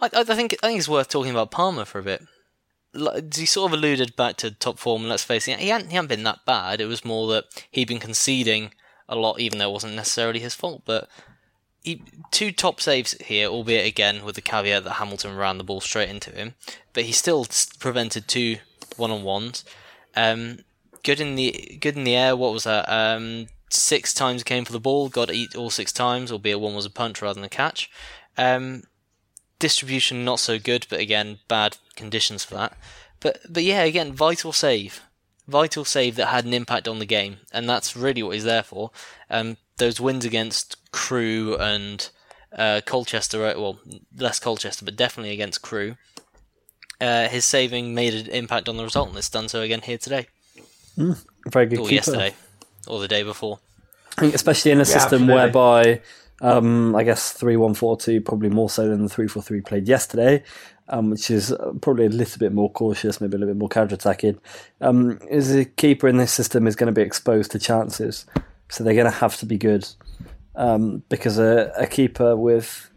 I, 0.00 0.10
I 0.12 0.24
think 0.24 0.54
I 0.62 0.66
think 0.66 0.78
it's 0.78 0.88
worth 0.88 1.08
talking 1.08 1.30
about 1.30 1.50
Palmer 1.50 1.84
for 1.84 1.98
a 1.98 2.02
bit. 2.02 2.22
He 3.34 3.46
sort 3.46 3.72
of 3.72 3.78
alluded 3.78 4.16
back 4.16 4.36
to 4.36 4.50
top 4.50 4.78
form, 4.78 5.08
let's 5.08 5.24
face 5.24 5.48
it, 5.48 5.58
he 5.60 5.68
hadn't, 5.68 5.88
he 5.88 5.96
hadn't 5.96 6.08
been 6.08 6.24
that 6.24 6.44
bad. 6.44 6.78
It 6.78 6.86
was 6.86 7.06
more 7.06 7.26
that 7.28 7.44
he'd 7.70 7.88
been 7.88 7.98
conceding 7.98 8.74
a 9.08 9.16
lot, 9.16 9.40
even 9.40 9.58
though 9.58 9.70
it 9.70 9.72
wasn't 9.72 9.94
necessarily 9.94 10.40
his 10.40 10.54
fault. 10.54 10.82
But 10.84 11.08
he, 11.82 12.02
two 12.30 12.52
top 12.52 12.82
saves 12.82 13.12
here, 13.12 13.48
albeit 13.48 13.86
again 13.86 14.26
with 14.26 14.34
the 14.34 14.42
caveat 14.42 14.84
that 14.84 14.94
Hamilton 14.94 15.36
ran 15.36 15.56
the 15.56 15.64
ball 15.64 15.80
straight 15.80 16.10
into 16.10 16.30
him. 16.32 16.54
But 16.92 17.04
he 17.04 17.12
still 17.12 17.46
prevented 17.78 18.28
two 18.28 18.58
one-on-ones. 18.98 19.64
Um, 20.14 20.58
good 21.02 21.18
in 21.18 21.34
the 21.34 21.78
good 21.80 21.96
in 21.96 22.04
the 22.04 22.14
air. 22.14 22.36
What 22.36 22.52
was 22.52 22.64
that? 22.64 22.86
Um, 22.90 23.46
six 23.72 24.12
times 24.12 24.42
came 24.42 24.64
for 24.64 24.72
the 24.72 24.80
ball, 24.80 25.08
got 25.08 25.28
to 25.28 25.34
eat 25.34 25.56
all 25.56 25.70
six 25.70 25.92
times, 25.92 26.30
albeit 26.30 26.60
one 26.60 26.74
was 26.74 26.86
a 26.86 26.90
punch 26.90 27.22
rather 27.22 27.34
than 27.34 27.44
a 27.44 27.48
catch. 27.48 27.90
Um, 28.36 28.84
distribution 29.58 30.24
not 30.24 30.40
so 30.40 30.58
good, 30.58 30.86
but 30.90 31.00
again 31.00 31.38
bad 31.48 31.78
conditions 31.96 32.44
for 32.44 32.54
that. 32.54 32.76
But 33.20 33.40
but 33.48 33.62
yeah, 33.62 33.82
again 33.82 34.12
vital 34.12 34.52
save, 34.52 35.00
vital 35.46 35.84
save 35.84 36.16
that 36.16 36.26
had 36.26 36.44
an 36.44 36.52
impact 36.52 36.88
on 36.88 36.98
the 36.98 37.06
game, 37.06 37.38
and 37.52 37.68
that's 37.68 37.96
really 37.96 38.22
what 38.22 38.34
he's 38.34 38.44
there 38.44 38.62
for. 38.62 38.90
Um, 39.30 39.56
those 39.78 40.00
wins 40.00 40.24
against 40.24 40.76
Crewe 40.92 41.56
and 41.56 42.08
uh, 42.56 42.80
Colchester, 42.84 43.46
uh, 43.46 43.54
well 43.58 43.80
less 44.16 44.38
Colchester, 44.38 44.84
but 44.84 44.96
definitely 44.96 45.32
against 45.32 45.62
Crewe. 45.62 45.96
Uh, 47.00 47.28
his 47.28 47.44
saving 47.44 47.94
made 47.94 48.14
an 48.14 48.26
impact 48.28 48.68
on 48.68 48.76
the 48.76 48.84
result, 48.84 49.08
and 49.08 49.18
it's 49.18 49.30
done 49.30 49.48
so 49.48 49.60
again 49.62 49.80
here 49.80 49.98
today. 49.98 50.26
Mm, 50.96 51.24
very 51.48 51.66
good. 51.66 51.78
Or 51.78 51.82
keeper. 51.82 51.94
yesterday, 51.94 52.34
or 52.86 53.00
the 53.00 53.08
day 53.08 53.22
before. 53.22 53.58
especially 54.18 54.70
in 54.70 54.78
a 54.78 54.80
yeah, 54.80 54.84
system 54.84 55.30
absolutely. 55.30 55.34
whereby 55.34 56.00
um, 56.42 56.96
I 56.96 57.04
guess 57.04 57.32
three 57.32 57.56
one 57.56 57.74
four 57.74 57.96
two 57.96 58.20
probably 58.20 58.50
more 58.50 58.68
so 58.68 58.88
than 58.88 59.02
the 59.02 59.08
three 59.08 59.28
four 59.28 59.42
three 59.42 59.60
played 59.60 59.86
yesterday, 59.86 60.42
um, 60.88 61.10
which 61.10 61.30
is 61.30 61.52
uh, 61.52 61.72
probably 61.80 62.06
a 62.06 62.10
little 62.10 62.38
bit 62.38 62.52
more 62.52 62.70
cautious, 62.70 63.20
maybe 63.20 63.36
a 63.36 63.38
little 63.38 63.54
bit 63.54 63.58
more 63.58 63.68
counter 63.68 63.94
attacking. 63.94 64.38
Um, 64.80 65.20
is 65.30 65.54
a 65.54 65.64
keeper 65.64 66.08
in 66.08 66.16
this 66.16 66.32
system 66.32 66.66
is 66.66 66.74
going 66.74 66.88
to 66.88 66.92
be 66.92 67.02
exposed 67.02 67.52
to 67.52 67.60
chances, 67.60 68.26
so 68.68 68.82
they're 68.82 68.94
going 68.94 69.10
to 69.10 69.18
have 69.18 69.36
to 69.38 69.46
be 69.46 69.56
good 69.56 69.88
um, 70.56 71.04
because 71.08 71.38
a, 71.38 71.72
a, 71.78 71.86
keeper 71.86 72.36
with 72.36 72.90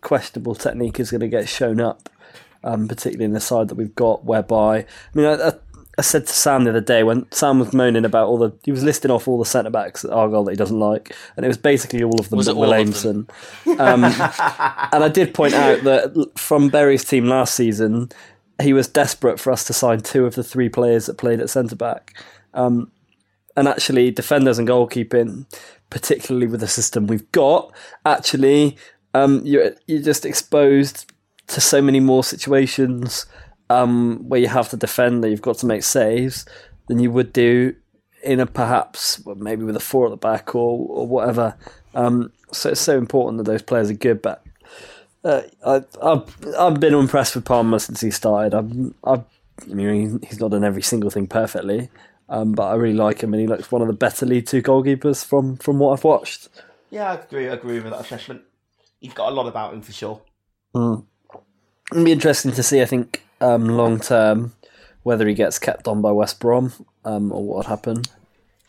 questionable 0.00 0.56
technique 0.56 0.98
is 0.98 1.10
going 1.10 1.20
to 1.20 1.28
get 1.28 1.48
shown 1.48 1.80
up. 1.80 2.08
Um, 2.64 2.88
particularly 2.88 3.24
in 3.24 3.34
the 3.34 3.40
side 3.40 3.68
that 3.68 3.76
we've 3.76 3.94
got, 3.94 4.24
whereby 4.24 4.78
I 4.78 4.86
mean, 5.14 5.26
I, 5.26 5.50
I 5.50 5.52
said 6.02 6.26
to 6.26 6.32
Sam 6.32 6.64
the 6.64 6.70
other 6.70 6.80
day 6.80 7.02
when 7.02 7.30
Sam 7.32 7.58
was 7.58 7.72
moaning 7.72 8.04
about 8.04 8.28
all 8.28 8.38
the 8.38 8.52
he 8.62 8.70
was 8.70 8.84
listing 8.84 9.10
off 9.10 9.26
all 9.26 9.38
the 9.38 9.44
centre 9.44 9.70
backs 9.70 10.04
at 10.04 10.12
Argyle 10.12 10.44
that 10.44 10.52
he 10.52 10.56
doesn't 10.56 10.78
like, 10.78 11.14
and 11.36 11.44
it 11.44 11.48
was 11.48 11.58
basically 11.58 12.02
all 12.02 12.20
of 12.20 12.30
them 12.30 12.36
was 12.36 12.46
but 12.46 12.56
Will 12.56 12.70
Aimson. 12.70 13.28
Um, 13.78 14.04
and 14.04 15.04
I 15.04 15.08
did 15.08 15.34
point 15.34 15.54
out 15.54 15.82
that 15.82 16.30
from 16.36 16.68
Bury's 16.68 17.04
team 17.04 17.26
last 17.26 17.54
season, 17.54 18.10
he 18.62 18.72
was 18.72 18.88
desperate 18.88 19.40
for 19.40 19.52
us 19.52 19.64
to 19.64 19.72
sign 19.72 20.00
two 20.00 20.24
of 20.24 20.34
the 20.34 20.44
three 20.44 20.68
players 20.68 21.06
that 21.06 21.18
played 21.18 21.40
at 21.40 21.50
centre 21.50 21.76
back. 21.76 22.16
Um, 22.54 22.92
and 23.56 23.66
actually, 23.66 24.10
defenders 24.10 24.58
and 24.58 24.68
goalkeeping, 24.68 25.46
particularly 25.90 26.46
with 26.46 26.60
the 26.60 26.68
system 26.68 27.06
we've 27.06 27.30
got, 27.32 27.72
actually, 28.06 28.76
um, 29.14 29.42
you're 29.44 29.72
you're 29.86 30.02
just 30.02 30.24
exposed 30.24 31.12
to 31.48 31.60
so 31.60 31.82
many 31.82 31.98
more 31.98 32.22
situations 32.22 33.26
um, 33.70 34.28
where 34.28 34.40
you 34.40 34.48
have 34.48 34.68
to 34.70 34.76
defend 34.76 35.22
that 35.22 35.30
you've 35.30 35.42
got 35.42 35.58
to 35.58 35.66
make 35.66 35.82
saves 35.82 36.44
than 36.86 36.98
you 36.98 37.10
would 37.10 37.32
do 37.32 37.74
in 38.22 38.40
a 38.40 38.46
perhaps 38.46 39.24
well, 39.24 39.36
maybe 39.36 39.64
with 39.64 39.76
a 39.76 39.80
four 39.80 40.06
at 40.06 40.10
the 40.10 40.16
back 40.16 40.54
or 40.54 40.86
or 40.88 41.06
whatever. 41.06 41.56
Um, 41.94 42.32
so 42.52 42.70
it's 42.70 42.80
so 42.80 42.96
important 42.98 43.38
that 43.38 43.50
those 43.50 43.62
players 43.62 43.90
are 43.90 43.94
good. 43.94 44.22
But 44.22 44.42
uh, 45.24 45.42
I, 45.64 45.82
have 46.02 46.36
I've 46.58 46.80
been 46.80 46.94
impressed 46.94 47.34
with 47.34 47.44
Palmer 47.44 47.78
since 47.78 48.00
he 48.00 48.10
started. 48.10 48.54
I've, 48.54 48.94
I've, 49.04 49.24
I 49.70 49.74
mean, 49.74 50.20
he's 50.22 50.40
not 50.40 50.52
done 50.52 50.64
every 50.64 50.82
single 50.82 51.10
thing 51.10 51.26
perfectly, 51.26 51.90
um, 52.28 52.52
but 52.52 52.68
I 52.68 52.74
really 52.74 52.96
like 52.96 53.22
him, 53.22 53.34
and 53.34 53.40
he 53.40 53.46
looks 53.46 53.70
one 53.70 53.82
of 53.82 53.88
the 53.88 53.94
better 53.94 54.26
League 54.26 54.46
Two 54.46 54.62
goalkeepers 54.62 55.24
from 55.24 55.56
from 55.56 55.78
what 55.78 55.92
I've 55.92 56.04
watched. 56.04 56.48
Yeah, 56.90 57.10
I 57.10 57.14
agree. 57.14 57.48
I 57.48 57.54
agree 57.54 57.80
with 57.80 57.92
that 57.92 58.00
assessment. 58.00 58.42
He's 59.00 59.12
got 59.12 59.30
a 59.30 59.34
lot 59.34 59.46
about 59.46 59.74
him 59.74 59.82
for 59.82 59.92
sure. 59.92 60.20
Mm. 60.74 61.04
It'll 61.92 62.04
be 62.04 62.12
interesting 62.12 62.52
to 62.52 62.62
see. 62.62 62.82
I 62.82 62.86
think 62.86 63.22
um, 63.40 63.66
long 63.66 64.00
term, 64.00 64.52
whether 65.02 65.26
he 65.26 65.34
gets 65.34 65.58
kept 65.58 65.86
on 65.88 66.02
by 66.02 66.12
West 66.12 66.40
Brom 66.40 66.72
um, 67.04 67.32
or 67.32 67.44
what 67.44 67.56
would 67.58 67.66
happen. 67.66 68.02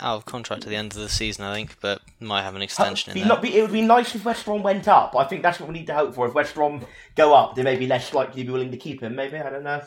Out 0.01 0.15
of 0.15 0.25
contract 0.25 0.63
at 0.63 0.69
the 0.69 0.77
end 0.77 0.93
of 0.93 0.99
the 0.99 1.09
season, 1.09 1.43
I 1.43 1.53
think, 1.53 1.75
but 1.81 2.01
might 2.21 2.43
have 2.43 2.55
an 2.55 2.61
extension 2.61 3.13
Be 3.13 3.21
in 3.21 3.27
there. 3.27 3.35
not- 3.35 3.41
be- 3.43 3.57
it 3.57 3.61
would 3.61 3.73
be 3.73 3.81
nice 3.81 4.15
if 4.15 4.23
West 4.23 4.45
Brom 4.45 4.63
went 4.63 4.87
up. 4.87 5.13
I 5.17 5.25
think 5.25 5.41
that's 5.43 5.59
what 5.59 5.67
we 5.67 5.73
need 5.77 5.87
to 5.87 5.93
hope 5.93 6.15
for. 6.15 6.25
If 6.25 6.33
West 6.33 6.55
Brom 6.55 6.85
go 7.15 7.33
up, 7.33 7.55
they 7.55 7.63
may 7.63 7.75
be 7.75 7.85
less 7.85 8.13
likely 8.13 8.41
to 8.43 8.47
be 8.47 8.53
willing 8.53 8.71
to 8.71 8.77
keep 8.77 9.01
him. 9.01 9.15
Maybe 9.15 9.37
I 9.37 9.49
don't 9.49 9.63
know. 9.63 9.81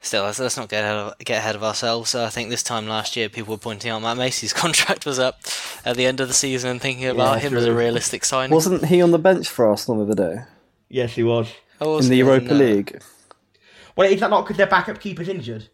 Still, 0.00 0.24
let's, 0.24 0.38
let's 0.38 0.56
not 0.56 0.68
get 0.68 0.84
ahead 0.84 0.96
of 0.96 1.18
get 1.18 1.38
ahead 1.38 1.56
of 1.56 1.62
ourselves. 1.64 2.14
I 2.14 2.28
think 2.28 2.50
this 2.50 2.62
time 2.62 2.86
last 2.86 3.16
year, 3.16 3.28
people 3.30 3.54
were 3.54 3.58
pointing 3.58 3.90
out 3.90 4.00
Matt 4.02 4.16
Macey's 4.18 4.52
contract 4.64 5.04
was 5.06 5.18
up 5.18 5.40
at 5.84 5.96
the 5.96 6.06
end 6.06 6.20
of 6.20 6.28
the 6.28 6.34
season 6.34 6.70
and 6.70 6.80
thinking 6.80 7.06
about 7.06 7.40
him 7.40 7.54
as 7.56 7.64
a 7.66 7.74
realistic 7.74 8.24
signing. 8.24 8.54
Wasn't 8.54 8.86
he 8.86 9.00
on 9.02 9.10
the 9.12 9.18
bench 9.18 9.48
for 9.48 9.66
Arsenal 9.66 10.04
the 10.04 10.12
other 10.12 10.34
day 10.36 10.42
Yes, 10.90 11.14
he 11.14 11.22
was. 11.22 11.48
Oh, 11.80 11.98
in 11.98 12.08
the 12.08 12.22
wasn't 12.22 12.44
Europa 12.44 12.54
no. 12.54 12.54
League? 12.64 13.02
Well, 13.96 14.10
is 14.10 14.20
that 14.20 14.30
not 14.30 14.42
because 14.44 14.56
their 14.56 14.66
backup 14.66 15.00
keeper's 15.00 15.28
injured? 15.28 15.68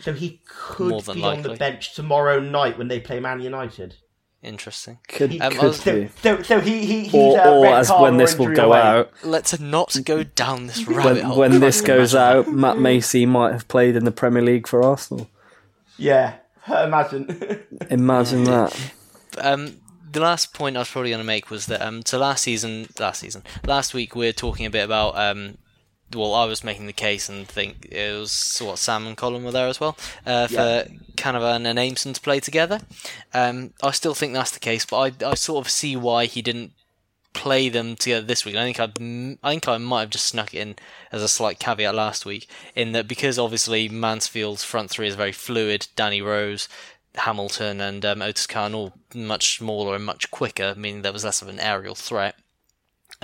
So 0.00 0.12
he 0.12 0.42
could 0.48 0.88
More 0.90 1.02
than 1.02 1.16
be 1.16 1.22
on 1.24 1.42
the 1.42 1.54
bench 1.54 1.94
tomorrow 1.94 2.40
night 2.40 2.76
when 2.76 2.88
they 2.88 2.98
play 3.00 3.20
Man 3.20 3.40
United. 3.40 3.94
Interesting. 4.42 4.98
Could, 5.08 5.30
He- 5.30 5.40
Um, 5.40 5.52
could 5.52 5.62
was- 5.62 5.84
be. 5.84 6.10
So, 6.22 6.42
so 6.42 6.60
he, 6.60 6.84
he 6.84 7.04
he's 7.04 7.14
Or, 7.14 7.38
a 7.38 7.50
or 7.50 7.66
as 7.66 7.90
when 7.90 8.16
this 8.18 8.36
will 8.38 8.54
go 8.54 8.66
away. 8.72 8.80
out, 8.80 9.12
Let's 9.22 9.58
not 9.58 9.96
go 10.04 10.22
down 10.24 10.66
this 10.66 10.86
rabbit 10.86 11.04
when, 11.14 11.24
hole. 11.24 11.38
when 11.38 11.60
this 11.60 11.80
goes 11.80 12.12
imagine. 12.14 12.38
out, 12.38 12.52
Matt 12.52 12.78
Macey 12.78 13.24
might 13.24 13.52
have 13.52 13.68
played 13.68 13.96
in 13.96 14.04
the 14.04 14.10
Premier 14.10 14.42
League 14.42 14.66
for 14.66 14.82
Arsenal. 14.84 15.30
Yeah, 15.96 16.34
imagine. 16.68 17.64
Imagine 17.90 18.44
that. 18.44 18.78
Um, 19.38 19.76
the 20.10 20.20
last 20.20 20.52
point 20.52 20.76
I 20.76 20.80
was 20.80 20.90
probably 20.90 21.10
going 21.10 21.20
to 21.22 21.26
make 21.26 21.50
was 21.50 21.66
that 21.66 21.80
um, 21.80 22.02
so 22.04 22.18
last 22.18 22.42
season, 22.42 22.88
last 22.98 23.20
season, 23.20 23.42
last 23.66 23.94
week 23.94 24.14
we 24.14 24.26
were 24.26 24.32
talking 24.32 24.66
a 24.66 24.70
bit 24.70 24.84
about 24.84 25.16
um, 25.16 25.56
well, 26.14 26.34
I 26.34 26.44
was 26.44 26.64
making 26.64 26.86
the 26.86 26.92
case 26.92 27.28
and 27.28 27.46
think 27.46 27.86
it 27.90 28.18
was 28.18 28.58
what 28.62 28.78
Sam 28.78 29.06
and 29.06 29.16
Colin 29.16 29.44
were 29.44 29.52
there 29.52 29.68
as 29.68 29.80
well 29.80 29.96
uh, 30.26 30.46
for 30.46 30.54
Yeah. 30.54 30.84
Canavan 31.16 31.66
and 31.66 31.78
Aimson 31.78 32.14
to 32.14 32.20
play 32.20 32.40
together. 32.40 32.80
Um, 33.32 33.72
I 33.82 33.90
still 33.92 34.14
think 34.14 34.32
that's 34.32 34.50
the 34.50 34.60
case, 34.60 34.84
but 34.86 35.22
I, 35.22 35.30
I 35.30 35.34
sort 35.34 35.64
of 35.64 35.70
see 35.70 35.96
why 35.96 36.26
he 36.26 36.42
didn't 36.42 36.72
play 37.32 37.68
them 37.68 37.96
together 37.96 38.24
this 38.24 38.44
week. 38.44 38.54
I 38.56 38.62
think 38.64 38.78
I, 38.80 38.84
I 39.42 39.50
think 39.50 39.68
I 39.68 39.76
might 39.78 40.00
have 40.02 40.10
just 40.10 40.26
snuck 40.26 40.54
it 40.54 40.58
in 40.58 40.76
as 41.10 41.22
a 41.22 41.28
slight 41.28 41.58
caveat 41.58 41.94
last 41.94 42.24
week 42.24 42.48
in 42.76 42.92
that 42.92 43.08
because 43.08 43.38
obviously 43.38 43.88
Mansfield's 43.88 44.62
front 44.64 44.90
three 44.90 45.08
is 45.08 45.16
very 45.16 45.32
fluid. 45.32 45.88
Danny 45.96 46.22
Rose, 46.22 46.68
Hamilton, 47.16 47.80
and 47.80 48.04
um, 48.04 48.22
Otis 48.22 48.46
Khan 48.46 48.74
all 48.74 48.92
much 49.14 49.58
smaller 49.58 49.96
and 49.96 50.04
much 50.04 50.30
quicker, 50.30 50.74
meaning 50.76 51.02
there 51.02 51.12
was 51.12 51.24
less 51.24 51.42
of 51.42 51.48
an 51.48 51.58
aerial 51.60 51.94
threat 51.96 52.36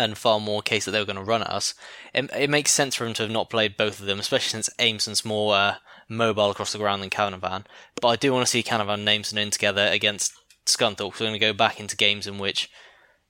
and 0.00 0.16
far 0.16 0.40
more 0.40 0.62
case 0.62 0.84
that 0.84 0.90
they 0.90 0.98
were 0.98 1.04
going 1.04 1.16
to 1.16 1.22
run 1.22 1.42
at 1.42 1.50
us. 1.50 1.74
It, 2.14 2.30
it 2.36 2.50
makes 2.50 2.70
sense 2.70 2.94
for 2.94 3.06
him 3.06 3.14
to 3.14 3.22
have 3.22 3.30
not 3.30 3.50
played 3.50 3.76
both 3.76 4.00
of 4.00 4.06
them, 4.06 4.18
especially 4.18 4.50
since 4.50 4.70
Aimson's 4.78 5.24
more 5.24 5.54
uh, 5.54 5.74
mobile 6.08 6.50
across 6.50 6.72
the 6.72 6.78
ground 6.78 7.02
than 7.02 7.10
Canavan. 7.10 7.64
But 8.00 8.08
I 8.08 8.16
do 8.16 8.32
want 8.32 8.44
to 8.44 8.50
see 8.50 8.62
Canavan 8.62 8.94
and 8.94 9.08
Aimson 9.08 9.38
in 9.38 9.50
together 9.50 9.86
against 9.86 10.32
Scunthorpe. 10.66 11.18
We're 11.18 11.26
going 11.26 11.32
to 11.32 11.38
go 11.38 11.52
back 11.52 11.80
into 11.80 11.96
games 11.96 12.26
in 12.26 12.38
which 12.38 12.70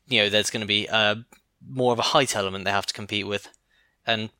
you 0.06 0.20
know 0.20 0.28
there's 0.28 0.50
going 0.50 0.62
to 0.62 0.66
be 0.66 0.88
uh, 0.88 1.16
more 1.66 1.92
of 1.92 1.98
a 1.98 2.02
height 2.02 2.34
element 2.34 2.64
they 2.64 2.70
have 2.70 2.86
to 2.86 2.94
compete 2.94 3.26
with, 3.26 3.48
and 4.06 4.30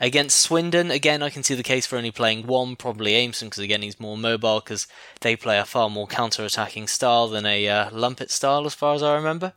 against 0.00 0.38
Swindon 0.38 0.90
again 0.90 1.22
I 1.22 1.30
can 1.30 1.42
see 1.42 1.54
the 1.54 1.62
case 1.62 1.86
for 1.86 1.96
only 1.96 2.10
playing 2.10 2.46
one, 2.46 2.76
probably 2.76 3.12
Aimson 3.12 3.46
because 3.46 3.58
again 3.58 3.82
he's 3.82 4.00
more 4.00 4.16
mobile 4.16 4.60
because 4.60 4.86
they 5.20 5.36
play 5.36 5.58
a 5.58 5.64
far 5.64 5.90
more 5.90 6.06
counter-attacking 6.06 6.86
style 6.86 7.28
than 7.28 7.46
a 7.46 7.68
uh, 7.68 7.90
Lumpet 7.90 8.30
style 8.30 8.66
as 8.66 8.74
far 8.74 8.94
as 8.94 9.02
I 9.02 9.14
remember. 9.14 9.52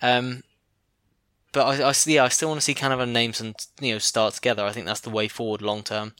Um, 0.00 0.42
but 1.52 1.80
I, 1.80 1.88
I 1.88 1.94
yeah, 2.06 2.24
I 2.24 2.28
still 2.28 2.48
want 2.48 2.60
to 2.60 2.64
see 2.64 2.74
kind 2.74 2.92
of 2.92 3.00
a 3.00 3.06
names 3.06 3.40
and 3.40 3.54
you 3.80 3.92
know 3.92 3.98
start 3.98 4.34
together. 4.34 4.64
I 4.64 4.72
think 4.72 4.86
that's 4.86 5.00
the 5.00 5.10
way 5.10 5.28
forward 5.28 5.62
long 5.62 5.82
term, 5.82 6.14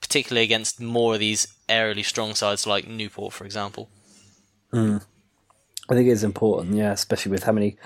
particularly 0.00 0.44
against 0.44 0.80
more 0.80 1.14
of 1.14 1.20
these 1.20 1.46
aerially 1.68 2.04
strong 2.04 2.34
sides 2.34 2.66
like 2.66 2.88
Newport, 2.88 3.32
for 3.32 3.44
example. 3.44 3.88
Hmm. 4.72 4.98
I 5.90 5.94
think 5.94 6.08
it's 6.08 6.22
important, 6.22 6.74
yeah, 6.74 6.92
especially 6.92 7.32
with 7.32 7.44
how 7.44 7.52
many 7.52 7.76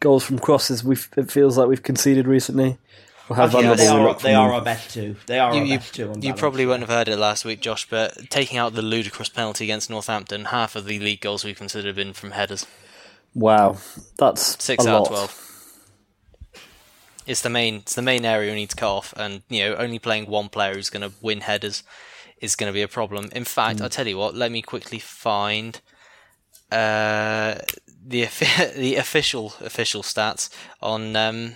goals 0.00 0.24
from 0.24 0.38
crosses 0.38 0.84
we've 0.84 1.08
it 1.16 1.30
feels 1.30 1.56
like 1.56 1.68
we've 1.68 1.82
conceded 1.82 2.26
recently. 2.26 2.78
Or 3.28 3.36
how 3.36 3.46
Yeah, 3.46 3.74
they 3.74 3.88
are. 3.88 4.14
They 4.14 4.34
are 4.34 4.52
our 4.52 4.62
best 4.62 4.90
two. 4.90 5.16
They 5.26 5.40
are 5.40 5.52
You, 5.52 5.60
our 5.60 5.66
you, 5.66 5.78
best 5.78 5.94
two. 5.94 6.10
On 6.10 6.22
you 6.22 6.32
probably 6.32 6.64
won't 6.64 6.82
have 6.82 6.90
heard 6.90 7.08
it 7.08 7.16
last 7.16 7.44
week, 7.44 7.60
Josh, 7.60 7.88
but 7.88 8.30
taking 8.30 8.56
out 8.56 8.74
the 8.74 8.82
ludicrous 8.82 9.28
penalty 9.28 9.64
against 9.64 9.90
Northampton, 9.90 10.46
half 10.46 10.76
of 10.76 10.84
the 10.84 11.00
league 11.00 11.20
goals 11.20 11.44
we've 11.44 11.56
considered 11.56 11.88
have 11.88 11.96
been 11.96 12.12
from 12.12 12.32
headers. 12.32 12.66
Wow, 13.34 13.78
that's 14.16 14.62
Six 14.62 14.84
a 14.86 14.90
out 14.90 15.02
of 15.02 15.08
twelve. 15.08 15.45
It's 17.26 17.42
the 17.42 17.50
main. 17.50 17.76
It's 17.76 17.94
the 17.94 18.02
main 18.02 18.24
area 18.24 18.52
we 18.52 18.56
need 18.56 18.70
to 18.70 18.76
cut 18.76 18.90
off, 18.90 19.14
and 19.16 19.42
you 19.48 19.64
know, 19.64 19.74
only 19.76 19.98
playing 19.98 20.26
one 20.26 20.48
player 20.48 20.74
who's 20.74 20.90
going 20.90 21.08
to 21.08 21.16
win 21.20 21.40
headers 21.40 21.82
is 22.40 22.54
going 22.54 22.70
to 22.70 22.74
be 22.74 22.82
a 22.82 22.88
problem. 22.88 23.28
In 23.32 23.44
fact, 23.44 23.80
I'll 23.80 23.88
tell 23.88 24.06
you 24.06 24.18
what. 24.18 24.34
Let 24.34 24.52
me 24.52 24.62
quickly 24.62 24.98
find 24.98 25.80
uh, 26.70 27.56
the 28.06 28.22
the 28.76 28.96
official 28.96 29.54
official 29.60 30.02
stats 30.02 30.50
on 30.80 31.16
um, 31.16 31.54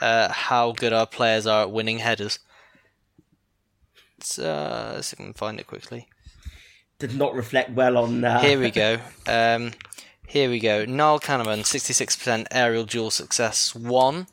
uh, 0.00 0.32
how 0.32 0.72
good 0.72 0.92
our 0.92 1.06
players 1.06 1.46
are 1.46 1.62
at 1.62 1.70
winning 1.70 1.98
headers. 1.98 2.38
So, 4.22 4.44
uh, 4.44 4.92
let's 4.94 5.08
see 5.08 5.14
if 5.14 5.20
I 5.20 5.24
can 5.24 5.32
find 5.32 5.58
it 5.58 5.66
quickly. 5.66 6.08
Did 6.98 7.16
not 7.16 7.34
reflect 7.34 7.70
well 7.70 7.96
on. 7.96 8.22
Uh, 8.22 8.40
Here 8.40 8.60
we 8.60 8.70
go. 8.70 8.98
Um, 9.26 9.72
here 10.30 10.48
we 10.48 10.60
go. 10.60 10.84
Niall 10.84 11.18
Canavan, 11.18 11.62
66% 11.62 12.46
aerial 12.52 12.84
duel 12.84 13.10
success, 13.10 13.74
1. 13.74 14.28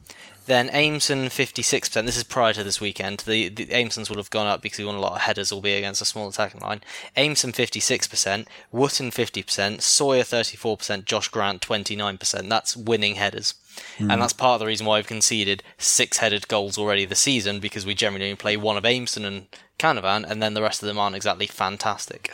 Then 0.45 0.69
Aimson, 0.69 1.25
56%. 1.25 2.05
This 2.05 2.15
is 2.15 2.23
prior 2.23 2.53
to 2.53 2.63
this 2.63 2.79
weekend. 2.79 3.21
The, 3.21 3.49
the 3.49 3.65
Aimsons 3.65 4.07
would 4.07 4.19
have 4.19 4.29
gone 4.29 4.45
up 4.45 4.61
because 4.61 4.77
he 4.77 4.85
won 4.85 4.93
a 4.93 4.99
lot 4.99 5.13
of 5.13 5.21
headers, 5.21 5.51
albeit 5.51 5.79
against 5.79 6.01
a 6.03 6.05
small 6.05 6.29
attacking 6.29 6.61
line. 6.61 6.81
Aimson, 7.17 7.51
56%. 7.51 8.45
Wotton, 8.71 9.09
50%. 9.09 9.81
Sawyer, 9.81 10.21
34%. 10.21 11.05
Josh 11.05 11.29
Grant, 11.29 11.61
29%. 11.61 12.47
That's 12.47 12.77
winning 12.77 13.15
headers. 13.15 13.55
Hmm. 13.97 14.11
And 14.11 14.21
that's 14.21 14.33
part 14.33 14.53
of 14.53 14.59
the 14.59 14.67
reason 14.67 14.85
why 14.85 14.99
we've 14.99 15.07
conceded 15.07 15.63
six 15.79 16.19
headed 16.19 16.47
goals 16.47 16.77
already 16.77 17.05
this 17.05 17.19
season 17.19 17.59
because 17.59 17.87
we 17.87 17.95
generally 17.95 18.25
only 18.25 18.35
play 18.35 18.55
one 18.55 18.77
of 18.77 18.83
Aimson 18.83 19.25
and 19.25 19.47
Canavan, 19.79 20.29
and 20.29 20.43
then 20.43 20.53
the 20.53 20.61
rest 20.61 20.83
of 20.83 20.87
them 20.87 20.99
aren't 20.99 21.15
exactly 21.15 21.47
fantastic. 21.47 22.31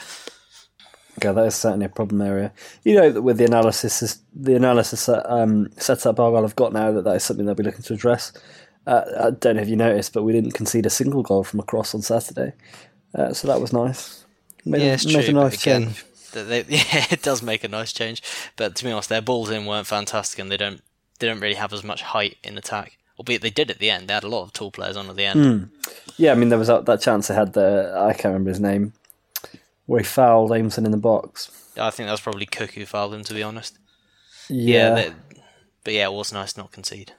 Okay, 1.24 1.34
that 1.34 1.46
is 1.46 1.56
certainly 1.56 1.86
a 1.86 1.90
problem 1.90 2.22
area. 2.22 2.52
You 2.84 2.96
know 2.96 3.12
that 3.12 3.22
with 3.22 3.38
the 3.38 3.46
analysis, 3.46 4.20
the 4.34 4.56
analysis 4.56 5.08
um, 5.08 5.70
setup 5.78 6.20
Argyle 6.20 6.42
have 6.42 6.56
got 6.56 6.74
now, 6.74 6.92
that 6.92 7.04
that 7.04 7.16
is 7.16 7.24
something 7.24 7.46
they'll 7.46 7.56
be 7.56 7.64
looking 7.64 7.84
to 7.84 7.94
address. 7.94 8.34
Uh, 8.86 9.04
I 9.20 9.32
don't 9.32 9.56
know 9.56 9.62
if 9.62 9.70
you 9.70 9.78
noticed, 9.78 10.14
but 10.14 10.24
we 10.24 10.34
didn't 10.34 10.52
concede 10.52 10.86
a 10.86 10.90
single 10.90 11.24
goal 11.24 11.44
from 11.46 11.62
across 11.62 11.96
on 11.96 12.02
Saturday, 12.02 12.54
uh, 13.16 13.34
so 13.34 13.48
that 13.48 13.62
was 13.62 13.72
nice. 13.72 14.26
Made, 14.66 14.82
yeah, 14.82 14.94
it's 14.94 15.06
made 15.06 15.26
true. 15.26 15.40
a 15.40 15.44
nice 15.44 15.62
again, 15.62 15.94
change. 15.94 16.06
they, 16.34 16.62
yeah, 16.68 17.06
it 17.10 17.22
does 17.22 17.42
make 17.42 17.64
a 17.64 17.70
nice 17.70 17.94
change. 17.94 18.22
But 18.58 18.76
to 18.76 18.84
be 18.84 18.92
honest, 18.92 19.10
their 19.10 19.22
balls 19.22 19.50
in 19.50 19.66
weren't 19.66 19.88
fantastic, 19.88 20.40
and 20.40 20.52
they 20.52 20.58
don't 20.58 20.82
they 21.20 21.28
don't 21.28 21.40
really 21.40 21.56
have 21.56 21.72
as 21.72 21.84
much 21.84 22.02
height 22.02 22.38
in 22.44 22.58
attack. 22.58 22.98
Albeit 23.18 23.44
they 23.44 23.52
did 23.52 23.70
at 23.70 23.78
the 23.78 23.92
end. 23.92 24.08
They 24.08 24.14
had 24.16 24.24
a 24.24 24.28
lot 24.28 24.44
of 24.44 24.54
tall 24.54 24.72
players 24.72 24.98
on 24.98 25.08
at 25.08 25.16
the 25.16 25.26
end. 25.26 25.46
Hmm. 25.46 25.92
Yeah, 26.18 26.32
I 26.32 26.36
mean 26.36 26.50
there 26.50 26.60
was 26.60 26.68
that, 26.68 26.86
that 26.86 27.00
chance 27.00 27.28
they 27.28 27.36
had 27.36 27.54
the 27.54 27.94
I 27.96 28.12
can't 28.14 28.26
remember 28.26 28.50
his 28.50 28.60
name, 28.60 28.92
where 29.86 30.00
he 30.00 30.06
fouled 30.06 30.52
Aimson 30.52 30.86
in 30.86 30.92
the 30.92 30.98
box. 30.98 31.52
I 31.78 31.90
think 31.90 32.08
that 32.08 32.12
was 32.14 32.22
probably 32.22 32.46
Cook 32.46 32.72
who 32.72 32.86
fouled 32.86 33.14
him, 33.14 33.24
to 33.24 33.34
be 33.34 33.44
honest. 33.44 33.78
Yeah, 34.50 34.94
they- 34.96 35.14
but 35.84 35.94
yeah, 35.94 36.06
it 36.08 36.14
was 36.14 36.32
nice 36.32 36.56
not 36.56 36.72
concede. 36.72 37.12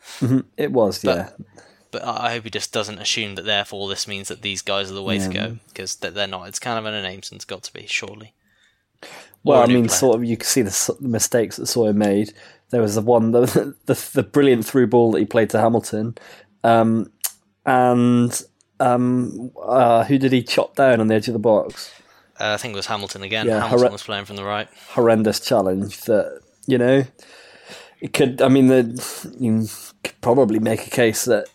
it 0.57 0.73
was. 0.73 1.03
But- 1.03 1.17
yeah, 1.17 1.31
But 1.91 2.05
I 2.05 2.33
hope 2.33 2.45
he 2.45 2.51
just 2.51 2.73
doesn't 2.73 2.99
assume 2.99 3.35
that 3.37 3.45
therefore 3.45 3.89
this 3.89 4.09
means 4.09 4.29
that 4.29 4.43
these 4.43 4.63
guys 4.63 4.91
are 4.91 4.95
the 4.95 5.03
way 5.03 5.19
to 5.19 5.29
go 5.29 5.59
because 5.69 5.97
they're 5.97 6.27
not. 6.27 6.49
It's 6.49 6.59
kind 6.59 6.79
of 6.79 6.87
an 6.87 7.05
Aimson's 7.05 7.45
got 7.45 7.63
to 7.65 7.73
be 7.73 7.87
surely. 7.87 8.33
Well, 9.45 9.61
I 9.63 9.67
mean, 9.67 9.87
player. 9.87 9.99
sort 9.99 10.17
of. 10.17 10.25
You 10.25 10.37
can 10.39 10.47
see 10.47 10.63
the 10.63 10.69
s- 10.71 10.91
mistakes 11.01 11.57
that 11.57 11.67
Sawyer 11.67 11.93
made. 11.93 12.33
There 12.71 12.81
was 12.81 12.95
the 12.95 13.03
one, 13.03 13.31
the 13.33 13.77
the, 13.85 14.11
the 14.15 14.23
brilliant 14.23 14.65
through 14.67 14.87
ball 14.87 15.13
that 15.13 15.19
he 15.19 15.25
played 15.27 15.51
to 15.51 15.61
Hamilton, 15.61 16.17
um, 16.65 17.13
and 17.67 18.43
um, 18.81 19.51
uh, 19.63 20.05
who 20.05 20.19
did 20.19 20.33
he 20.33 20.43
chop 20.43 20.75
down 20.77 21.01
on 21.01 21.09
the 21.09 21.15
edge 21.15 21.29
of 21.29 21.35
the 21.35 21.39
box? 21.39 21.93
Uh, 22.39 22.55
I 22.55 22.57
think 22.57 22.75
it 22.75 22.77
was 22.77 22.87
Hamilton 22.87 23.23
again. 23.23 23.47
Yeah, 23.47 23.61
Hamilton 23.61 23.89
horre- 23.89 23.93
was 23.93 24.03
playing 24.03 24.25
from 24.25 24.37
the 24.37 24.45
right. 24.45 24.69
Horrendous 24.91 25.41
challenge 25.41 26.03
that 26.03 26.41
you 26.67 26.79
know. 26.79 27.05
It 28.01 28.13
could. 28.13 28.43
I 28.43 28.49
mean, 28.49 28.67
the 28.67 29.35
you 29.39 29.67
could 30.03 30.21
probably 30.21 30.59
make 30.59 30.87
a 30.87 30.91
case 30.91 31.25
that 31.25 31.47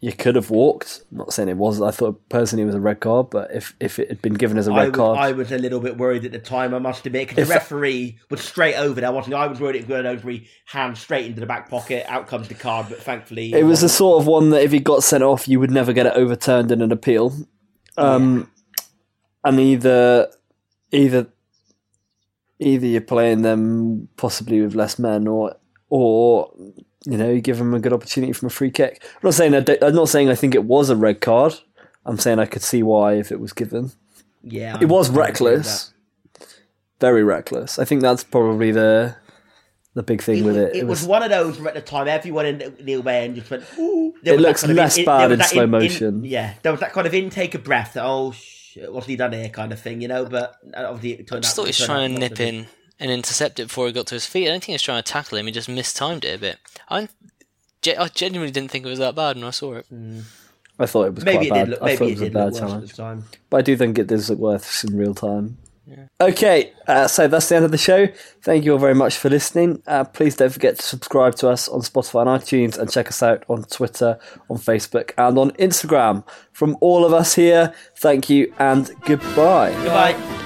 you 0.00 0.12
could 0.12 0.34
have 0.34 0.50
walked. 0.50 1.02
I'm 1.10 1.18
not 1.18 1.32
saying 1.32 1.48
it 1.48 1.56
was. 1.56 1.80
I 1.80 1.90
thought 1.90 2.28
personally 2.28 2.62
it 2.64 2.66
was 2.66 2.74
a 2.74 2.80
red 2.80 3.00
card, 3.00 3.30
but 3.30 3.50
if 3.54 3.74
if 3.80 3.98
it 3.98 4.08
had 4.08 4.20
been 4.20 4.34
given 4.34 4.58
as 4.58 4.66
a 4.66 4.72
red 4.72 4.88
was, 4.88 4.96
card, 4.96 5.18
I 5.18 5.32
was 5.32 5.52
a 5.52 5.58
little 5.58 5.80
bit 5.80 5.96
worried 5.96 6.24
at 6.24 6.32
the 6.32 6.38
time, 6.38 6.74
I 6.74 6.78
must 6.78 7.06
admit, 7.06 7.28
because 7.28 7.48
the 7.48 7.54
referee 7.54 8.18
was 8.30 8.40
straight 8.40 8.74
over 8.74 9.00
there, 9.00 9.12
wasn't 9.12 9.34
he? 9.34 9.40
I 9.40 9.46
was 9.46 9.60
worried 9.60 9.76
it 9.76 9.80
was 9.80 9.88
going 9.88 10.06
over, 10.06 10.28
he 10.30 10.48
hand 10.66 10.98
straight 10.98 11.26
into 11.26 11.40
the 11.40 11.46
back 11.46 11.70
pocket, 11.70 12.04
out 12.08 12.26
comes 12.26 12.48
the 12.48 12.54
card, 12.54 12.86
but 12.88 12.98
thankfully. 12.98 13.52
It 13.52 13.64
was 13.64 13.80
the 13.80 13.88
sort 13.88 14.20
of 14.20 14.26
one 14.26 14.50
that 14.50 14.62
if 14.62 14.72
he 14.72 14.80
got 14.80 15.02
sent 15.02 15.22
off, 15.22 15.46
you 15.48 15.60
would 15.60 15.70
never 15.70 15.92
get 15.92 16.06
it 16.06 16.14
overturned 16.14 16.70
in 16.72 16.82
an 16.82 16.92
appeal. 16.92 17.34
Um, 17.96 18.50
And 19.46 19.60
either, 19.60 20.28
either, 20.92 21.26
either 22.58 22.86
you're 22.86 23.00
playing 23.00 23.42
them 23.42 24.08
possibly 24.16 24.60
with 24.60 24.74
less 24.74 24.98
men, 24.98 25.26
or, 25.28 25.54
or 25.88 26.52
you 27.04 27.16
know, 27.16 27.30
you 27.30 27.40
give 27.40 27.58
them 27.58 27.72
a 27.74 27.78
good 27.80 27.92
opportunity 27.92 28.32
from 28.32 28.46
a 28.46 28.50
free 28.50 28.70
kick. 28.70 29.02
I'm 29.14 29.20
not 29.22 29.34
saying 29.34 29.54
I 29.54 29.64
i'm 29.82 29.94
not 29.94 30.08
saying 30.08 30.28
I 30.28 30.34
think 30.34 30.54
it 30.54 30.64
was 30.64 30.90
a 30.90 30.96
red 30.96 31.20
card. 31.20 31.54
I'm 32.04 32.18
saying 32.18 32.38
I 32.40 32.46
could 32.46 32.62
see 32.62 32.82
why 32.82 33.14
if 33.14 33.30
it 33.30 33.40
was 33.40 33.52
given. 33.52 33.92
Yeah, 34.42 34.78
It 34.80 34.86
was 34.88 35.08
I'm- 35.08 35.14
I'm 35.18 35.24
reckless, 35.24 35.92
very 37.00 37.22
reckless. 37.24 37.78
I 37.78 37.84
think 37.84 38.00
that's 38.02 38.24
probably 38.24 38.72
the 38.72 39.16
the 39.94 40.02
big 40.02 40.22
thing 40.22 40.44
with 40.44 40.56
it. 40.58 40.76
It, 40.76 40.86
was, 40.86 41.06
one 41.06 41.22
of 41.22 41.30
those 41.30 41.58
where 41.58 41.68
at 41.68 41.74
the 41.74 41.80
time 41.80 42.06
everyone 42.06 42.44
in 42.46 42.76
the 42.80 42.92
away 42.94 43.24
end 43.24 43.36
just 43.36 43.50
went. 43.50 43.64
Ooh. 43.78 44.12
It 44.16 44.24
There 44.24 44.34
was 44.34 44.42
looks 44.42 44.62
of 44.64 44.70
less 44.70 44.98
bad 44.98 45.30
was 45.30 45.32
in 45.32 45.38
that 45.38 45.48
slow 45.48 45.66
motion. 45.66 46.22
yeah, 46.24 46.54
there 46.62 46.70
was 46.72 46.80
that 46.80 46.92
kind 46.92 47.06
of 47.06 47.14
intake 47.14 47.54
of 47.54 47.64
breath. 47.64 47.94
That 47.94 48.04
oh 48.04 48.34
shit, 48.76 48.92
what's 48.92 49.06
he 49.06 49.16
done 49.16 49.32
here? 49.32 49.48
Kind 49.48 49.72
of 49.72 49.80
thing, 49.80 50.00
you 50.00 50.08
know. 50.08 50.24
But 50.24 50.54
uh, 50.76 50.84
obviously, 50.88 51.20
it 51.22 51.26
turned 51.28 51.38
I 51.38 51.40
just 51.42 51.54
out. 51.54 51.56
thought 51.56 51.66
he 51.66 51.68
was 51.70 51.84
trying 51.86 52.14
to 52.14 52.20
nip 52.20 52.38
in 52.40 52.66
and 53.00 53.10
intercept 53.10 53.58
it 53.60 53.64
before 53.68 53.86
he 53.86 53.92
got 53.92 54.06
to 54.08 54.14
his 54.14 54.26
feet. 54.26 54.44
I 54.46 54.50
don't 54.50 54.60
think 54.60 54.66
he 54.66 54.72
was 54.74 54.82
trying 54.82 55.02
to 55.02 55.12
tackle 55.12 55.38
him. 55.38 55.46
He 55.46 55.52
just 55.52 55.68
mistimed 55.68 56.24
it 56.24 56.36
a 56.36 56.38
bit. 56.38 56.58
I, 56.88 57.08
ge- 57.82 57.96
I 57.98 58.08
genuinely 58.08 58.52
didn't 58.52 58.70
think 58.70 58.86
it 58.86 58.88
was 58.88 58.98
that 59.00 59.14
bad 59.14 59.36
when 59.36 59.44
I 59.44 59.50
saw 59.50 59.74
it. 59.74 59.86
I 60.78 60.86
thought 60.86 61.06
it 61.06 61.14
was 61.14 61.24
Maybe 61.24 61.46
quite 61.46 61.46
it 61.46 61.50
bad. 61.50 61.64
did 61.64 61.70
look. 61.70 61.82
I 61.82 61.84
Maybe 61.86 61.96
thought 61.96 62.04
it 62.04 62.08
it 62.08 62.12
was 62.14 62.20
a 62.20 62.24
did 62.24 62.32
bad 62.34 62.52
look 62.52 62.62
worse 62.62 62.72
at 62.72 62.80
the 62.82 62.88
time. 62.88 63.24
But 63.50 63.56
I 63.56 63.62
do 63.62 63.76
think 63.76 63.98
it 63.98 64.06
does 64.06 64.30
look 64.30 64.38
worth 64.38 64.84
in 64.84 64.96
real 64.96 65.14
time. 65.14 65.58
Okay, 66.20 66.72
uh, 66.88 67.06
so 67.06 67.28
that's 67.28 67.48
the 67.48 67.56
end 67.56 67.64
of 67.64 67.70
the 67.70 67.78
show. 67.78 68.08
Thank 68.42 68.64
you 68.64 68.72
all 68.72 68.78
very 68.78 68.94
much 68.94 69.16
for 69.16 69.30
listening. 69.30 69.82
Uh, 69.86 70.04
please 70.04 70.36
don't 70.36 70.52
forget 70.52 70.78
to 70.78 70.82
subscribe 70.82 71.36
to 71.36 71.48
us 71.48 71.68
on 71.68 71.80
Spotify 71.80 72.22
and 72.22 72.42
iTunes 72.42 72.78
and 72.78 72.90
check 72.90 73.08
us 73.08 73.22
out 73.22 73.44
on 73.48 73.64
Twitter, 73.64 74.18
on 74.50 74.58
Facebook, 74.58 75.12
and 75.16 75.38
on 75.38 75.50
Instagram. 75.52 76.24
From 76.52 76.76
all 76.80 77.04
of 77.04 77.12
us 77.12 77.34
here, 77.34 77.72
thank 77.96 78.28
you 78.28 78.52
and 78.58 78.90
goodbye. 79.04 79.72
Goodbye. 79.72 80.45